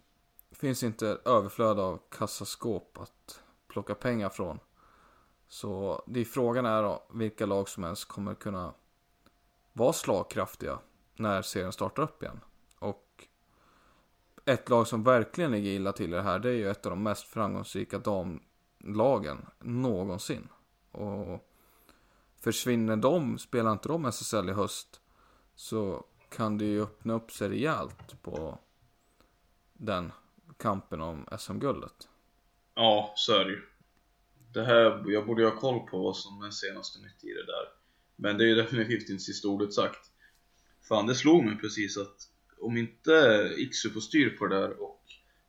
finns 0.52 0.82
inte 0.82 1.18
överflöd 1.24 1.80
av 1.80 2.00
kassaskåp 2.10 2.98
att 3.00 3.40
plocka 3.68 3.94
pengar 3.94 4.28
från. 4.28 4.58
Så 5.48 6.02
det 6.06 6.20
är 6.20 6.24
frågan 6.24 6.66
är 6.66 6.82
då 6.82 7.02
vilka 7.12 7.46
lag 7.46 7.68
som 7.68 7.84
ens 7.84 8.04
kommer 8.04 8.34
kunna 8.34 8.74
vara 9.72 9.92
slagkraftiga 9.92 10.78
när 11.16 11.42
serien 11.42 11.72
startar 11.72 12.02
upp 12.02 12.22
igen. 12.22 12.40
Och 12.78 13.28
ett 14.44 14.68
lag 14.68 14.86
som 14.86 15.02
verkligen 15.02 15.50
ligger 15.50 15.70
illa 15.70 15.92
till 15.92 16.12
i 16.12 16.16
det 16.16 16.22
här, 16.22 16.38
det 16.38 16.48
är 16.48 16.54
ju 16.54 16.70
ett 16.70 16.86
av 16.86 16.90
de 16.90 17.02
mest 17.02 17.26
framgångsrika 17.26 17.98
damlagen 17.98 19.46
någonsin. 19.58 20.48
Och 20.92 21.48
försvinner 22.40 22.96
de, 22.96 23.38
spelar 23.38 23.72
inte 23.72 23.88
de 23.88 24.04
SSL 24.04 24.48
i 24.48 24.52
höst, 24.52 25.00
så 25.54 26.04
kan 26.28 26.58
det 26.58 26.64
ju 26.64 26.82
öppna 26.82 27.14
upp 27.14 27.32
sig 27.32 27.48
rejält 27.48 28.22
på 28.22 28.58
den 29.72 30.12
kampen 30.56 31.00
om 31.00 31.26
SM-guldet. 31.38 32.08
Ja, 32.74 33.12
så 33.16 33.32
är 33.32 33.44
det 33.44 33.50
ju. 33.50 33.62
Det 34.52 34.64
här, 34.64 35.04
jag 35.06 35.26
borde 35.26 35.42
ju 35.42 35.48
ha 35.48 35.56
koll 35.56 35.80
på 35.80 35.98
vad 36.02 36.16
som 36.16 36.42
är 36.42 36.50
senaste 36.50 36.98
nytt 36.98 37.24
i 37.24 37.32
det 37.32 37.46
där. 37.46 37.68
Men 38.16 38.38
det 38.38 38.44
är 38.44 38.48
ju 38.48 38.54
definitivt 38.54 39.08
inte 39.08 39.22
sista 39.22 39.48
ordet 39.48 39.72
sagt. 39.72 40.10
Fan, 40.88 41.06
det 41.06 41.14
slog 41.14 41.44
mig 41.44 41.58
precis 41.58 41.98
att 41.98 42.30
om 42.60 42.76
inte 42.76 43.12
Iksu 43.56 43.90
får 43.90 44.00
styr 44.00 44.30
på 44.30 44.46
det 44.46 44.60
där 44.60 44.82
och 44.82 45.00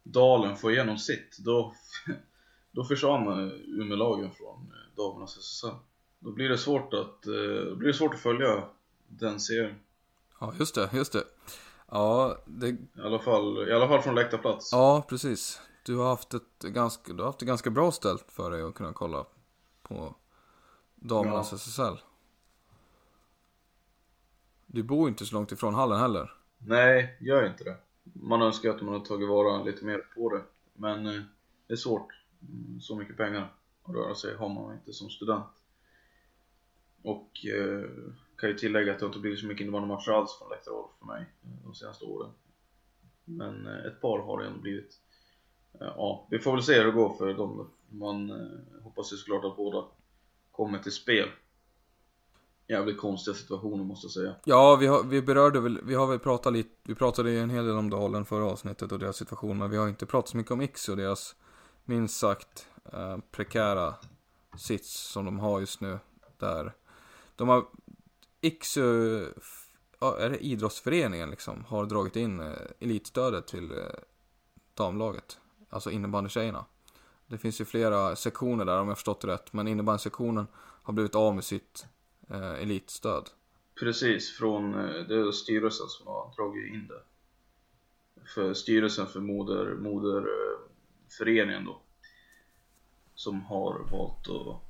Dalen 0.03 0.57
får 0.57 0.71
igenom 0.71 0.97
sitt, 0.97 1.37
då, 1.37 1.75
då 2.71 2.83
försvann 2.83 3.51
Umeålagen 3.51 4.31
från 4.31 4.73
damernas 4.95 5.37
SSL. 5.37 5.75
Då 6.19 6.31
blir 6.31 6.49
det 6.49 6.57
svårt 6.57 6.93
att, 6.93 7.27
eh, 7.27 7.65
då 7.69 7.75
blir 7.75 7.87
det 7.87 7.93
svårt 7.93 8.13
att 8.13 8.21
följa 8.21 8.63
den 9.07 9.39
serien. 9.39 9.75
Ja, 10.39 10.53
just 10.59 10.75
det, 10.75 10.89
just 10.93 11.13
det. 11.13 11.23
Ja, 11.91 12.37
det, 12.45 12.67
I 12.69 12.77
alla 13.03 13.19
fall, 13.19 13.69
i 13.69 13.73
alla 13.73 13.87
fall 13.87 14.01
från 14.01 14.15
läktarplats. 14.15 14.71
ja 14.71 15.05
precis. 15.09 15.61
Du 15.85 15.95
har 15.97 16.07
haft 16.07 16.33
ett 16.33 16.59
ganska, 16.63 17.13
du 17.13 17.19
har 17.19 17.25
haft 17.25 17.39
det 17.39 17.45
ganska 17.45 17.69
bra 17.69 17.91
ställt 17.91 18.31
för 18.31 18.51
dig 18.51 18.61
att 18.61 18.75
kunna 18.75 18.93
kolla 18.93 19.25
på 19.83 20.15
damernas 20.95 21.51
Ja. 21.51 21.57
SSL. 21.57 21.97
Du 24.65 24.83
bor 24.83 25.09
inte 25.09 25.25
så 25.25 25.35
långt 25.35 25.51
ifrån 25.51 25.73
hallen 25.75 25.99
heller. 25.99 26.31
Nej, 26.57 27.17
gör 27.21 27.45
inte 27.47 27.63
det. 27.63 27.77
Man 28.03 28.41
önskar 28.41 28.69
att 28.69 28.81
man 28.81 28.93
hade 28.93 29.05
tagit 29.05 29.29
vara 29.29 29.63
lite 29.63 29.85
mer 29.85 29.97
på 30.15 30.29
det. 30.35 30.41
Men 30.73 31.05
eh, 31.05 31.21
det 31.67 31.73
är 31.73 31.77
svårt. 31.77 32.07
Mm, 32.41 32.79
Så 32.81 32.95
mycket 32.95 33.17
pengar 33.17 33.53
att 33.83 33.95
röra 33.95 34.15
sig 34.15 34.35
har 34.37 34.49
man 34.49 34.73
inte 34.73 34.93
som 34.93 35.09
student. 35.09 35.45
Och 37.03 37.45
eh, 37.45 37.89
kan 38.37 38.49
ju 38.49 38.57
tillägga 38.57 38.93
att 38.93 38.99
det 38.99 39.05
inte 39.05 39.19
blivit 39.19 39.39
så 39.39 39.45
mycket 39.45 39.61
innebandymatcher 39.61 40.11
alls 40.11 40.37
från 40.37 40.49
läktarhåll 40.49 40.87
för 40.99 41.05
mig 41.05 41.25
eh, 41.43 41.49
de 41.63 41.75
senaste 41.75 42.05
åren. 42.05 42.31
Men 43.25 43.67
eh, 43.67 43.85
ett 43.85 44.01
par 44.01 44.19
har 44.19 44.39
det 44.39 44.47
ändå 44.47 44.59
blivit. 44.59 44.99
Eh, 45.81 45.87
ja, 45.95 46.27
vi 46.31 46.39
får 46.39 46.51
väl 46.51 46.63
se 46.63 46.77
hur 46.77 46.85
det 46.85 46.91
går 46.91 47.13
för 47.13 47.33
dem. 47.33 47.69
Man 47.89 48.31
hoppas 48.83 49.13
ju 49.13 49.17
såklart 49.17 49.45
att 49.45 49.57
båda 49.57 49.85
kommer 50.51 50.79
till 50.79 50.91
spel. 50.91 51.29
Jävligt 52.67 52.97
konstiga 52.97 53.35
situationer 53.35 53.83
måste 53.83 54.05
jag 54.05 54.11
säga. 54.11 54.35
Ja, 54.45 54.75
vi, 54.75 54.87
har, 54.87 55.03
vi 55.03 55.21
berörde 55.21 55.59
väl, 55.59 55.81
vi 55.83 55.95
har 55.95 56.07
väl 56.07 56.19
pratat 56.19 56.53
lite, 56.53 56.69
vi 56.83 56.95
pratade 56.95 57.31
ju 57.31 57.39
en 57.39 57.49
hel 57.49 57.65
del 57.65 57.77
om 57.77 57.89
Dalen 57.89 58.25
förra 58.25 58.45
avsnittet 58.45 58.91
och 58.91 58.99
deras 58.99 59.17
situation, 59.17 59.57
men 59.57 59.69
vi 59.69 59.77
har 59.77 59.87
inte 59.87 60.05
pratat 60.05 60.29
så 60.29 60.37
mycket 60.37 60.51
om 60.51 60.61
Iksu 60.61 60.91
och 60.91 60.97
deras 60.97 61.35
minst 61.83 62.19
sagt 62.19 62.67
eh, 62.93 63.17
prekära 63.31 63.95
sits 64.57 65.11
som 65.11 65.25
de 65.25 65.39
har 65.39 65.59
just 65.59 65.81
nu. 65.81 65.99
Där 66.37 66.73
de 67.35 67.49
har, 67.49 67.65
Iksu, 68.45 69.25
ja, 69.99 70.17
är 70.17 70.29
det 70.29 70.37
idrottsföreningen 70.37 71.29
liksom, 71.29 71.65
har 71.65 71.85
dragit 71.85 72.15
in 72.15 72.39
eh, 72.39 72.53
elitstödet 72.79 73.47
till 73.47 73.71
eh, 73.71 73.77
damlaget, 74.73 75.39
alltså 75.69 75.91
innebandytjejerna. 75.91 76.65
Det 77.27 77.37
finns 77.37 77.61
ju 77.61 77.65
flera 77.65 78.15
sektioner 78.15 78.65
där 78.65 78.79
om 78.79 78.87
jag 78.87 78.97
förstått 78.97 79.21
det 79.21 79.27
rätt, 79.27 79.53
men 79.53 79.67
innebandysektionen 79.67 80.47
har 80.55 80.93
blivit 80.93 81.15
av 81.15 81.35
med 81.35 81.43
sitt 81.43 81.85
eh, 82.29 82.61
elitstöd. 82.61 83.29
Precis, 83.79 84.37
från 84.37 84.73
eh, 84.73 85.07
det 85.07 85.15
är 85.15 85.31
styrelsen 85.31 85.87
som 85.87 86.07
har 86.07 86.33
dragit 86.35 86.73
in 86.73 86.87
det. 86.87 87.01
För 88.25 88.53
styrelsen 88.53 89.07
för 89.07 89.19
moder, 89.19 89.75
moderföreningen 89.75 91.61
eh, 91.61 91.65
då. 91.65 91.81
Som 93.15 93.41
har 93.41 93.87
valt 93.91 94.29
att... 94.29 94.64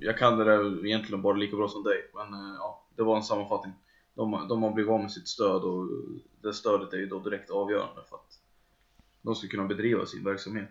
Jag 0.00 0.18
kan 0.18 0.38
det 0.38 0.44
där 0.44 0.86
egentligen 0.86 1.22
bara 1.22 1.36
lika 1.36 1.56
bra 1.56 1.68
som 1.68 1.82
dig, 1.82 2.10
men 2.14 2.34
eh, 2.34 2.54
ja, 2.58 2.86
det 2.96 3.02
var 3.02 3.16
en 3.16 3.22
sammanfattning. 3.22 3.72
De, 4.14 4.46
de 4.48 4.62
har 4.62 4.72
blivit 4.72 4.90
av 4.90 5.00
med 5.00 5.12
sitt 5.12 5.28
stöd 5.28 5.62
och 5.62 5.88
det 6.42 6.54
stödet 6.54 6.92
är 6.92 6.96
ju 6.96 7.06
då 7.06 7.18
direkt 7.18 7.50
avgörande 7.50 8.02
för 8.08 8.16
att 8.16 8.38
de 9.22 9.34
ska 9.34 9.48
kunna 9.48 9.64
bedriva 9.64 10.06
sin 10.06 10.24
verksamhet. 10.24 10.70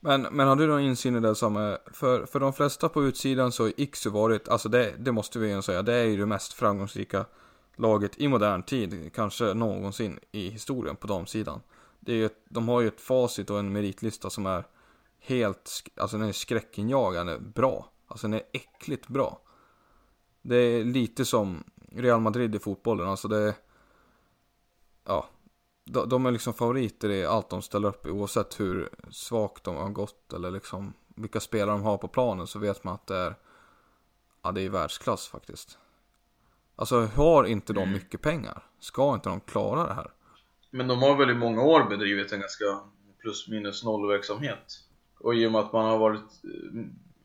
Men, 0.00 0.22
men 0.22 0.48
har 0.48 0.56
du 0.56 0.66
någon 0.66 0.80
insyn 0.80 1.16
i 1.16 1.20
det 1.20 1.34
som 1.34 1.56
är, 1.56 1.78
för, 1.92 2.26
för 2.26 2.40
de 2.40 2.52
flesta 2.52 2.88
på 2.88 3.04
utsidan 3.04 3.52
så 3.52 3.62
har 3.62 3.72
Iksu 3.76 4.10
varit, 4.10 4.48
alltså 4.48 4.68
det, 4.68 4.94
det 4.98 5.12
måste 5.12 5.38
vi 5.38 5.50
ju 5.50 5.62
säga, 5.62 5.82
det 5.82 5.94
är 5.94 6.04
ju 6.04 6.16
det 6.16 6.26
mest 6.26 6.52
framgångsrika 6.52 7.24
laget 7.76 8.20
i 8.20 8.28
modern 8.28 8.62
tid, 8.62 9.10
kanske 9.14 9.54
någonsin 9.54 10.18
i 10.32 10.48
historien 10.48 10.96
på 10.96 11.06
damsidan. 11.06 11.60
Det 12.00 12.12
är 12.12 12.16
ju 12.16 12.28
de 12.48 12.68
har 12.68 12.80
ju 12.80 12.88
ett 12.88 13.00
facit 13.00 13.50
och 13.50 13.58
en 13.58 13.72
meritlista 13.72 14.30
som 14.30 14.46
är 14.46 14.64
helt, 15.18 15.70
alltså 15.96 16.18
den 16.18 16.28
är 16.28 16.32
skräckinjagande 16.32 17.38
bra. 17.38 17.90
Alltså 18.10 18.28
den 18.28 18.34
är 18.34 18.42
äckligt 18.52 19.08
bra. 19.08 19.40
Det 20.42 20.56
är 20.56 20.84
lite 20.84 21.24
som 21.24 21.64
Real 21.92 22.20
Madrid 22.20 22.54
i 22.54 22.58
fotbollen, 22.58 23.08
alltså 23.08 23.28
det 23.28 23.38
är, 23.38 23.54
ja, 25.04 25.28
de, 25.84 26.08
de 26.08 26.26
är 26.26 26.30
liksom 26.30 26.54
favoriter 26.54 27.10
i 27.10 27.26
allt 27.26 27.50
de 27.50 27.62
ställer 27.62 27.88
upp 27.88 28.06
oavsett 28.06 28.60
hur 28.60 28.88
svagt 29.10 29.64
de 29.64 29.76
har 29.76 29.88
gått 29.88 30.32
eller 30.32 30.50
liksom 30.50 30.94
vilka 31.16 31.40
spelare 31.40 31.76
de 31.76 31.82
har 31.82 31.98
på 31.98 32.08
planen 32.08 32.46
så 32.46 32.58
vet 32.58 32.84
man 32.84 32.94
att 32.94 33.06
det 33.06 33.16
är 33.16 33.34
Ja 34.42 34.52
det 34.52 34.62
är 34.62 34.70
världsklass 34.70 35.28
faktiskt 35.28 35.78
Alltså 36.76 37.00
har 37.00 37.44
inte 37.44 37.72
de 37.72 37.92
mycket 37.92 38.22
pengar? 38.22 38.62
Ska 38.78 39.14
inte 39.14 39.28
de 39.28 39.40
klara 39.40 39.86
det 39.86 39.94
här? 39.94 40.10
Men 40.70 40.88
de 40.88 41.02
har 41.02 41.16
väl 41.16 41.30
i 41.30 41.34
många 41.34 41.62
år 41.62 41.84
bedrivit 41.88 42.32
en 42.32 42.40
ganska 42.40 42.64
plus 43.18 43.48
minus 43.48 43.84
noll 43.84 44.08
verksamhet. 44.08 44.80
Och 45.18 45.34
i 45.34 45.46
och 45.46 45.52
med 45.52 45.60
att 45.60 45.72
man 45.72 45.84
har 45.84 45.98
varit 45.98 46.42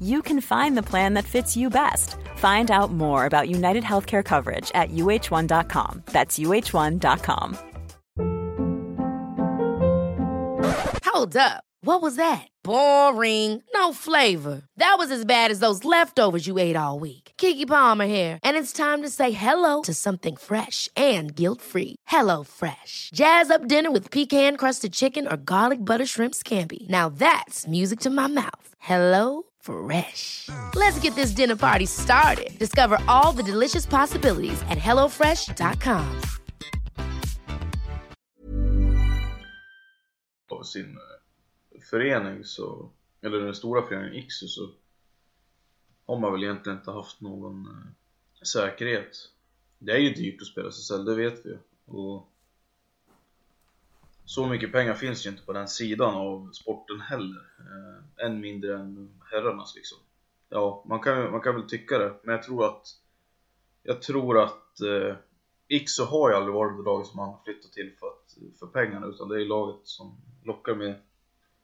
you 0.00 0.22
can 0.22 0.40
find 0.40 0.76
the 0.76 0.82
plan 0.82 1.14
that 1.14 1.24
fits 1.24 1.56
you 1.56 1.70
best. 1.70 2.16
Find 2.36 2.70
out 2.70 2.92
more 2.92 3.24
about 3.24 3.48
United 3.48 3.84
Healthcare 3.84 4.24
coverage 4.24 4.70
at 4.74 4.90
uh1.com. 4.90 6.02
That's 6.12 6.38
uh1.com. 6.38 7.58
Hold 11.04 11.36
up. 11.36 11.64
What 11.80 12.02
was 12.02 12.16
that? 12.16 12.46
Boring. 12.64 13.62
No 13.72 13.92
flavor. 13.92 14.62
That 14.76 14.96
was 14.98 15.10
as 15.10 15.24
bad 15.24 15.50
as 15.50 15.60
those 15.60 15.84
leftovers 15.84 16.46
you 16.46 16.58
ate 16.58 16.76
all 16.76 16.98
week. 16.98 17.32
Kiki 17.36 17.66
Palmer 17.66 18.06
here, 18.06 18.38
and 18.42 18.56
it's 18.56 18.72
time 18.72 19.02
to 19.02 19.08
say 19.08 19.30
hello 19.30 19.82
to 19.82 19.94
something 19.94 20.36
fresh 20.36 20.88
and 20.94 21.34
guilt-free. 21.34 21.96
Hello 22.06 22.44
Fresh. 22.44 23.10
Jazz 23.14 23.50
up 23.50 23.66
dinner 23.66 23.90
with 23.90 24.10
pecan-crusted 24.10 24.92
chicken 24.92 25.26
or 25.26 25.36
garlic 25.36 25.84
butter 25.84 26.06
shrimp 26.06 26.34
scampi. 26.34 26.88
Now 26.88 27.08
that's 27.08 27.66
music 27.66 28.00
to 28.00 28.10
my 28.10 28.26
mouth. 28.26 28.74
Hello 28.78 29.42
Fresh. 29.68 30.48
Let's 30.74 30.98
get 31.00 31.14
this 31.14 31.32
dinner 31.32 31.56
party 31.56 31.86
started. 31.86 32.58
Discover 32.58 32.98
all 33.06 33.32
the 33.32 33.42
delicious 33.42 33.86
possibilities 33.86 34.62
at 34.62 34.78
hellofresh.com. 34.78 36.20
av 40.58 40.62
sin 40.62 40.96
eh, 40.96 41.80
förening 41.90 42.44
så, 42.44 42.90
eller 43.22 43.38
den 43.38 43.54
stora 43.54 43.82
föreningen 43.82 44.14
Ixu 44.14 44.46
så 44.46 44.70
har 46.06 46.18
man 46.18 46.32
väl 46.32 46.44
egentligen 46.44 46.78
inte 46.78 46.90
haft 46.90 47.20
någon 47.20 47.66
eh, 47.66 48.42
säkerhet. 48.42 49.30
Det 49.78 49.92
är 49.92 49.98
ju 49.98 50.14
dyrt 50.14 50.40
att 50.40 50.46
spela 50.46 50.68
SSL, 50.68 51.04
det 51.04 51.14
vet 51.14 51.46
vi 51.46 51.50
ju. 51.50 51.58
Och 51.86 52.32
så 54.28 54.46
mycket 54.46 54.72
pengar 54.72 54.94
finns 54.94 55.26
ju 55.26 55.30
inte 55.30 55.42
på 55.42 55.52
den 55.52 55.68
sidan 55.68 56.14
av 56.14 56.50
sporten 56.52 57.00
heller. 57.00 57.46
Eh, 57.58 58.26
än 58.26 58.40
mindre 58.40 58.78
än 58.78 59.20
herrarnas 59.30 59.74
liksom. 59.76 59.98
Ja, 60.48 60.84
man 60.88 61.00
kan, 61.00 61.30
man 61.30 61.40
kan 61.40 61.54
väl 61.54 61.68
tycka 61.68 61.98
det, 61.98 62.14
men 62.22 62.34
jag 62.34 62.42
tror 62.42 62.66
att 62.66 62.86
jag 63.82 64.02
tror 64.02 64.42
att 64.42 64.80
eh, 64.80 65.16
Iksu 65.68 66.02
har 66.02 66.30
ju 66.30 66.36
aldrig 66.36 66.54
varit 66.54 66.76
det 66.78 66.82
laget 66.82 67.06
som 67.06 67.16
man 67.16 67.36
flyttat 67.44 67.72
till 67.72 67.92
för, 68.00 68.06
att, 68.06 68.58
för 68.58 68.66
pengarna 68.66 69.06
utan 69.06 69.28
det 69.28 69.42
är 69.42 69.46
laget 69.46 69.80
som 69.82 70.16
lockar 70.44 70.74
med, 70.74 70.94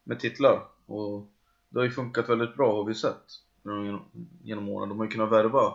med 0.05 0.21
titlar 0.21 0.63
och 0.87 1.31
det 1.69 1.79
har 1.79 1.85
ju 1.85 1.91
funkat 1.91 2.29
väldigt 2.29 2.57
bra 2.57 2.77
har 2.77 2.85
vi 2.85 2.95
sett 2.95 3.25
genom, 3.65 4.05
genom 4.43 4.69
åren. 4.69 4.89
De 4.89 4.99
har 4.99 5.05
ju 5.05 5.11
kunnat 5.11 5.33
värva 5.33 5.75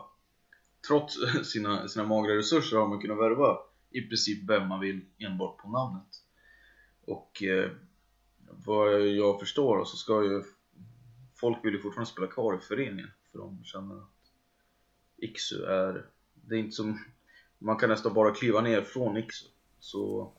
trots 0.87 1.17
sina, 1.51 1.87
sina 1.87 2.05
magra 2.05 2.37
resurser 2.37 2.77
har 2.77 2.87
man 2.87 3.01
kunnat 3.01 3.17
värva 3.17 3.57
i 3.89 4.01
princip 4.01 4.49
vem 4.49 4.67
man 4.67 4.79
vill 4.79 5.05
enbart 5.17 5.57
på 5.57 5.69
namnet 5.69 6.28
och 7.09 7.43
eh, 7.43 7.71
vad 8.65 9.07
jag 9.07 9.39
förstår 9.39 9.85
så 9.85 9.97
ska 9.97 10.23
ju 10.23 10.43
folk 11.35 11.65
vill 11.65 11.73
ju 11.73 11.81
fortfarande 11.81 12.11
spela 12.11 12.27
kvar 12.27 12.55
i 12.55 12.59
föreningen 12.59 13.09
för 13.31 13.39
de 13.39 13.63
känner 13.63 13.95
att 13.95 14.31
Iksu 15.17 15.63
är 15.63 16.05
det 16.33 16.55
är 16.55 16.59
inte 16.59 16.75
som 16.75 16.99
man 17.57 17.77
kan 17.77 17.89
nästan 17.89 18.13
bara 18.13 18.31
kliva 18.31 18.61
ner 18.61 18.81
från 18.81 19.17
Iksu 19.17 19.45
så 19.79 20.31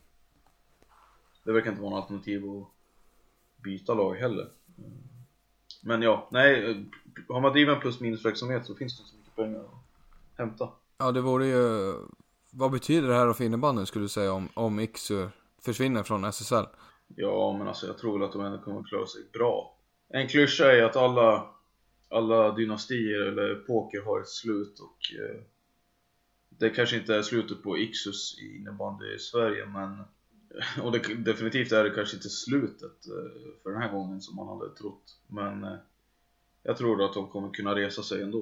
det 1.45 1.53
verkar 1.53 1.71
inte 1.71 1.83
vara 1.83 1.91
något 1.95 2.03
alternativ 2.03 2.51
att 2.51 2.69
byta 3.63 3.95
lag 3.95 4.15
heller. 4.15 4.51
Men 5.83 6.03
ja, 6.03 6.29
nej 6.31 6.71
eh, 6.71 6.77
har 7.29 7.41
man 7.41 7.53
driven 7.53 7.81
plus 7.81 8.01
minus 8.01 8.25
verksamhet 8.25 8.67
så 8.67 8.75
finns 8.75 8.97
det 8.97 9.01
inte 9.01 9.11
så 9.11 9.17
mycket 9.17 9.37
pengar 9.37 9.61
att 9.61 10.39
hämta. 10.39 10.69
Ja, 10.99 11.13
det 11.13 11.21
vore 11.21 11.47
ju... 11.47 11.95
Vad 12.53 12.71
betyder 12.71 13.09
det 13.09 13.15
här 13.15 13.33
för 13.33 13.45
innebandyn 13.45 13.87
skulle 13.87 14.05
du 14.05 14.09
säga 14.09 14.33
om, 14.33 14.49
om 14.55 14.81
Iksu 14.81 15.29
försvinner 15.65 16.03
från 16.03 16.25
SSL? 16.25 16.65
Ja, 17.17 17.57
men 17.59 17.69
alltså 17.69 17.87
jag 17.87 17.99
tror 17.99 18.19
väl 18.19 18.29
att 18.29 18.33
de 18.33 18.45
ändå 18.45 18.59
kommer 18.59 18.83
klara 18.83 19.07
sig 19.07 19.23
bra. 19.33 19.77
En 20.09 20.29
klyscha 20.29 20.73
är 20.73 20.83
att 20.83 20.97
alla, 20.97 21.55
alla 22.09 22.53
dynastier 22.55 23.21
eller 23.21 23.55
poker 23.55 24.03
har 24.03 24.21
ett 24.21 24.29
slut 24.29 24.81
och 24.81 24.99
eh, 25.21 25.41
det 26.49 26.71
kanske 26.71 26.97
inte 26.97 27.15
är 27.15 27.23
slutet 27.23 27.63
på 27.63 27.79
Ixus 27.79 28.39
i 28.39 28.57
innebandy 28.57 29.15
i 29.15 29.19
Sverige 29.19 29.67
men 29.67 30.05
och 30.85 30.93
det, 30.93 31.15
definitivt 31.15 31.73
är 31.73 31.85
det 31.85 31.91
kanske 31.91 32.17
inte 32.17 32.29
slutet 32.29 33.07
eh, 33.07 33.63
för 33.63 33.71
den 33.71 33.83
här 33.83 33.93
gången 33.93 34.21
som 34.21 34.37
man 34.37 34.49
hade 34.49 34.75
trott 34.75 35.19
men 35.27 35.65
eh, 35.65 35.77
jag 36.63 36.77
tror 36.77 37.05
att 37.05 37.15
de 37.15 37.29
kommer 37.29 37.51
kunna 37.51 37.75
resa 37.75 38.03
sig 38.03 38.23
ändå 38.23 38.39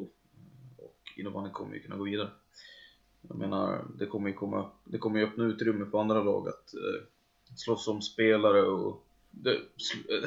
och 0.76 0.96
innebandyn 1.16 1.52
kommer 1.52 1.74
ju 1.74 1.82
kunna 1.82 1.96
gå 1.96 2.04
vidare. 2.04 2.30
Jag 3.20 3.38
menar, 3.38 3.84
det 3.98 4.06
kommer 4.06 4.28
ju 4.28 4.34
komma, 4.34 4.70
det 4.84 4.98
kommer 4.98 5.18
ju 5.18 5.26
öppna 5.26 5.44
utrymme 5.44 5.86
för 5.90 6.00
andra 6.00 6.22
lag 6.22 6.48
att 6.48 6.74
eh, 6.74 7.06
slåss 7.56 7.88
om 7.88 8.02
spelare 8.02 8.62
och 8.62 9.04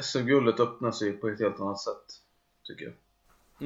SM-guldet 0.02 0.60
öppnar 0.60 0.90
sig 0.90 1.12
på 1.12 1.28
ett 1.28 1.40
helt 1.40 1.60
annat 1.60 1.80
sätt, 1.80 2.04
tycker 2.62 2.84
jag. 2.84 2.94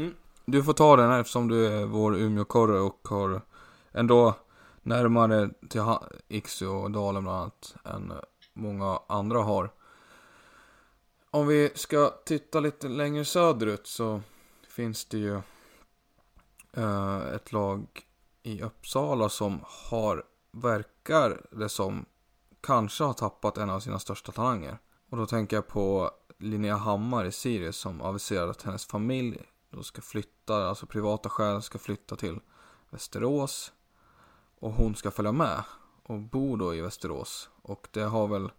Mm. 0.03 0.15
Du 0.45 0.63
får 0.63 0.73
ta 0.73 0.97
den 0.97 1.11
här 1.11 1.21
eftersom 1.21 1.49
du 1.49 1.67
är 1.67 1.87
vår 1.87 2.17
Umeåkorre 2.17 2.81
och 2.81 3.09
har 3.09 3.41
ändå 3.93 4.35
närmare 4.83 5.51
till 5.69 5.83
Iksu 6.29 6.67
och 6.67 6.91
Dalen 6.91 7.23
bland 7.23 7.39
annat 7.39 7.75
än 7.85 8.13
många 8.53 9.01
andra 9.07 9.43
har. 9.43 9.71
Om 11.31 11.47
vi 11.47 11.71
ska 11.75 12.11
titta 12.25 12.61
lite 12.61 12.89
längre 12.89 13.25
söderut 13.25 13.87
så 13.87 14.21
finns 14.69 15.05
det 15.05 15.19
ju 15.19 15.35
eh, 16.73 17.35
ett 17.35 17.53
lag 17.53 18.06
i 18.47 18.63
Uppsala 18.63 19.29
som 19.29 19.61
har, 19.65 20.25
verkar 20.53 21.47
det 21.51 21.69
som, 21.69 22.05
kanske 22.61 23.05
har 23.05 23.13
tappat 23.13 23.59
en 23.59 23.71
av 23.71 23.81
sina 23.81 23.99
största 23.99 24.33
talanger. 24.33 24.79
Och 25.11 25.17
då 25.17 25.27
tänker 25.27 25.57
jag 25.57 25.67
på 25.67 26.11
Linnea 26.39 26.77
Hammar 26.77 27.25
i 27.25 27.33
Sirius 27.33 27.77
som 27.77 28.01
aviserade 28.01 28.51
att 28.51 28.63
hennes 28.63 28.87
familj 28.87 29.43
då 29.71 29.83
ska 29.83 30.03
flytta, 30.03 30.69
alltså 30.69 30.87
privata 30.87 31.29
skäl 31.29 31.63
ska 31.63 31.79
flytta 31.79 32.17
till 32.17 32.41
Västerås. 32.91 33.73
Och 34.59 34.73
hon 34.73 34.95
ska 34.95 35.11
följa 35.11 35.33
med 35.33 35.63
och 36.03 36.19
bo 36.19 36.57
då 36.57 36.75
i 36.75 36.81
Västerås. 36.81 37.51
Och 37.63 37.89
det 37.91 38.03
har 38.03 38.27
väl 38.29 38.51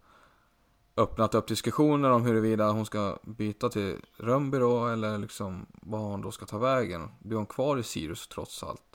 öppnat 0.96 1.34
upp 1.34 1.46
diskussioner 1.46 2.10
om 2.10 2.22
huruvida 2.22 2.70
hon 2.70 2.86
ska 2.86 3.18
byta 3.22 3.68
till 3.68 3.96
Rönnby 4.16 4.58
då 4.58 4.86
eller 4.86 5.18
liksom 5.18 5.66
vad 5.72 6.00
hon 6.00 6.22
då 6.22 6.30
ska 6.30 6.46
ta 6.46 6.58
vägen. 6.58 7.10
Blir 7.18 7.36
hon 7.36 7.46
kvar 7.46 7.76
i 7.76 7.82
Sirius 7.82 8.28
trots 8.28 8.62
allt? 8.62 8.87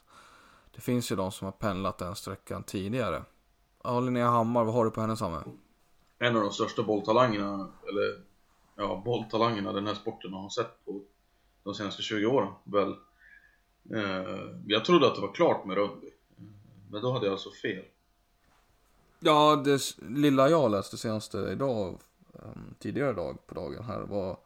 Det 0.76 0.82
finns 0.82 1.12
ju 1.12 1.16
de 1.16 1.32
som 1.32 1.46
har 1.46 1.52
pendlat 1.52 1.98
den 1.98 2.16
sträckan 2.16 2.64
tidigare. 2.64 3.24
Ja, 3.84 4.00
Linnea 4.00 4.30
Hammar, 4.30 4.64
vad 4.64 4.74
har 4.74 4.86
du 4.86 4.92
på 4.92 5.02
henne 5.02 5.18
Samme? 5.18 5.44
En 6.20 6.36
av 6.36 6.42
de 6.42 6.52
största 6.52 6.84
bolltalangerna, 6.84 7.72
eller 7.90 8.24
ja, 8.76 9.02
bolltalangerna 9.06 9.74
den 9.74 9.88
här 9.88 9.94
sporten 9.94 10.34
har 10.34 10.50
sett 10.50 10.86
på 10.86 11.02
de 11.64 11.76
senaste 11.76 12.02
20 12.02 12.26
åren 12.26 12.54
väl. 12.64 12.96
Eh, 13.94 14.56
jag 14.68 14.86
trodde 14.86 15.08
att 15.08 15.16
det 15.16 15.22
var 15.22 15.34
klart 15.34 15.66
med 15.66 15.78
Rönnby, 15.78 16.10
men 16.92 17.02
då 17.02 17.12
hade 17.12 17.26
jag 17.26 17.34
alltså 17.34 17.52
fel. 17.52 17.86
Ja, 19.20 19.56
det 19.56 19.98
lilla 20.02 20.50
jag 20.50 20.72
läste 20.72 20.98
senaste 20.98 21.38
idag, 21.38 22.00
um, 22.32 22.76
tidigare 22.80 23.10
idag 23.10 23.48
på 23.48 23.56
dagen 23.56 23.84
här 23.84 24.02
var 24.02 24.38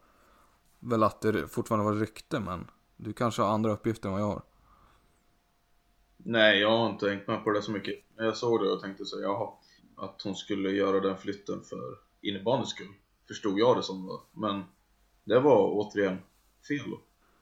väl 0.79 1.03
att 1.03 1.21
det 1.21 1.47
fortfarande 1.47 1.85
var 1.85 1.93
rykte 1.93 2.39
men 2.39 2.67
du 2.97 3.13
kanske 3.13 3.41
har 3.41 3.49
andra 3.49 3.71
uppgifter 3.71 4.09
än 4.09 4.13
vad 4.13 4.21
jag 4.21 4.27
har. 4.27 4.41
Nej, 6.29 6.59
jag 6.59 6.77
har 6.77 6.89
inte 6.89 7.09
hängt 7.09 7.27
med 7.27 7.43
på 7.43 7.51
det 7.51 7.61
så 7.61 7.71
mycket. 7.71 7.95
Men 8.15 8.25
Jag 8.25 8.37
såg 8.37 8.63
det 8.63 8.71
och 8.71 8.81
tänkte 8.81 9.05
så 9.05 9.21
jaha, 9.21 9.49
att 9.95 10.21
hon 10.21 10.35
skulle 10.35 10.69
göra 10.69 10.99
den 10.99 11.17
flytten 11.17 11.61
för 11.61 11.97
innebandyns 12.21 12.69
skull. 12.69 12.93
Förstod 13.27 13.59
jag 13.59 13.77
det 13.77 13.83
som 13.83 14.07
då. 14.07 14.23
Men 14.31 14.63
det 15.23 15.39
var 15.39 15.69
återigen 15.73 16.17
fel. 16.67 16.91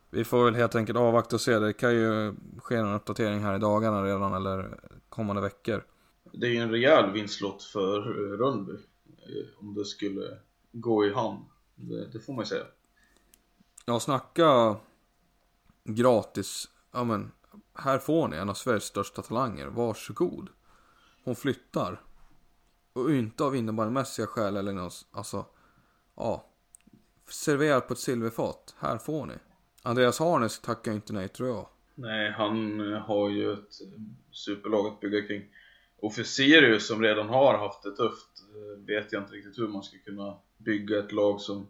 Vi 0.10 0.24
får 0.24 0.46
väl 0.46 0.56
helt 0.56 0.76
enkelt 0.76 0.98
avvakta 0.98 1.36
och 1.36 1.42
se. 1.42 1.60
Det 1.60 1.74
kan 1.74 1.96
ju 1.96 2.34
ske 2.58 2.76
en 2.76 2.94
uppdatering 2.94 3.40
här 3.40 3.56
i 3.56 3.60
dagarna 3.60 4.04
redan 4.04 4.34
eller 4.34 4.80
kommande 5.10 5.42
veckor. 5.42 5.86
Det 6.32 6.48
är 6.48 6.52
ju 6.52 6.58
en 6.58 6.72
rejäl 6.72 7.12
vinstlott 7.12 7.64
för 7.64 8.02
Rönnby. 8.38 8.72
eh, 8.74 9.60
Om 9.60 9.74
det 9.74 9.86
skulle 9.86 10.38
gå 10.72 11.06
i 11.06 11.14
hamn. 11.14 11.40
Det, 11.76 12.06
det 12.14 12.20
får 12.20 12.34
man 12.34 12.42
ju 12.42 12.46
säga. 12.48 12.66
Ja, 13.86 14.00
snacka 14.00 14.76
gratis. 15.84 16.70
Ja 16.92 17.04
men, 17.04 17.32
här 17.74 18.00
får 18.00 18.28
ni 18.28 18.38
en 18.38 18.50
av 18.50 18.54
Sveriges 18.54 18.84
största 18.84 19.22
talanger. 19.22 19.68
Varsågod. 19.68 20.50
Hon 21.24 21.36
flyttar. 21.36 22.02
Och 22.94 23.12
inte 23.12 23.44
av 23.44 23.56
innebandymässiga 23.56 24.28
skäl 24.28 24.58
eller 24.58 24.74
något, 24.74 25.08
alltså, 25.12 25.46
ja. 26.16 26.50
Serverat 27.30 27.88
på 27.88 27.94
ett 27.94 28.00
silverfat. 28.00 28.76
Här 28.78 28.98
får 28.98 29.26
ni. 29.26 29.34
Andreas 29.84 30.20
Harnes 30.20 30.60
tackar 30.60 30.92
inte 30.92 31.14
nej 31.14 31.28
tror 31.28 31.50
jag. 31.50 31.68
Nej, 31.96 32.32
han 32.32 32.80
eh, 32.94 33.00
har 33.00 33.30
ju 33.30 33.54
ett 33.54 33.82
eh, 33.82 34.02
superlag 34.32 34.88
att 34.88 35.00
bygga 35.00 35.28
kring. 35.28 35.44
Och 36.00 36.14
för 36.14 36.24
Sirius 36.24 36.88
som 36.88 37.02
redan 37.02 37.30
har 37.30 37.58
haft 37.58 37.84
det 37.84 37.96
tufft 37.96 38.30
eh, 38.56 38.86
vet 38.86 39.12
jag 39.14 39.24
inte 39.24 39.34
riktigt 39.34 39.58
hur 39.58 39.68
man 39.68 39.84
ska 39.84 39.98
kunna 39.98 40.38
bygga 40.58 41.00
ett 41.00 41.12
lag 41.12 41.42
som 41.42 41.68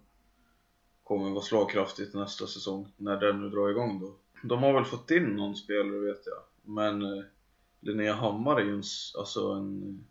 kommer 1.04 1.30
vara 1.30 1.44
slagkraftigt 1.44 2.14
nästa 2.14 2.48
säsong 2.48 2.94
när 2.98 3.20
den 3.20 3.42
nu 3.42 3.50
drar 3.50 3.70
igång 3.70 4.00
då. 4.00 4.16
De 4.44 4.64
har 4.64 4.74
väl 4.74 4.86
fått 4.86 5.12
in 5.12 5.36
någon 5.36 5.56
spelare 5.56 6.00
vet 6.00 6.22
jag, 6.26 6.44
men 6.62 7.02
eh, 7.02 7.24
Linnea 7.80 8.14
Hammar 8.14 8.62
är 8.62 8.66
ju 8.66 8.74
en, 8.74 8.84
alltså 9.18 9.52
en 9.52 10.06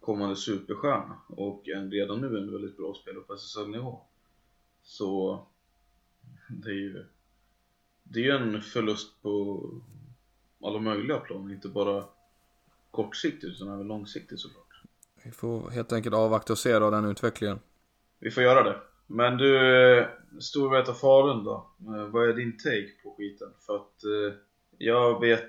kommande 0.00 0.36
superstjärna 0.36 1.18
och 1.28 1.68
en, 1.68 1.90
redan 1.90 2.20
nu 2.20 2.26
en 2.26 2.52
väldigt 2.52 2.76
bra 2.76 2.94
spelare 2.94 3.22
på 3.22 3.34
SSL-nivå. 3.34 4.00
Så 4.82 5.40
det 6.48 6.70
är 6.70 6.74
ju 6.74 7.04
det 8.02 8.20
är 8.20 8.24
ju 8.24 8.30
en 8.30 8.62
förlust 8.62 9.22
på 9.22 9.60
alla 10.62 10.78
möjliga 10.78 11.18
plan, 11.18 11.50
inte 11.50 11.68
bara 11.68 12.04
kortsiktigt 12.90 13.44
utan 13.44 13.74
även 13.74 13.86
långsiktigt 13.86 14.40
såklart. 14.40 14.82
Vi 15.24 15.30
får 15.30 15.70
helt 15.70 15.92
enkelt 15.92 16.14
avvakta 16.14 16.52
och 16.52 16.58
se 16.58 16.78
då 16.78 16.90
den 16.90 17.04
utvecklingen. 17.04 17.58
Vi 18.18 18.30
får 18.30 18.42
göra 18.42 18.62
det. 18.62 18.80
Men 19.06 19.36
du, 19.36 20.08
Storvreta 20.40 20.94
Falun 20.94 21.44
då? 21.44 21.70
Eh, 21.80 22.06
vad 22.06 22.28
är 22.28 22.32
din 22.32 22.58
take 22.58 22.90
på 23.02 23.14
skiten? 23.18 23.48
För 23.66 23.76
att 23.76 24.04
eh, 24.04 24.38
jag 24.78 25.20
vet 25.20 25.44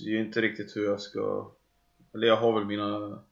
ju 0.00 0.20
inte 0.20 0.40
riktigt 0.40 0.76
hur 0.76 0.84
jag 0.84 1.00
ska... 1.00 1.50
Eller 2.14 2.26
jag 2.26 2.36
har 2.36 2.52
väl 2.52 2.64
mina 2.64 3.22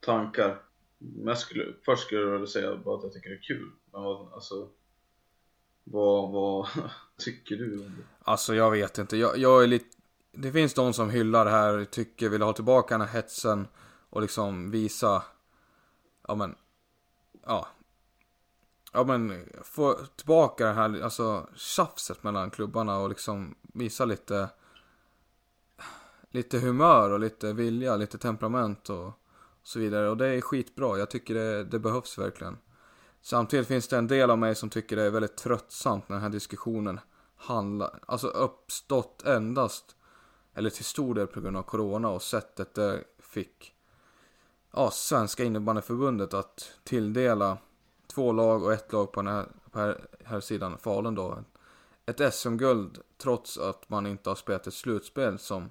tankar. 0.00 0.62
Men 0.98 1.26
jag 1.26 1.38
skulle, 1.38 1.72
först 1.84 2.02
skulle 2.02 2.20
jag 2.20 2.30
vilja 2.30 2.46
säga 2.46 2.76
bara 2.76 2.96
att 2.96 3.02
jag 3.02 3.12
tycker 3.12 3.30
det 3.30 3.36
är 3.36 3.42
kul. 3.42 3.70
Men 3.92 4.02
vad, 4.02 4.32
alltså... 4.32 4.68
Vad, 5.84 6.32
vad 6.32 6.68
tycker 7.18 7.56
du 7.56 7.72
om 7.72 7.94
det? 7.96 8.04
Alltså 8.18 8.54
jag 8.54 8.70
vet 8.70 8.98
inte. 8.98 9.16
Jag, 9.16 9.38
jag 9.38 9.62
är 9.62 9.66
lite... 9.66 9.96
Det 10.32 10.52
finns 10.52 10.74
de 10.74 10.92
som 10.92 11.10
hyllar 11.10 11.44
det 11.44 11.50
här, 11.50 11.84
tycker 11.84 12.28
vill 12.28 12.42
ha 12.42 12.52
tillbaka 12.52 12.98
den 12.98 13.06
här 13.06 13.14
hetsen 13.14 13.68
och 14.10 14.22
liksom 14.22 14.70
visa... 14.70 15.22
Ja 16.28 16.34
men... 16.34 16.54
Ja. 17.46 17.68
Ja 18.96 19.04
men 19.04 19.48
få 19.62 19.94
tillbaka 20.16 20.66
det 20.66 20.72
här 20.72 21.02
alltså 21.02 21.48
tjafset 21.54 22.22
mellan 22.22 22.50
klubbarna 22.50 22.98
och 22.98 23.08
liksom 23.08 23.54
visa 23.62 24.04
lite... 24.04 24.48
Lite 26.30 26.58
humör 26.58 27.10
och 27.10 27.20
lite 27.20 27.52
vilja, 27.52 27.96
lite 27.96 28.18
temperament 28.18 28.90
och 28.90 29.12
så 29.62 29.78
vidare. 29.78 30.08
Och 30.08 30.16
det 30.16 30.26
är 30.26 30.40
skitbra. 30.40 30.98
Jag 30.98 31.10
tycker 31.10 31.34
det, 31.34 31.64
det 31.64 31.78
behövs 31.78 32.18
verkligen. 32.18 32.58
Samtidigt 33.22 33.68
finns 33.68 33.88
det 33.88 33.96
en 33.96 34.06
del 34.06 34.30
av 34.30 34.38
mig 34.38 34.54
som 34.54 34.70
tycker 34.70 34.96
det 34.96 35.02
är 35.02 35.10
väldigt 35.10 35.36
tröttsamt 35.36 36.08
när 36.08 36.16
den 36.16 36.22
här 36.22 36.30
diskussionen 36.30 37.00
handlar, 37.36 37.98
alltså 38.06 38.26
uppstått 38.28 39.22
endast, 39.26 39.96
eller 40.54 40.70
till 40.70 40.84
stor 40.84 41.14
del 41.14 41.26
på 41.26 41.40
grund 41.40 41.56
av 41.56 41.62
Corona 41.62 42.08
och 42.08 42.22
sättet 42.22 42.74
det 42.74 43.04
fick, 43.18 43.74
ja, 44.72 44.90
Svenska 44.90 45.44
innebandyförbundet 45.44 46.34
att 46.34 46.70
tilldela 46.84 47.58
två 48.16 48.32
lag 48.32 48.64
och 48.64 48.72
ett 48.72 48.92
lag 48.92 49.12
på 49.12 49.22
den 49.22 49.34
här, 49.34 49.46
på 49.70 49.78
här, 49.78 50.06
här 50.24 50.40
sidan, 50.40 50.78
Falun 50.78 51.14
då, 51.14 51.44
ett 52.06 52.34
SM-guld 52.34 52.98
trots 53.18 53.58
att 53.58 53.88
man 53.88 54.06
inte 54.06 54.30
har 54.30 54.34
spelat 54.34 54.66
ett 54.66 54.74
slutspel 54.74 55.38
som 55.38 55.70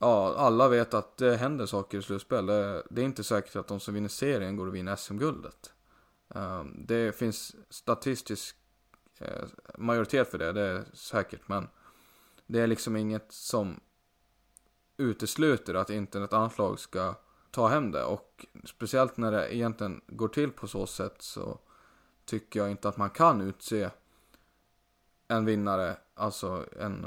Ja, 0.00 0.34
alla 0.36 0.68
vet 0.68 0.94
att 0.94 1.16
det 1.16 1.36
händer 1.36 1.66
saker 1.66 1.98
i 1.98 2.02
slutspel. 2.02 2.46
Det, 2.46 2.82
det 2.90 3.00
är 3.00 3.04
inte 3.04 3.24
säkert 3.24 3.56
att 3.56 3.68
de 3.68 3.80
som 3.80 3.94
vinner 3.94 4.08
serien 4.08 4.56
går 4.56 4.66
och 4.66 4.74
vinner 4.74 4.96
SM-guldet. 4.96 5.72
Um, 6.28 6.42
ehm, 6.42 6.86
det 6.86 7.16
finns 7.16 7.56
statistisk 7.70 8.56
eh, 9.18 9.44
majoritet 9.78 10.30
för 10.30 10.38
det, 10.38 10.52
det 10.52 10.60
är 10.60 10.84
säkert. 10.92 11.48
Men 11.48 11.68
det 12.46 12.60
är 12.60 12.66
liksom 12.66 12.96
inget 12.96 13.32
som 13.32 13.80
utesluter 14.96 15.74
att 15.74 15.90
inte 15.90 16.22
ett 16.22 16.32
annat 16.32 16.58
lag 16.58 16.80
ska 16.80 17.14
ta 17.52 17.68
hem 17.68 17.90
det. 17.90 18.04
Och 18.04 18.46
speciellt 18.64 19.16
när 19.16 19.32
det 19.32 19.54
egentligen 19.54 20.00
går 20.06 20.28
till 20.28 20.50
på 20.50 20.66
så 20.66 20.86
sätt 20.86 21.16
så 21.18 21.58
tycker 22.24 22.60
jag 22.60 22.70
inte 22.70 22.88
att 22.88 22.96
man 22.96 23.10
kan 23.10 23.40
utse 23.40 23.90
en 25.28 25.44
vinnare, 25.44 25.96
alltså 26.14 26.66
en 26.80 27.06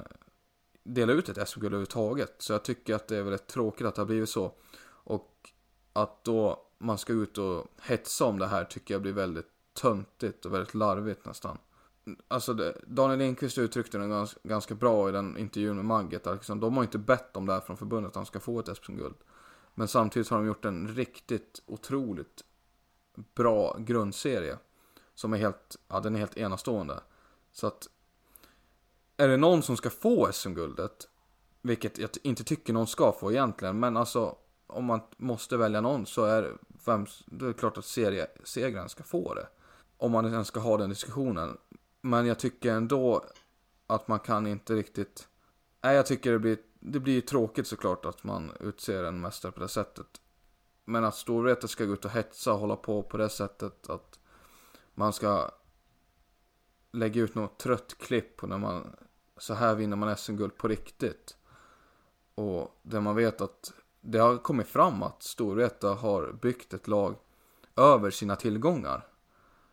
dela 0.83 1.13
ut 1.13 1.29
ett 1.29 1.49
SM-guld 1.49 1.73
överhuvudtaget. 1.73 2.35
Så 2.37 2.53
jag 2.53 2.63
tycker 2.63 2.95
att 2.95 3.07
det 3.07 3.17
är 3.17 3.21
väldigt 3.21 3.47
tråkigt 3.47 3.87
att 3.87 3.95
det 3.95 4.01
har 4.01 4.07
blivit 4.07 4.29
så. 4.29 4.51
Och 4.87 5.49
att 5.93 6.23
då 6.23 6.61
man 6.77 6.97
ska 6.97 7.13
ut 7.13 7.37
och 7.37 7.67
hetsa 7.81 8.25
om 8.25 8.39
det 8.39 8.47
här 8.47 8.63
tycker 8.63 8.93
jag 8.93 9.01
blir 9.01 9.13
väldigt 9.13 9.49
töntigt 9.73 10.45
och 10.45 10.53
väldigt 10.53 10.73
larvigt 10.73 11.25
nästan. 11.25 11.57
Alltså 12.27 12.53
det, 12.53 12.81
Daniel 12.87 13.19
Lindqvist 13.19 13.57
uttryckte 13.57 13.97
det 13.97 14.07
ganska, 14.07 14.39
ganska 14.43 14.75
bra 14.75 15.09
i 15.09 15.11
den 15.11 15.37
intervjun 15.37 15.75
med 15.75 15.85
Magget. 15.85 16.27
Att 16.27 16.35
liksom, 16.35 16.59
de 16.59 16.77
har 16.77 16.83
inte 16.83 16.97
bett 16.97 17.37
om 17.37 17.45
det 17.45 17.53
här 17.53 17.61
från 17.61 17.77
förbundet 17.77 18.09
att 18.09 18.15
han 18.15 18.25
ska 18.25 18.39
få 18.39 18.59
ett 18.59 18.77
SM-guld. 18.77 19.15
Men 19.75 19.87
samtidigt 19.87 20.29
har 20.29 20.37
de 20.37 20.47
gjort 20.47 20.65
en 20.65 20.87
riktigt 20.87 21.61
otroligt 21.65 22.43
bra 23.35 23.77
grundserie. 23.79 24.57
Som 25.13 25.33
är 25.33 25.37
helt, 25.37 25.77
ja 25.87 25.99
den 25.99 26.15
är 26.15 26.19
helt 26.19 26.37
enastående. 26.37 26.99
Så 27.51 27.67
att 27.67 27.87
är 29.17 29.27
det 29.27 29.37
någon 29.37 29.63
som 29.63 29.77
ska 29.77 29.89
få 29.89 30.31
SM-guldet, 30.31 31.07
vilket 31.61 31.97
jag 31.97 32.09
inte 32.23 32.43
tycker 32.43 32.73
någon 32.73 32.87
ska 32.87 33.11
få 33.11 33.31
egentligen, 33.31 33.79
men 33.79 33.97
alltså 33.97 34.37
om 34.67 34.85
man 34.85 35.01
måste 35.17 35.57
välja 35.57 35.81
någon 35.81 36.05
så 36.05 36.25
är 36.25 36.41
det, 36.41 36.51
vem, 36.85 37.05
det 37.25 37.45
är 37.45 37.53
klart 37.53 37.77
att 37.77 37.85
seriesegraren 37.85 38.89
ska 38.89 39.03
få 39.03 39.33
det. 39.33 39.47
Om 39.97 40.11
man 40.11 40.25
ens 40.25 40.47
ska 40.47 40.59
ha 40.59 40.77
den 40.77 40.89
diskussionen. 40.89 41.57
Men 42.01 42.25
jag 42.25 42.39
tycker 42.39 42.73
ändå 42.73 43.25
att 43.87 44.07
man 44.07 44.19
kan 44.19 44.47
inte 44.47 44.75
riktigt... 44.75 45.27
Nej, 45.81 45.95
jag 45.95 46.05
tycker 46.05 46.31
det 46.31 46.39
blir, 46.39 46.57
det 46.87 46.99
blir 46.99 47.13
ju 47.13 47.21
tråkigt 47.21 47.67
såklart 47.67 48.05
att 48.05 48.23
man 48.23 48.51
utser 48.59 49.03
en 49.03 49.21
mästare 49.21 49.51
på 49.51 49.59
det 49.59 49.67
sättet. 49.67 50.21
Men 50.85 51.03
att 51.03 51.15
Storvreta 51.15 51.67
ska 51.67 51.85
gå 51.85 51.93
ut 51.93 52.05
och 52.05 52.11
hetsa 52.11 52.53
och 52.53 52.59
hålla 52.59 52.75
på 52.75 53.03
på 53.03 53.17
det 53.17 53.29
sättet 53.29 53.89
att 53.89 54.19
man 54.93 55.13
ska 55.13 55.51
lägga 56.91 57.21
ut 57.21 57.35
något 57.35 57.59
trött 57.59 57.97
klipp 57.97 58.37
på 58.37 58.47
när 58.47 58.57
man 58.57 58.95
så 59.37 59.53
här 59.53 59.75
vinner 59.75 59.95
man 59.95 60.17
SM-guld 60.17 60.57
på 60.57 60.67
riktigt. 60.67 61.37
Och 62.35 62.79
där 62.81 63.01
man 63.01 63.15
vet 63.15 63.41
att 63.41 63.73
det 64.01 64.17
har 64.17 64.37
kommit 64.37 64.67
fram 64.67 65.03
att 65.03 65.23
Storvreta 65.23 65.93
har 65.93 66.31
byggt 66.41 66.73
ett 66.73 66.87
lag 66.87 67.15
över 67.75 68.11
sina 68.11 68.35
tillgångar. 68.35 69.07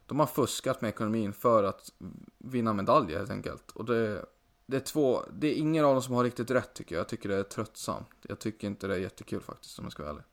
De 0.06 0.20
har 0.20 0.26
fuskat 0.26 0.80
med 0.80 0.88
ekonomin 0.88 1.32
för 1.32 1.64
att 1.64 1.92
vinna 2.38 2.72
medaljer 2.72 3.18
helt 3.18 3.30
enkelt. 3.30 3.70
Och 3.70 3.84
det, 3.84 4.26
det 4.72 4.78
är 4.78 4.80
två, 4.80 5.24
det 5.32 5.46
är 5.46 5.54
ingen 5.54 5.84
av 5.84 5.92
dem 5.92 6.02
som 6.02 6.14
har 6.14 6.24
riktigt 6.24 6.50
rätt 6.50 6.74
tycker 6.74 6.94
jag. 6.94 7.00
Jag 7.00 7.08
tycker 7.08 7.28
det 7.28 7.36
är 7.36 7.42
tröttsamt. 7.42 8.08
Jag 8.22 8.38
tycker 8.38 8.66
inte 8.66 8.86
det 8.86 8.94
är 8.94 8.98
jättekul 8.98 9.40
faktiskt 9.40 9.78
om 9.78 9.84
jag 9.84 9.92
ska 9.92 10.02
vara 10.02 10.12
ärlig. 10.12 10.24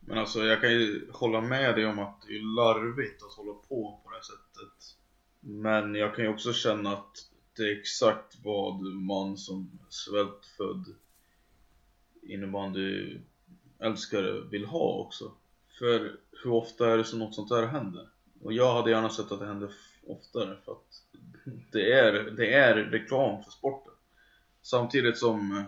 Men 0.00 0.18
alltså 0.18 0.44
jag 0.44 0.60
kan 0.60 0.72
ju 0.72 1.10
hålla 1.12 1.40
med 1.40 1.74
dig 1.74 1.86
om 1.86 1.98
att 1.98 2.22
det 2.26 2.36
är 2.36 2.56
larvigt 2.56 3.22
att 3.22 3.32
hålla 3.32 3.52
på 3.52 4.00
på 4.04 4.10
det 4.10 4.16
här 4.16 4.22
sättet. 4.22 4.96
Men 5.40 5.94
jag 5.94 6.14
kan 6.14 6.24
ju 6.24 6.30
också 6.30 6.52
känna 6.52 6.92
att 6.92 7.30
det 7.56 7.62
är 7.62 7.80
exakt 7.80 8.36
vad 8.44 8.82
man 8.82 9.36
som 9.36 9.78
svältfödd 9.88 10.94
innebandy 12.22 13.18
älskare 13.78 14.40
vill 14.40 14.64
ha 14.64 15.04
också. 15.06 15.32
För 15.78 16.16
hur 16.42 16.52
ofta 16.52 16.92
är 16.92 16.96
det 16.96 17.04
som 17.04 17.18
något 17.18 17.34
sånt 17.34 17.48
där 17.48 17.66
händer? 17.66 18.08
Och 18.42 18.52
jag 18.52 18.74
hade 18.74 18.90
gärna 18.90 19.10
sett 19.10 19.32
att 19.32 19.40
det 19.40 19.46
hände 19.46 19.68
oftare 20.06 20.56
för 20.64 20.72
att 20.72 21.02
det 21.72 21.92
är, 21.92 22.12
det 22.12 22.54
är 22.54 22.74
reklam 22.74 23.44
för 23.44 23.50
sporten. 23.50 23.92
Samtidigt 24.62 25.18
som, 25.18 25.64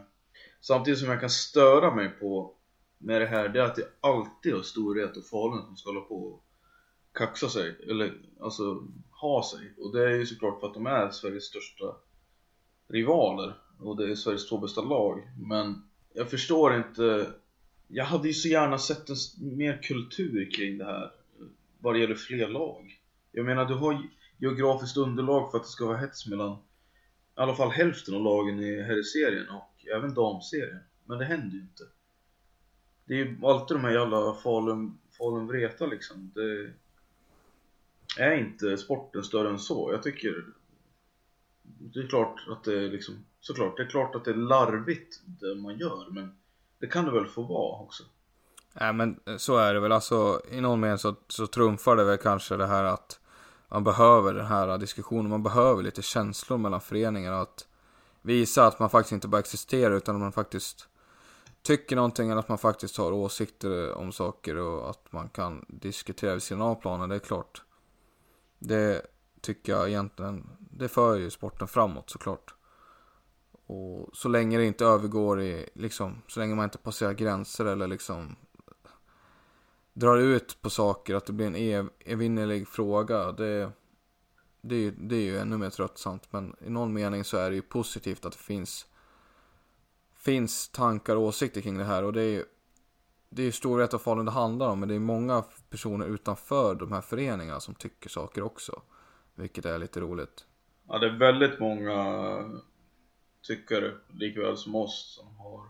samtidigt 0.61 1.01
som 1.01 1.09
jag 1.09 1.20
kan 1.20 1.31
störa 1.31 1.94
mig 1.94 2.09
på 2.09 2.55
med 2.99 3.20
det 3.20 3.27
här, 3.27 3.49
det 3.49 3.61
är 3.61 3.64
att 3.64 3.77
det 3.77 3.88
alltid 4.01 4.55
är 4.55 4.62
Storhet 4.62 5.16
och 5.16 5.27
Falun 5.27 5.66
som 5.66 5.77
ska 5.77 5.90
hålla 5.90 6.01
på 6.01 6.14
och 6.14 6.44
kaxa 7.12 7.49
sig, 7.49 7.77
eller 7.88 8.14
alltså 8.40 8.83
ha 9.11 9.42
sig. 9.42 9.75
Och 9.79 9.92
det 9.92 10.05
är 10.05 10.14
ju 10.14 10.27
såklart 10.27 10.61
för 10.61 10.66
att 10.66 10.75
de 10.75 10.87
är 10.87 11.11
Sveriges 11.11 11.44
största 11.44 11.85
rivaler 12.88 13.55
och 13.81 13.96
det 13.96 14.11
är 14.11 14.14
Sveriges 14.14 14.49
två 14.49 14.59
bästa 14.59 14.81
lag. 14.81 15.22
Men 15.38 15.83
jag 16.14 16.31
förstår 16.31 16.77
inte. 16.77 17.27
Jag 17.88 18.05
hade 18.05 18.29
ju 18.29 18.35
så 18.35 18.49
gärna 18.49 18.79
sett 18.79 19.09
en 19.09 19.16
mer 19.57 19.83
kultur 19.83 20.51
kring 20.51 20.79
det 20.79 20.85
här 20.85 21.05
eh, 21.05 21.46
vad 21.79 21.94
det 21.94 22.01
gäller 22.01 22.14
fler 22.14 22.49
lag. 22.49 23.01
Jag 23.33 23.46
menar, 23.46 23.64
du 23.64 23.75
har 23.75 24.03
geografiskt 24.38 24.96
underlag 24.96 25.51
för 25.51 25.59
att 25.59 25.64
det 25.64 25.70
ska 25.70 25.87
vara 25.87 25.96
hets 25.96 26.27
mellan 26.27 26.53
i 26.53 27.40
alla 27.40 27.55
fall 27.55 27.70
hälften 27.70 28.14
av 28.14 28.22
lagen 28.22 28.61
i 28.61 28.83
herrserien 28.83 29.49
och 29.49 29.87
även 29.96 30.14
damserien. 30.14 30.81
Men 31.05 31.18
det 31.18 31.25
händer 31.25 31.57
ju 31.57 31.61
inte. 31.61 31.83
Det 33.05 33.14
är 33.14 33.18
ju 33.18 33.38
alltid 33.42 33.77
de 33.77 33.85
här 33.85 33.92
jävla 33.92 34.35
Falun, 34.35 34.99
Falun 35.18 35.46
Vreta 35.46 35.87
liksom. 35.87 36.33
Det 36.35 36.72
är 38.22 38.37
inte 38.37 38.79
sporten 38.79 39.25
större 39.25 39.49
än 39.49 39.59
så. 39.59 39.92
Jag 39.92 40.03
tycker 40.03 40.44
det 41.62 42.01
är 42.01 42.07
klart 42.07 42.40
att 42.51 42.64
det 42.64 42.85
är 42.85 42.90
liksom, 42.90 43.25
såklart, 43.40 43.77
det 43.77 43.83
är 43.83 43.88
klart 43.88 44.14
att 44.14 44.25
det 44.25 44.31
är 44.31 44.35
larvigt 44.35 45.20
det 45.27 45.55
man 45.55 45.79
gör, 45.79 46.07
men 46.11 46.37
det 46.79 46.87
kan 46.87 47.05
det 47.05 47.11
väl 47.11 47.27
få 47.27 47.42
vara 47.42 47.83
också. 47.83 48.05
Nej 48.81 48.92
men 48.92 49.20
så 49.38 49.57
är 49.57 49.75
det 49.75 49.81
väl, 49.81 49.92
alltså 49.92 50.40
i 50.51 50.61
någon 50.61 50.81
mening 50.81 50.99
så, 50.99 51.14
så 51.29 51.46
trumfar 51.46 51.96
det 51.96 52.05
väl 52.05 52.18
kanske 52.18 52.57
det 52.57 52.66
här 52.66 52.85
att 52.85 53.20
man 53.68 53.85
behöver 53.85 54.35
den 54.35 54.46
här 54.46 54.79
diskussionen, 54.79 55.31
man 55.31 55.42
behöver 55.42 55.83
lite 55.83 56.02
känslor 56.02 56.59
mellan 56.59 56.81
föreningar 56.81 57.33
att 57.33 57.66
visa 58.22 58.66
att 58.66 58.79
man 58.79 58.90
faktiskt 58.90 59.12
inte 59.12 59.29
bara 59.29 59.38
existerar 59.38 59.96
utan 59.96 60.14
att 60.14 60.20
man 60.20 60.33
faktiskt 60.33 60.88
tycker 61.62 61.96
någonting 61.96 62.31
eller 62.31 62.40
att 62.40 62.48
man 62.48 62.59
faktiskt 62.59 62.96
har 62.96 63.12
åsikter 63.12 63.92
om 63.92 64.12
saker 64.12 64.57
och 64.57 64.90
att 64.90 65.12
man 65.12 65.29
kan 65.29 65.64
diskutera 65.68 66.33
vid 66.33 66.42
sidan 66.42 66.62
av 66.62 66.74
planen, 66.74 67.09
det 67.09 67.14
är 67.14 67.18
klart. 67.18 67.62
Det 68.59 69.07
tycker 69.40 69.72
jag 69.72 69.88
egentligen, 69.88 70.50
det 70.59 70.88
för 70.88 71.16
ju 71.16 71.31
sporten 71.31 71.68
framåt 71.68 72.11
såklart. 72.11 72.55
Och 73.66 74.11
så 74.12 74.29
länge 74.29 74.59
det 74.59 74.64
inte 74.64 74.85
övergår 74.85 75.42
i, 75.42 75.68
liksom, 75.74 76.22
så 76.29 76.40
länge 76.40 76.55
man 76.55 76.64
inte 76.64 76.79
passerar 76.79 77.12
gränser 77.12 77.64
eller 77.64 77.87
liksom 77.87 78.37
drar 79.96 80.18
ut 80.18 80.62
på 80.62 80.70
saker, 80.70 81.14
att 81.14 81.26
det 81.26 81.32
blir 81.32 81.46
en 81.46 81.56
ev 81.56 81.88
evinnerlig 82.00 82.68
fråga. 82.68 83.32
Det, 83.32 83.72
Det 84.61 84.74
är, 84.74 84.80
ju, 84.80 84.90
det 84.90 85.16
är 85.16 85.20
ju 85.20 85.38
ännu 85.38 85.56
mer 85.56 85.70
tröttsamt 85.70 86.32
men 86.32 86.56
i 86.66 86.70
någon 86.70 86.92
mening 86.92 87.24
så 87.24 87.37
är 87.37 87.50
det 87.50 87.56
ju 87.56 87.62
positivt 87.62 88.24
att 88.24 88.32
det 88.32 88.38
finns 88.38 88.87
finns 90.14 90.68
tankar 90.68 91.16
och 91.16 91.22
åsikter 91.22 91.61
kring 91.61 91.78
det 91.78 91.85
här 91.85 92.04
och 92.04 92.12
det 92.12 92.22
är 92.22 92.30
ju 92.30 92.44
det 93.28 93.42
är 93.42 93.46
ju 93.46 93.87
och 93.92 94.00
Falun 94.00 94.24
det 94.24 94.32
handlar 94.32 94.68
om 94.68 94.80
men 94.80 94.88
det 94.88 94.94
är 94.94 94.98
många 94.98 95.44
personer 95.70 96.06
utanför 96.06 96.74
de 96.74 96.92
här 96.92 97.00
föreningarna 97.00 97.61
som 97.61 97.74
tycker 97.74 98.09
saker 98.09 98.42
också. 98.42 98.82
Vilket 99.35 99.64
är 99.64 99.78
lite 99.78 100.00
roligt. 100.00 100.46
Ja, 100.88 100.98
det 100.98 101.06
är 101.06 101.18
väldigt 101.18 101.61
många 101.61 101.96
tyckare, 103.42 103.94
likväl 104.09 104.56
som 104.56 104.74
oss, 104.74 105.14
som 105.18 105.37
har 105.37 105.61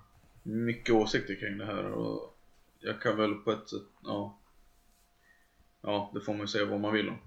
mycket 0.43 0.95
åsikter 0.95 1.35
kring 1.35 1.59
det 1.59 1.67
här 1.67 1.85
och 1.85 2.36
jag 2.81 3.03
kan 3.03 3.17
väl 3.17 3.35
på 3.35 3.53
ett 3.53 3.69
sätt, 3.69 3.83
ja. 4.03 4.39
Ja, 5.81 6.11
det 6.15 6.21
får 6.21 6.33
man 6.33 6.41
ju 6.41 6.47
säga 6.47 6.65
vad 6.65 6.81
man 6.81 6.95
vill 6.95 7.09
om. 7.09 7.19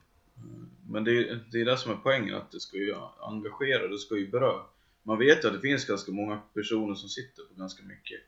Men 0.89 1.03
det 1.03 1.11
är, 1.11 1.45
det 1.51 1.61
är 1.61 1.65
det 1.65 1.77
som 1.77 1.91
är 1.91 1.95
poängen, 1.95 2.35
att 2.35 2.51
det 2.51 2.59
ska 2.59 2.77
ju 2.77 2.95
engagera, 3.19 3.87
det 3.87 3.97
ska 3.97 4.17
ju 4.17 4.31
beröra. 4.31 4.65
Man 5.03 5.19
vet 5.19 5.43
ju 5.43 5.47
att 5.47 5.53
det 5.53 5.61
finns 5.61 5.85
ganska 5.85 6.11
många 6.11 6.41
personer 6.53 6.95
som 6.95 7.09
sitter 7.09 7.43
på 7.43 7.53
ganska 7.53 7.83
mycket. 7.83 8.19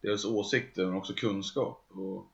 Deras 0.00 0.24
åsikter 0.24 0.86
men 0.86 0.94
också 0.94 1.12
kunskap. 1.14 1.86
Och 1.88 2.32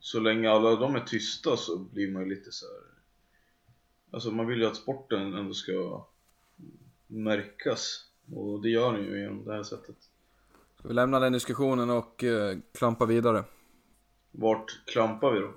Så 0.00 0.20
länge 0.20 0.50
alla 0.50 0.76
de 0.76 0.94
är 0.96 1.00
tysta 1.00 1.56
så 1.56 1.78
blir 1.78 2.10
man 2.10 2.22
ju 2.22 2.28
lite 2.28 2.52
så 2.52 2.66
här. 2.66 2.84
Alltså 4.10 4.30
man 4.30 4.46
vill 4.46 4.60
ju 4.60 4.66
att 4.66 4.76
sporten 4.76 5.34
ändå 5.34 5.54
ska 5.54 6.06
märkas. 7.06 8.06
Och 8.34 8.62
det 8.62 8.70
gör 8.70 8.92
den 8.92 9.04
ju 9.04 9.20
genom 9.20 9.44
det 9.44 9.52
här 9.52 9.62
sättet. 9.62 10.09
Ska 10.80 10.88
vi 10.88 10.94
lämna 10.94 11.20
den 11.20 11.32
diskussionen 11.32 11.90
och 11.90 12.24
eh, 12.24 12.58
klampa 12.74 13.06
vidare? 13.06 13.44
Vart 14.30 14.82
klampar 14.86 15.30
vi 15.30 15.40
då? 15.40 15.52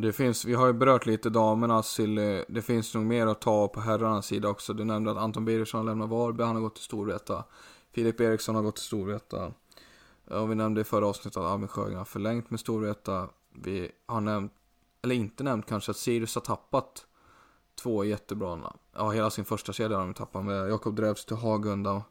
Det 0.00 0.12
finns, 0.12 0.44
vi 0.44 0.54
har 0.54 0.66
ju 0.66 0.72
berört 0.72 1.06
lite 1.06 1.30
damernas 1.30 1.88
Silly. 1.88 2.44
Det 2.48 2.62
finns 2.62 2.94
nog 2.94 3.04
mer 3.04 3.26
att 3.26 3.40
ta 3.40 3.68
på 3.68 3.80
herrarnas 3.80 4.26
sida 4.26 4.48
också. 4.48 4.72
Du 4.72 4.84
nämnde 4.84 5.10
att 5.10 5.16
Anton 5.16 5.44
Birgersson 5.44 5.78
har 5.78 5.84
lämnat 5.84 6.08
Varberg, 6.08 6.46
han 6.46 6.56
har 6.56 6.62
gått 6.62 6.74
till 6.74 6.84
Storvreta. 6.84 7.44
Filip 7.94 8.20
Eriksson 8.20 8.54
har 8.54 8.62
gått 8.62 8.76
till 8.76 8.84
Storvreta. 8.84 9.52
Och 10.30 10.50
vi 10.50 10.54
nämnde 10.54 10.80
i 10.80 10.84
förra 10.84 11.06
avsnittet 11.06 11.36
att 11.36 11.50
Albin 11.50 11.68
Sjögren 11.68 11.98
har 11.98 12.04
förlängt 12.04 12.50
med 12.50 12.60
Storvreta. 12.60 13.28
Vi 13.64 13.90
har 14.06 14.20
nämnt, 14.20 14.52
eller 15.02 15.14
inte 15.14 15.44
nämnt 15.44 15.66
kanske, 15.66 15.90
att 15.90 15.96
Sirius 15.96 16.34
har 16.34 16.42
tappat 16.42 17.06
två 17.82 18.04
jättebra 18.04 18.72
Ja, 18.94 19.10
hela 19.10 19.30
sin 19.30 19.44
första 19.44 19.72
kedja 19.72 19.96
har 19.96 20.04
de 20.04 20.14
tappat 20.14 20.44
med 20.44 20.70
Jakob 20.70 20.96
Drevs 20.96 21.24
till 21.24 21.36
Hagunda, 21.36 22.02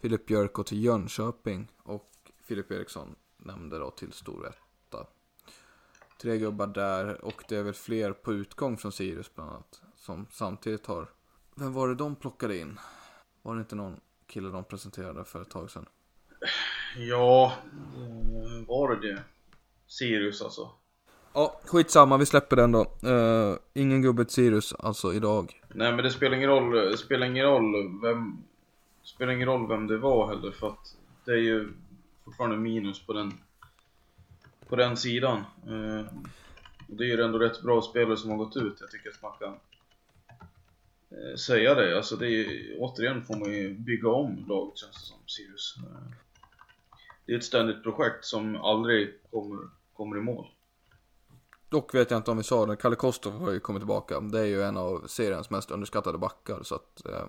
Filip 0.00 0.26
Björk 0.26 0.66
till 0.66 0.84
Jönköping 0.84 1.72
och 1.82 2.10
Filip 2.44 2.72
Eriksson 2.72 3.14
nämnde 3.36 3.78
då 3.78 3.90
till 3.90 4.12
Storvreta. 4.12 5.06
Tre 6.22 6.38
gubbar 6.38 6.66
där 6.66 7.24
och 7.24 7.44
det 7.48 7.56
är 7.56 7.62
väl 7.62 7.74
fler 7.74 8.12
på 8.12 8.32
utgång 8.32 8.76
från 8.76 8.92
Sirius 8.92 9.34
bland 9.34 9.50
annat. 9.50 9.82
Som 9.96 10.26
samtidigt 10.30 10.86
har... 10.86 11.08
Vem 11.54 11.72
var 11.72 11.88
det 11.88 11.94
de 11.94 12.16
plockade 12.16 12.58
in? 12.58 12.78
Var 13.42 13.54
det 13.54 13.60
inte 13.60 13.74
någon 13.74 14.00
kille 14.26 14.48
de 14.48 14.64
presenterade 14.64 15.24
för 15.24 15.42
ett 15.42 15.50
tag 15.50 15.70
sedan? 15.70 15.86
Ja, 16.96 17.52
eh, 17.96 18.66
var 18.68 18.94
det 18.94 19.08
det? 19.08 19.22
Sirius 19.86 20.42
alltså. 20.42 20.70
Ja, 21.32 21.60
skitsamma, 21.64 22.16
vi 22.16 22.26
släpper 22.26 22.56
den 22.56 22.72
då. 22.72 22.80
Uh, 23.06 23.56
ingen 23.74 24.02
gubbe 24.02 24.24
till 24.24 24.34
Sirius 24.34 24.74
alltså 24.74 25.14
idag. 25.14 25.62
Nej 25.74 25.92
men 25.92 26.04
det 26.04 26.10
spelar 26.10 26.36
ingen 26.36 26.50
roll, 26.50 26.90
det 26.90 26.98
spelar 26.98 27.26
ingen 27.26 27.46
roll 27.46 28.00
vem 28.02 28.44
spelar 29.02 29.32
ingen 29.32 29.48
roll 29.48 29.68
vem 29.68 29.86
det 29.86 29.98
var 29.98 30.26
heller 30.26 30.50
för 30.50 30.68
att 30.68 30.96
det 31.24 31.32
är 31.32 31.36
ju 31.36 31.72
fortfarande 32.24 32.56
minus 32.56 33.06
på 33.06 33.12
den 33.12 33.32
på 34.68 34.76
den 34.76 34.96
sidan. 34.96 35.44
Eh, 35.66 36.06
och 36.88 36.96
det 36.96 37.04
är 37.04 37.16
ju 37.16 37.22
ändå 37.22 37.38
rätt 37.38 37.62
bra 37.62 37.82
spelare 37.82 38.16
som 38.16 38.30
har 38.30 38.36
gått 38.36 38.56
ut. 38.56 38.76
Jag 38.80 38.90
tycker 38.90 39.10
att 39.10 39.22
man 39.22 39.32
kan 39.38 39.54
eh, 41.10 41.36
säga 41.36 41.74
det. 41.74 41.96
Alltså 41.96 42.16
det 42.16 42.28
är 42.28 42.76
återigen 42.78 43.24
får 43.24 43.36
man 43.36 43.52
ju 43.52 43.74
bygga 43.74 44.08
om 44.08 44.44
laget 44.48 44.78
känns 44.78 44.94
det 44.94 45.06
som 45.06 45.18
Sirius. 45.26 45.74
Eh, 45.78 46.14
det 47.26 47.32
är 47.32 47.36
ett 47.36 47.44
ständigt 47.44 47.82
projekt 47.82 48.24
som 48.24 48.56
aldrig 48.56 49.30
kommer, 49.30 49.58
kommer 49.92 50.16
i 50.16 50.20
mål. 50.20 50.46
Dock 51.68 51.94
vet 51.94 52.10
jag 52.10 52.18
inte 52.18 52.30
om 52.30 52.36
vi 52.36 52.42
sa 52.42 52.66
det, 52.66 52.76
Kalle 52.76 52.96
Kostov 52.96 53.32
har 53.32 53.50
ju 53.50 53.60
kommit 53.60 53.80
tillbaka. 53.80 54.20
Det 54.20 54.40
är 54.40 54.44
ju 54.44 54.62
en 54.62 54.76
av 54.76 55.06
seriens 55.06 55.50
mest 55.50 55.70
underskattade 55.70 56.18
backar 56.18 56.62
så 56.62 56.74
att 56.74 57.06
eh, 57.06 57.26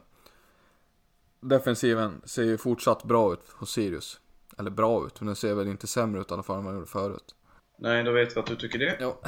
Defensiven 1.41 2.21
ser 2.25 2.43
ju 2.43 2.57
fortsatt 2.57 3.03
bra 3.03 3.33
ut 3.33 3.49
hos 3.49 3.71
Sirius. 3.71 4.19
Eller 4.57 4.71
bra 4.71 5.05
ut, 5.05 5.21
men 5.21 5.27
den 5.27 5.35
ser 5.35 5.55
väl 5.55 5.67
inte 5.67 5.87
sämre 5.87 6.21
ut 6.21 6.31
i 6.31 6.33
alla 6.33 6.43
fall 6.43 6.57
än 6.57 6.63
vad 6.63 6.73
den 6.73 6.79
gjorde 6.79 6.91
förut. 6.91 7.35
Nej, 7.77 8.03
då 8.03 8.11
vet 8.11 8.35
vi 8.35 8.39
att 8.39 8.45
du 8.45 8.55
tycker 8.55 8.79
det. 8.79 8.97
Ja. 8.99 9.19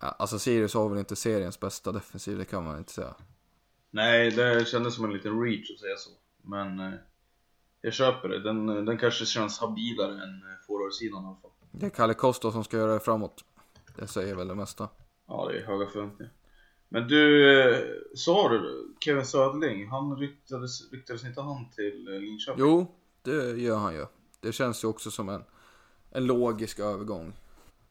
Alltså 0.00 0.38
Sirius 0.38 0.74
har 0.74 0.88
väl 0.88 0.98
inte 0.98 1.16
seriens 1.16 1.60
bästa 1.60 1.92
defensiv, 1.92 2.38
det 2.38 2.44
kan 2.44 2.64
man 2.64 2.78
inte 2.78 2.92
säga. 2.92 3.14
Nej, 3.90 4.30
det 4.30 4.68
kändes 4.68 4.94
som 4.94 5.04
en 5.04 5.12
liten 5.12 5.42
reach 5.42 5.70
att 5.70 5.80
säga 5.80 5.96
så. 5.96 6.10
Men 6.42 6.80
eh, 6.80 6.98
jag 7.80 7.92
köper 7.92 8.28
det. 8.28 8.42
Den, 8.42 8.66
den 8.66 8.98
kanske 8.98 9.26
känns 9.26 9.58
habilare 9.58 10.12
än 10.12 10.42
eh, 10.42 10.66
forwardsidan 10.66 11.24
i 11.24 11.26
alla 11.26 11.36
fall. 11.36 11.50
Det 11.70 11.86
är 11.86 11.90
Kalle 11.90 12.14
Costa 12.14 12.52
som 12.52 12.64
ska 12.64 12.76
göra 12.76 12.92
det 12.92 13.00
framåt. 13.00 13.44
Det 13.96 14.06
säger 14.06 14.34
väl 14.34 14.48
det 14.48 14.54
mesta. 14.54 14.88
Ja, 15.26 15.48
det 15.48 15.58
är 15.58 15.66
höga 15.66 15.86
förväntningar. 15.86 16.32
Men 16.88 17.08
du, 17.08 17.52
eh, 17.60 17.78
sa 18.14 18.48
du 18.48 18.88
Kevin 19.00 19.24
Söderling, 19.24 19.88
han 19.88 20.16
ryktades, 20.16 20.92
ryktades 20.92 21.24
inte 21.24 21.40
han 21.40 21.70
till 21.70 22.08
eh, 22.08 22.20
Linköping? 22.20 22.64
Jo, 22.64 22.86
det 23.22 23.60
gör 23.60 23.76
han 23.76 23.94
ju. 23.94 24.06
Det 24.40 24.52
känns 24.52 24.84
ju 24.84 24.88
också 24.88 25.10
som 25.10 25.28
en, 25.28 25.44
en 26.10 26.26
logisk 26.26 26.78
övergång. 26.78 27.32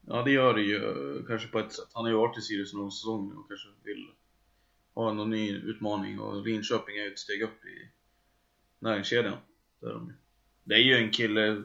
Ja, 0.06 0.22
det 0.22 0.30
gör 0.30 0.54
det 0.54 0.62
ju 0.62 1.24
kanske 1.26 1.48
på 1.48 1.58
ett 1.58 1.72
sätt. 1.72 1.88
Han 1.92 2.04
har 2.04 2.10
ju 2.10 2.16
varit 2.16 2.38
i 2.38 2.40
Sirius 2.40 2.74
någon 2.74 2.92
säsong 2.92 3.28
nu 3.28 3.34
och 3.34 3.48
kanske 3.48 3.68
vill 3.84 4.06
ha 4.94 5.12
någon 5.12 5.30
ny 5.30 5.56
utmaning 5.56 6.20
och 6.20 6.46
Linköping 6.46 6.96
är 6.96 7.02
ju 7.04 7.12
ett 7.12 7.18
steg 7.18 7.42
upp 7.42 7.64
i 7.64 7.90
näringskedjan. 8.78 9.38
Där 9.80 9.92
de 9.92 10.12
det 10.68 10.74
är 10.74 10.78
ju 10.78 10.94
en 10.94 11.10
kille, 11.10 11.62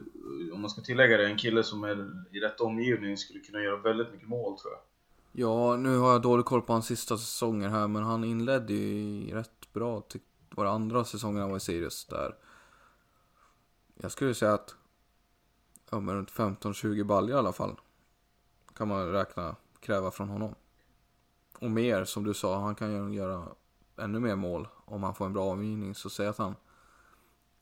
om 0.52 0.60
man 0.60 0.70
ska 0.70 0.82
tillägga 0.82 1.16
det, 1.16 1.26
en 1.26 1.36
kille 1.36 1.62
som 1.62 1.84
är 1.84 2.10
i 2.36 2.40
rätt 2.40 2.60
omgivning 2.60 3.16
skulle 3.16 3.40
kunna 3.40 3.62
göra 3.62 3.76
väldigt 3.76 4.12
mycket 4.12 4.28
mål 4.28 4.58
tror 4.58 4.72
jag. 4.72 4.80
Ja, 5.34 5.76
nu 5.76 5.98
har 5.98 6.12
jag 6.12 6.22
dålig 6.22 6.46
koll 6.46 6.62
på 6.62 6.72
hans 6.72 6.86
sista 6.86 7.18
säsonger 7.18 7.68
här, 7.68 7.88
men 7.88 8.02
han 8.02 8.24
inledde 8.24 8.72
ju 8.72 9.34
rätt 9.34 9.72
bra, 9.72 10.00
tyckte 10.00 10.28
var 10.54 10.64
det 10.64 10.70
andra 10.70 11.04
säsongen 11.04 11.40
han 11.40 11.50
var 11.50 11.56
i 11.56 11.60
Sirius 11.60 12.06
där. 12.06 12.36
Jag 13.94 14.12
skulle 14.12 14.34
säga 14.34 14.54
att, 14.54 14.74
ja 15.90 16.00
men 16.00 16.14
runt 16.14 16.30
15-20 16.30 17.04
baljor 17.04 17.36
i 17.36 17.38
alla 17.38 17.52
fall. 17.52 17.80
Kan 18.74 18.88
man 18.88 19.12
räkna, 19.12 19.56
kräva 19.80 20.10
från 20.10 20.28
honom. 20.28 20.54
Och 21.58 21.70
mer, 21.70 22.04
som 22.04 22.24
du 22.24 22.34
sa, 22.34 22.60
han 22.60 22.74
kan 22.74 22.92
ju 22.92 23.14
göra 23.14 23.48
ännu 23.96 24.20
mer 24.20 24.36
mål 24.36 24.68
om 24.84 25.02
han 25.02 25.14
får 25.14 25.26
en 25.26 25.32
bra 25.32 25.44
avgivning. 25.44 25.94
Så 25.94 26.10
säg 26.10 26.26
att 26.26 26.38
han 26.38 26.54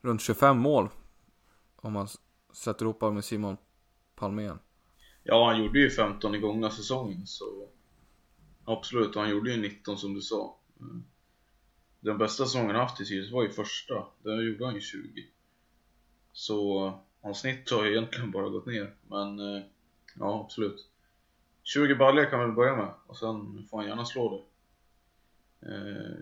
runt 0.01 0.21
25 0.21 0.57
mål 0.57 0.89
om 1.75 1.93
man 1.93 2.07
sätter 2.53 2.85
ihop 2.85 3.01
med 3.01 3.25
Simon 3.25 3.57
Palmén. 4.15 4.59
Ja, 5.23 5.47
han 5.47 5.63
gjorde 5.63 5.79
ju 5.79 5.89
15 5.89 6.35
i 6.35 6.37
gångna 6.37 6.69
säsongen 6.69 7.27
så 7.27 7.67
Absolut, 8.65 9.15
och 9.15 9.21
han 9.21 9.31
gjorde 9.31 9.51
ju 9.51 9.61
19 9.61 9.97
som 9.97 10.13
du 10.13 10.21
sa. 10.21 10.57
Mm. 10.79 11.03
Den 11.99 12.17
bästa 12.17 12.45
säsongen 12.45 12.75
han 12.75 12.79
haft 12.79 13.01
i 13.01 13.05
Sirius 13.05 13.31
var 13.31 13.43
ju 13.43 13.49
första, 13.49 14.07
där 14.23 14.41
gjorde 14.41 14.65
han 14.65 14.75
ju 14.75 14.81
20. 14.81 15.27
Så 16.31 16.93
hans 17.21 17.39
snitt 17.39 17.71
har 17.71 17.85
ju 17.85 17.91
egentligen 17.91 18.31
bara 18.31 18.49
gått 18.49 18.65
ner, 18.65 18.93
men 19.07 19.39
eh, 19.39 19.63
ja 20.15 20.41
absolut. 20.45 20.87
20 21.63 21.95
baljor 21.95 22.25
kan 22.25 22.39
man 22.39 22.47
väl 22.47 22.55
börja 22.55 22.75
med 22.75 22.93
och 23.07 23.17
sen 23.17 23.67
får 23.69 23.77
han 23.77 23.87
gärna 23.87 24.05
slå 24.05 24.29
det. 24.29 24.43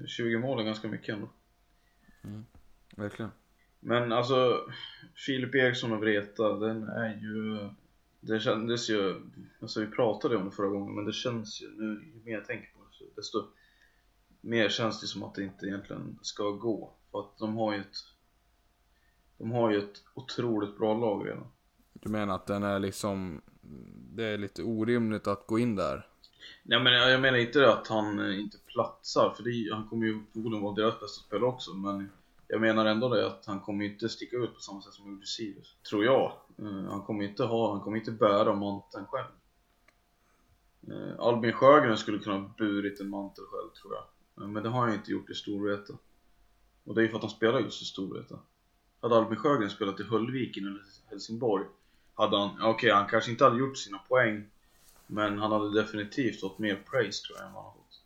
20 0.07 0.33
eh, 0.33 0.39
mål 0.39 0.59
är 0.59 0.63
ganska 0.63 0.87
mycket 0.87 1.15
ändå. 1.15 1.29
Mm, 2.23 2.45
verkligen. 2.95 3.31
Men 3.79 4.11
alltså, 4.11 4.65
Filip 5.15 5.55
Eriksson 5.55 5.93
och 5.93 5.99
Vreta, 5.99 6.53
den 6.53 6.83
är 6.83 7.09
ju... 7.09 7.69
Det 8.21 8.39
kändes 8.39 8.89
ju, 8.89 9.21
alltså 9.61 9.79
vi 9.79 9.87
pratade 9.87 10.37
om 10.37 10.45
det 10.45 10.51
förra 10.51 10.67
gången, 10.67 10.95
men 10.95 11.05
det 11.05 11.13
känns 11.13 11.61
ju, 11.61 11.69
nu 11.69 12.11
ju 12.15 12.21
mer 12.23 12.33
jag 12.33 12.45
tänker 12.45 12.73
på 12.73 12.79
det, 12.79 13.15
desto 13.15 13.43
mer 14.41 14.69
känns 14.69 15.01
det 15.01 15.07
som 15.07 15.23
att 15.23 15.35
det 15.35 15.43
inte 15.43 15.65
egentligen 15.65 16.19
ska 16.21 16.49
gå. 16.49 16.93
För 17.11 17.19
att 17.19 17.37
de 17.37 17.57
har 17.57 17.73
ju 17.73 17.79
ett, 17.79 17.97
de 19.37 19.51
har 19.51 19.71
ju 19.71 19.77
ett 19.77 20.03
otroligt 20.13 20.77
bra 20.77 20.93
lag 20.93 21.27
redan. 21.27 21.47
Du 21.93 22.09
menar 22.09 22.35
att 22.35 22.47
den 22.47 22.63
är 22.63 22.79
liksom, 22.79 23.41
det 24.15 24.23
är 24.23 24.37
lite 24.37 24.63
orimligt 24.63 25.27
att 25.27 25.47
gå 25.47 25.59
in 25.59 25.75
där? 25.75 26.07
Nej 26.63 26.83
men 26.83 26.93
jag 26.93 27.21
menar 27.21 27.37
inte 27.37 27.73
att 27.73 27.87
han 27.87 28.33
inte 28.33 28.57
platsar, 28.65 29.33
för 29.37 29.43
det, 29.43 29.75
han 29.75 29.89
kommer 29.89 30.05
ju 30.05 30.23
förmodligen 30.33 30.63
vara 30.63 30.75
deras 30.75 30.99
bästa 30.99 31.21
spelare 31.21 31.49
också, 31.49 31.73
men 31.73 32.09
jag 32.51 32.61
menar 32.61 32.85
ändå 32.85 33.09
det 33.09 33.27
att 33.27 33.45
han 33.45 33.59
kommer 33.59 33.85
inte 33.85 34.09
sticka 34.09 34.37
ut 34.37 34.55
på 34.55 34.61
samma 34.61 34.81
sätt 34.81 34.93
som 34.93 35.11
gjorde 35.11 35.25
Sirius. 35.25 35.75
Tror 35.89 36.05
jag. 36.05 36.33
Uh, 36.59 36.89
han 36.89 37.01
kommer 37.01 37.23
inte 37.23 37.43
ha, 37.43 37.71
han 37.71 37.81
kommer 37.81 37.97
inte 37.97 38.11
bära 38.11 38.55
manteln 38.55 39.05
själv. 39.05 39.27
Uh, 40.87 41.19
Albin 41.19 41.53
Sjögren 41.53 41.97
skulle 41.97 42.19
kunna 42.19 42.37
ha 42.37 42.51
burit 42.57 42.99
en 42.99 43.09
mantel 43.09 43.43
själv 43.45 43.69
tror 43.81 43.93
jag. 43.93 44.43
Uh, 44.43 44.49
men 44.49 44.63
det 44.63 44.69
har 44.69 44.81
han 44.81 44.93
inte 44.93 45.11
gjort 45.11 45.29
i 45.29 45.33
Storvreta. 45.33 45.93
Och 46.83 46.95
det 46.95 47.01
är 47.01 47.03
ju 47.03 47.09
för 47.09 47.15
att 47.15 47.23
han 47.23 47.31
spelar 47.31 47.59
just 47.59 47.81
i 47.81 47.85
Storvreta. 47.85 48.39
Hade 49.01 49.15
Albin 49.15 49.39
Sjögren 49.39 49.69
spelat 49.69 49.99
i 49.99 50.03
Höllviken 50.03 50.67
eller 50.67 50.83
Helsingborg 51.09 51.65
hade 52.19 52.37
han, 52.37 52.49
okej 52.49 52.69
okay, 52.69 52.91
han 52.91 53.07
kanske 53.07 53.31
inte 53.31 53.43
hade 53.43 53.59
gjort 53.59 53.77
sina 53.77 53.97
poäng 53.97 54.45
Men 55.07 55.39
han 55.39 55.51
hade 55.51 55.81
definitivt 55.81 56.39
fått 56.39 56.59
mer 56.59 56.75
praise 56.75 57.23
tror 57.23 57.37
jag 57.37 57.47
än 57.47 57.53
vad 57.53 57.63
han 57.63 57.71
har 57.71 57.77
fått 57.77 58.01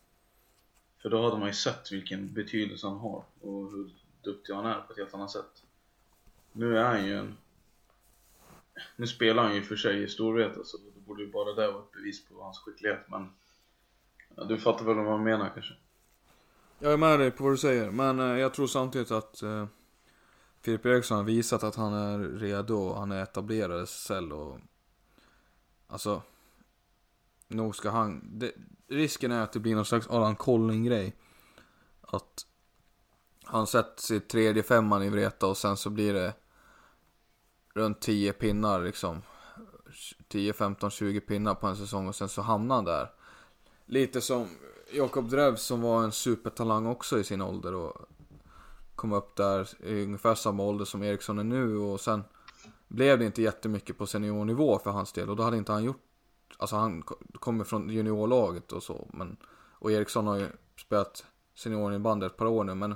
För 1.02 1.10
då 1.10 1.24
hade 1.24 1.38
man 1.38 1.48
ju 1.48 1.54
sett 1.54 1.91
vilken 1.91 2.34
betydelse 2.34 2.88
han 2.88 2.98
har 2.98 3.24
och 3.41 3.72
hur 3.72 3.89
duktig 4.24 4.54
han 4.54 4.66
är 4.66 4.82
på 4.82 4.94
ett 4.94 5.00
helt 5.00 5.14
annat 5.14 5.32
sätt. 5.32 5.64
Nu 6.52 6.78
är 6.78 6.84
han 6.84 7.06
ju 7.06 7.18
en... 7.18 7.38
Nu 8.96 9.08
spelar 9.08 9.44
han 9.44 9.56
ju 9.56 9.62
för 9.62 9.76
sig 9.76 10.04
i 10.04 10.08
storhet, 10.08 10.58
alltså. 10.58 10.78
det 10.78 11.00
borde 11.00 11.24
ju 11.24 11.32
bara 11.32 11.54
det 11.54 11.72
vara 11.72 11.84
ett 11.84 11.92
bevis 11.92 12.26
på 12.26 12.44
hans 12.44 12.60
skicklighet 12.60 13.00
men... 13.08 13.30
Ja, 14.36 14.44
du 14.44 14.58
fattar 14.58 14.86
väl 14.86 14.96
vad 14.96 15.06
man 15.06 15.24
menar 15.24 15.52
kanske? 15.54 15.74
Jag 16.80 16.94
är 16.94 16.98
med 16.98 17.20
dig 17.20 17.32
på 17.32 17.44
vad 17.44 17.54
du 17.54 17.58
säger, 17.58 17.92
men 17.92 18.20
eh, 18.20 18.40
jag 18.40 18.54
tror 18.54 18.68
samtidigt 18.68 19.12
att 19.12 19.42
eh, 19.42 19.68
Filip 20.62 20.86
Eriksson 20.86 21.18
har 21.18 21.24
visat 21.24 21.64
att 21.64 21.76
han 21.76 21.94
är 21.94 22.20
redo 22.20 22.76
och 22.76 23.00
han 23.00 23.12
är 23.12 23.24
etablerad 23.24 23.82
i 23.82 23.84
SSL 23.84 24.32
och... 24.32 24.60
Alltså... 25.88 26.22
Nog 27.48 27.76
ska 27.76 27.90
han... 27.90 28.22
Det, 28.40 28.52
risken 28.88 29.32
är 29.32 29.42
att 29.42 29.52
det 29.52 29.60
blir 29.60 29.76
någon 29.76 29.86
slags 29.86 30.08
Allan 30.08 30.36
Colling-grej. 30.36 31.16
Att 32.02 32.46
han 33.44 33.68
sätter 33.68 34.02
sig 34.02 34.20
tredje 34.20 34.64
femman 34.64 35.04
i 35.04 35.10
Vreta 35.10 35.48
och 35.48 35.58
sen 35.58 35.78
så 35.78 35.89
blir 35.89 36.14
det 36.14 36.34
runt 37.74 38.02
10 38.02 38.34
pinnar 38.34 38.84
liksom. 38.84 39.22
10, 40.28 40.54
15, 40.54 40.89
20 40.89 41.20
pinnar 41.22 41.56
på 41.56 41.68
en 41.68 41.78
säsong 41.78 42.08
och 42.08 42.16
sen 42.16 42.30
så 42.30 42.41
hamnar 42.41 42.76
han 42.76 42.86
där. 42.86 43.12
Lite 43.86 44.22
som 44.22 44.48
Jakob 44.91 45.30
Drev 45.30 45.56
som 45.56 45.82
var 45.82 46.04
en 46.04 46.12
supertalang 46.12 46.86
också 46.86 47.20
i 47.20 47.24
sin 47.24 47.41
ålder 47.41 47.74
och 47.74 48.10
kom 48.96 49.14
upp 49.14 49.36
där 49.36 49.70
i 49.86 50.04
ungefär 50.04 50.36
samma 50.36 50.64
ålder 50.64 50.86
som 50.86 51.04
Eriksson 51.04 51.39
är 51.39 51.44
nu 51.44 51.78
och 51.78 52.02
sen 52.02 52.24
blev 52.88 53.20
det 53.20 53.26
inte 53.26 53.41
jättemycket 53.41 53.98
på 53.98 54.06
seniornivå 54.06 54.80
för 54.80 54.91
hans 54.91 55.12
del 55.12 55.30
och 55.30 55.36
då 55.36 55.44
hade 55.44 55.58
inte 55.58 55.72
han 55.72 55.84
gjort 55.84 56.02
Alltså 56.58 56.76
han 56.76 57.02
kommer 57.34 57.64
från 57.64 57.89
juniorlaget 57.89 58.72
och 58.72 58.84
så 58.84 59.08
men 59.14 59.38
Och 59.72 59.91
Eriksson 59.91 60.28
har 60.28 60.36
ju 60.36 60.48
spelat 60.78 61.26
seniorinnebandy 61.56 62.26
ett 62.26 62.38
par 62.38 62.46
år 62.46 62.64
nu 62.64 62.76
men 62.76 62.96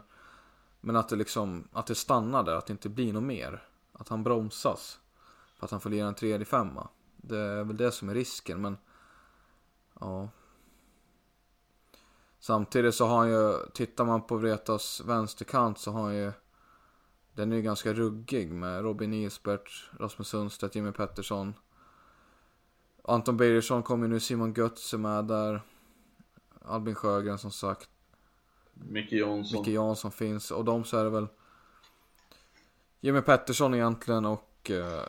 men 0.82 0.96
att 0.96 1.10
det 1.10 1.16
liksom 1.16 1.68
Att 1.72 1.88
det 1.88 1.96
stannar 1.96 2.44
där, 2.44 2.56
att 2.56 2.66
det 2.66 2.72
inte 2.72 2.90
blir 2.90 3.14
något 3.14 3.24
mer. 3.24 3.68
Att 3.94 4.10
han 4.10 4.24
bromsas 4.24 5.00
För 5.56 5.66
att 5.66 5.72
han 5.72 5.82
får 5.82 5.90
lira 5.90 6.08
en 6.08 6.16
tredje 6.16 6.46
femma. 6.46 6.88
Det 7.18 7.38
är 7.38 7.64
väl 7.64 7.78
det 7.78 7.92
som 7.92 8.10
är 8.10 8.14
risken 8.14 8.62
men 8.62 8.78
Ja. 10.00 10.30
Samtidigt 12.40 12.96
så 12.96 13.06
har 13.06 13.18
han 13.18 13.30
ju, 13.30 13.54
tittar 13.74 14.06
man 14.06 14.22
på 14.22 14.38
Vretas 14.38 15.02
vänsterkant 15.06 15.80
så 15.80 15.92
har 15.92 16.02
han 16.02 16.16
ju 16.16 16.32
Den 17.34 17.52
är 17.52 17.56
ju 17.56 17.62
ganska 17.62 17.94
ruggig 17.94 18.52
med 18.52 18.82
Robin 18.82 19.14
Isbert, 19.14 19.90
Rasmus 20.00 20.28
Sundstedt, 20.28 20.76
Jimmy 20.76 20.92
Pettersson. 20.92 21.54
Anton 23.04 23.38
Birgersson 23.38 23.84
kommer 23.84 24.08
nu, 24.08 24.20
Simon 24.20 24.54
Götz 24.54 24.94
är 24.94 24.98
med 24.98 25.26
där. 25.26 25.62
Albin 26.62 26.96
Sjögren 26.96 27.38
som 27.38 27.52
sagt. 27.52 27.90
Micke 28.82 29.12
Jansson 29.12 29.62
Micke 29.62 29.74
Jansson 29.74 30.12
finns 30.12 30.52
och 30.52 30.66
de 30.66 30.84
så 30.84 30.98
är 30.98 31.04
det 31.04 31.10
väl 31.10 31.28
Jimmy 33.00 33.22
Pettersson 33.22 33.74
egentligen 33.74 34.26
och 34.26 34.72
uh, 34.72 35.02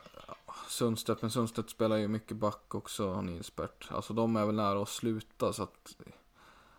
Sundstedt, 0.69 1.23
men 1.23 1.31
Sundstedt 1.31 1.71
spelar 1.71 1.97
ju 1.97 2.09
mycket 2.09 2.37
back 2.37 2.75
också, 2.75 3.13
han 3.13 3.29
Isbert. 3.29 3.89
Alltså 3.91 4.15
de 4.15 4.37
är 4.37 4.47
väl 4.47 4.55
nära 4.55 4.83
att 4.83 4.89
sluta 4.89 5.53
så 5.53 5.63
att 5.63 5.97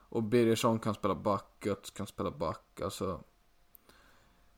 och 0.10 0.24
Birgersson 0.24 0.80
kan 0.80 0.94
spela 0.94 1.16
back, 1.16 1.66
Götz 1.66 1.92
kan 1.92 2.08
spela 2.08 2.32
back. 2.32 2.82
Alltså, 2.84 3.24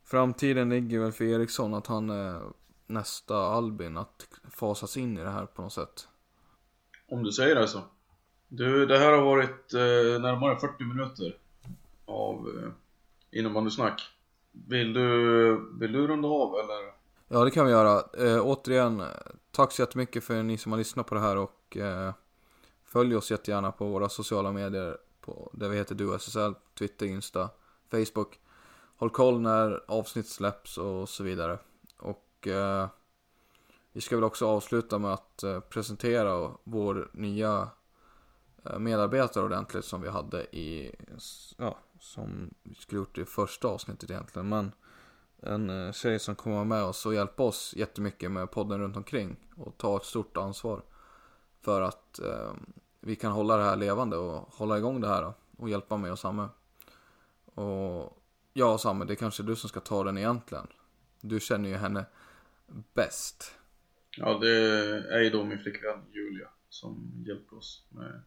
framtiden 0.03 0.69
ligger 0.69 0.99
väl 0.99 1.11
för 1.11 1.25
Eriksson 1.25 1.73
att 1.73 1.87
han 1.87 2.09
är 2.09 2.41
nästa 2.87 3.35
Albin, 3.37 3.97
att 3.97 4.27
fasas 4.49 4.97
in 4.97 5.17
i 5.17 5.23
det 5.23 5.29
här 5.29 5.45
på 5.45 5.61
något 5.61 5.73
sätt. 5.73 6.07
Om 7.07 7.23
du 7.23 7.31
säger 7.31 7.55
det 7.55 7.67
så. 7.67 7.81
Du, 8.47 8.85
det 8.85 8.97
här 8.97 9.11
har 9.11 9.25
varit 9.25 9.73
eh, 9.73 10.21
närmare 10.21 10.59
40 10.59 10.83
minuter 10.83 11.37
av 12.11 12.35
eh, 12.37 12.71
innebandysnack. 13.39 14.01
Vill 14.51 14.93
du, 14.93 15.71
vill 15.79 15.91
du 15.91 16.07
runda 16.07 16.27
av 16.27 16.59
eller? 16.59 16.93
Ja, 17.27 17.43
det 17.43 17.51
kan 17.51 17.65
vi 17.65 17.71
göra. 17.71 18.03
Eh, 18.17 18.41
återigen, 18.41 19.01
eh, 19.01 19.07
tack 19.51 19.71
så 19.71 19.81
jättemycket 19.81 20.23
för 20.23 20.43
ni 20.43 20.57
som 20.57 20.71
har 20.71 20.79
lyssnat 20.79 21.07
på 21.07 21.15
det 21.15 21.21
här 21.21 21.37
och 21.37 21.77
eh, 21.77 22.13
följ 22.83 23.15
oss 23.15 23.31
jättegärna 23.31 23.71
på 23.71 23.85
våra 23.85 24.09
sociala 24.09 24.51
medier 24.51 24.97
på 25.21 25.51
där 25.53 25.69
vi 25.69 25.77
heter 25.77 25.95
DuSSL, 25.95 26.53
Twitter, 26.77 27.05
Insta, 27.05 27.49
Facebook. 27.91 28.39
Håll 28.97 29.09
koll 29.09 29.41
när 29.41 29.83
avsnitt 29.87 30.27
släpps 30.27 30.77
och 30.77 31.09
så 31.09 31.23
vidare. 31.23 31.59
Och 31.97 32.47
eh, 32.47 32.87
vi 33.91 34.01
ska 34.01 34.15
väl 34.15 34.23
också 34.23 34.47
avsluta 34.47 34.99
med 34.99 35.13
att 35.13 35.43
eh, 35.43 35.59
presentera 35.59 36.51
vår 36.63 37.09
nya 37.13 37.69
eh, 38.65 38.79
medarbetare 38.79 39.43
ordentligt 39.43 39.85
som 39.85 40.01
vi 40.01 40.09
hade 40.09 40.43
i, 40.55 40.95
ja, 41.57 41.77
som 42.01 42.53
vi 42.63 42.75
skulle 42.75 42.99
gjort 42.99 43.17
i 43.17 43.25
första 43.25 43.67
avsnittet 43.67 44.09
egentligen. 44.09 44.49
Men 44.49 44.71
en 45.41 45.69
eh, 45.69 45.91
tjej 45.91 46.19
som 46.19 46.35
kommer 46.35 46.55
vara 46.55 46.65
med 46.65 46.83
oss 46.83 47.05
och 47.05 47.13
hjälpa 47.13 47.43
oss 47.43 47.73
jättemycket 47.77 48.31
med 48.31 48.51
podden 48.51 48.79
runt 48.79 48.97
omkring 48.97 49.35
och 49.55 49.77
ta 49.77 49.97
ett 49.97 50.05
stort 50.05 50.37
ansvar 50.37 50.81
för 51.61 51.81
att 51.81 52.19
eh, 52.19 52.53
vi 52.99 53.15
kan 53.15 53.31
hålla 53.31 53.57
det 53.57 53.63
här 53.63 53.75
levande 53.75 54.17
och 54.17 54.53
hålla 54.53 54.77
igång 54.77 55.01
det 55.01 55.07
här 55.07 55.33
och 55.57 55.69
hjälpa 55.69 55.97
mig 55.97 56.11
och 56.11 56.19
Samme. 56.19 56.47
Och 57.45 58.23
ja, 58.53 58.77
Samme, 58.77 59.05
det 59.05 59.13
är 59.13 59.15
kanske 59.15 59.43
du 59.43 59.55
som 59.55 59.69
ska 59.69 59.79
ta 59.79 60.03
den 60.03 60.17
egentligen. 60.17 60.67
Du 61.21 61.39
känner 61.39 61.69
ju 61.69 61.75
henne 61.75 62.05
bäst. 62.93 63.55
Ja, 64.17 64.37
det 64.37 64.51
är 65.13 65.19
ju 65.19 65.29
då 65.29 65.43
min 65.43 65.59
flickvän 65.59 66.05
Julia 66.11 66.47
som 66.69 67.23
hjälper 67.27 67.57
oss 67.57 67.85
med 67.89 68.21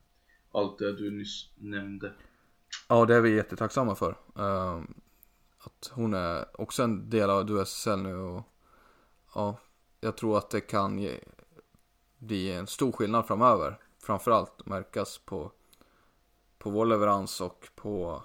allt 0.52 0.78
det 0.78 0.96
du 0.96 1.10
nyss 1.10 1.50
nämnde. 1.56 2.12
Ja, 2.88 3.04
det 3.04 3.14
är 3.14 3.20
vi 3.20 3.36
jättetacksamma 3.36 3.94
för. 3.94 4.16
Um, 4.34 4.94
att 5.58 5.90
hon 5.92 6.14
är 6.14 6.60
också 6.60 6.82
en 6.82 7.10
del 7.10 7.30
av 7.30 7.46
DuSSL 7.46 8.02
nu 8.02 8.16
och 8.16 8.42
ja, 9.34 9.58
jag 10.00 10.16
tror 10.16 10.38
att 10.38 10.50
det 10.50 10.60
kan 10.60 10.98
ge, 10.98 11.20
bli 12.18 12.52
en 12.52 12.66
stor 12.66 12.92
skillnad 12.92 13.26
framöver 13.26 13.78
framförallt 14.04 14.66
märkas 14.66 15.18
på, 15.18 15.52
på 16.58 16.70
vår 16.70 16.86
leverans 16.86 17.40
och 17.40 17.68
på 17.74 18.22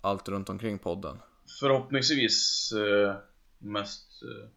allt 0.00 0.28
runt 0.28 0.48
omkring 0.48 0.78
podden. 0.78 1.18
Förhoppningsvis 1.60 2.72
eh, 2.72 3.16
mest, 3.58 4.22
eh, 4.22 4.48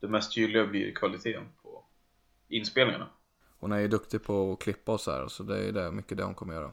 det 0.00 0.08
mest 0.08 0.34
tydliga 0.34 0.66
blir 0.66 0.94
kvaliteten 0.94 1.48
på 1.62 1.84
inspelningarna. 2.48 3.08
Hon 3.58 3.72
är 3.72 3.78
ju 3.78 3.88
duktig 3.88 4.22
på 4.22 4.52
att 4.52 4.58
klippa 4.58 4.92
oss 4.92 5.06
här 5.06 5.28
så 5.28 5.42
det 5.42 5.68
är 5.68 5.72
det, 5.72 5.90
mycket 5.90 6.16
det 6.16 6.24
hon 6.24 6.34
kommer 6.34 6.54
göra. 6.54 6.72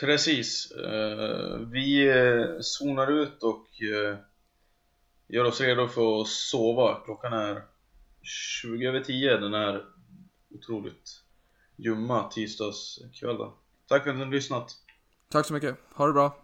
Precis. 0.00 0.70
Eh, 0.70 1.58
vi 1.58 2.08
eh, 2.08 2.60
zonar 2.60 3.12
ut 3.12 3.42
och 3.42 3.66
eh, 3.82 4.16
gör 5.28 5.44
oss 5.44 5.60
redo 5.60 5.88
för 5.88 6.20
att 6.20 6.28
sova. 6.28 7.00
Klockan 7.04 7.32
är 7.32 7.62
20 8.22 8.86
över 8.86 9.00
10. 9.00 9.36
Den 9.36 9.54
är 9.54 9.84
otroligt 10.50 11.22
ljumma 11.76 12.28
tisdagskvällen. 12.28 13.50
Tack 13.88 14.02
för 14.02 14.10
att 14.10 14.16
ni 14.16 14.24
har 14.24 14.32
lyssnat. 14.32 14.76
Tack 15.28 15.46
så 15.46 15.52
mycket. 15.52 15.76
Ha 15.94 16.06
det 16.06 16.12
bra. 16.12 16.43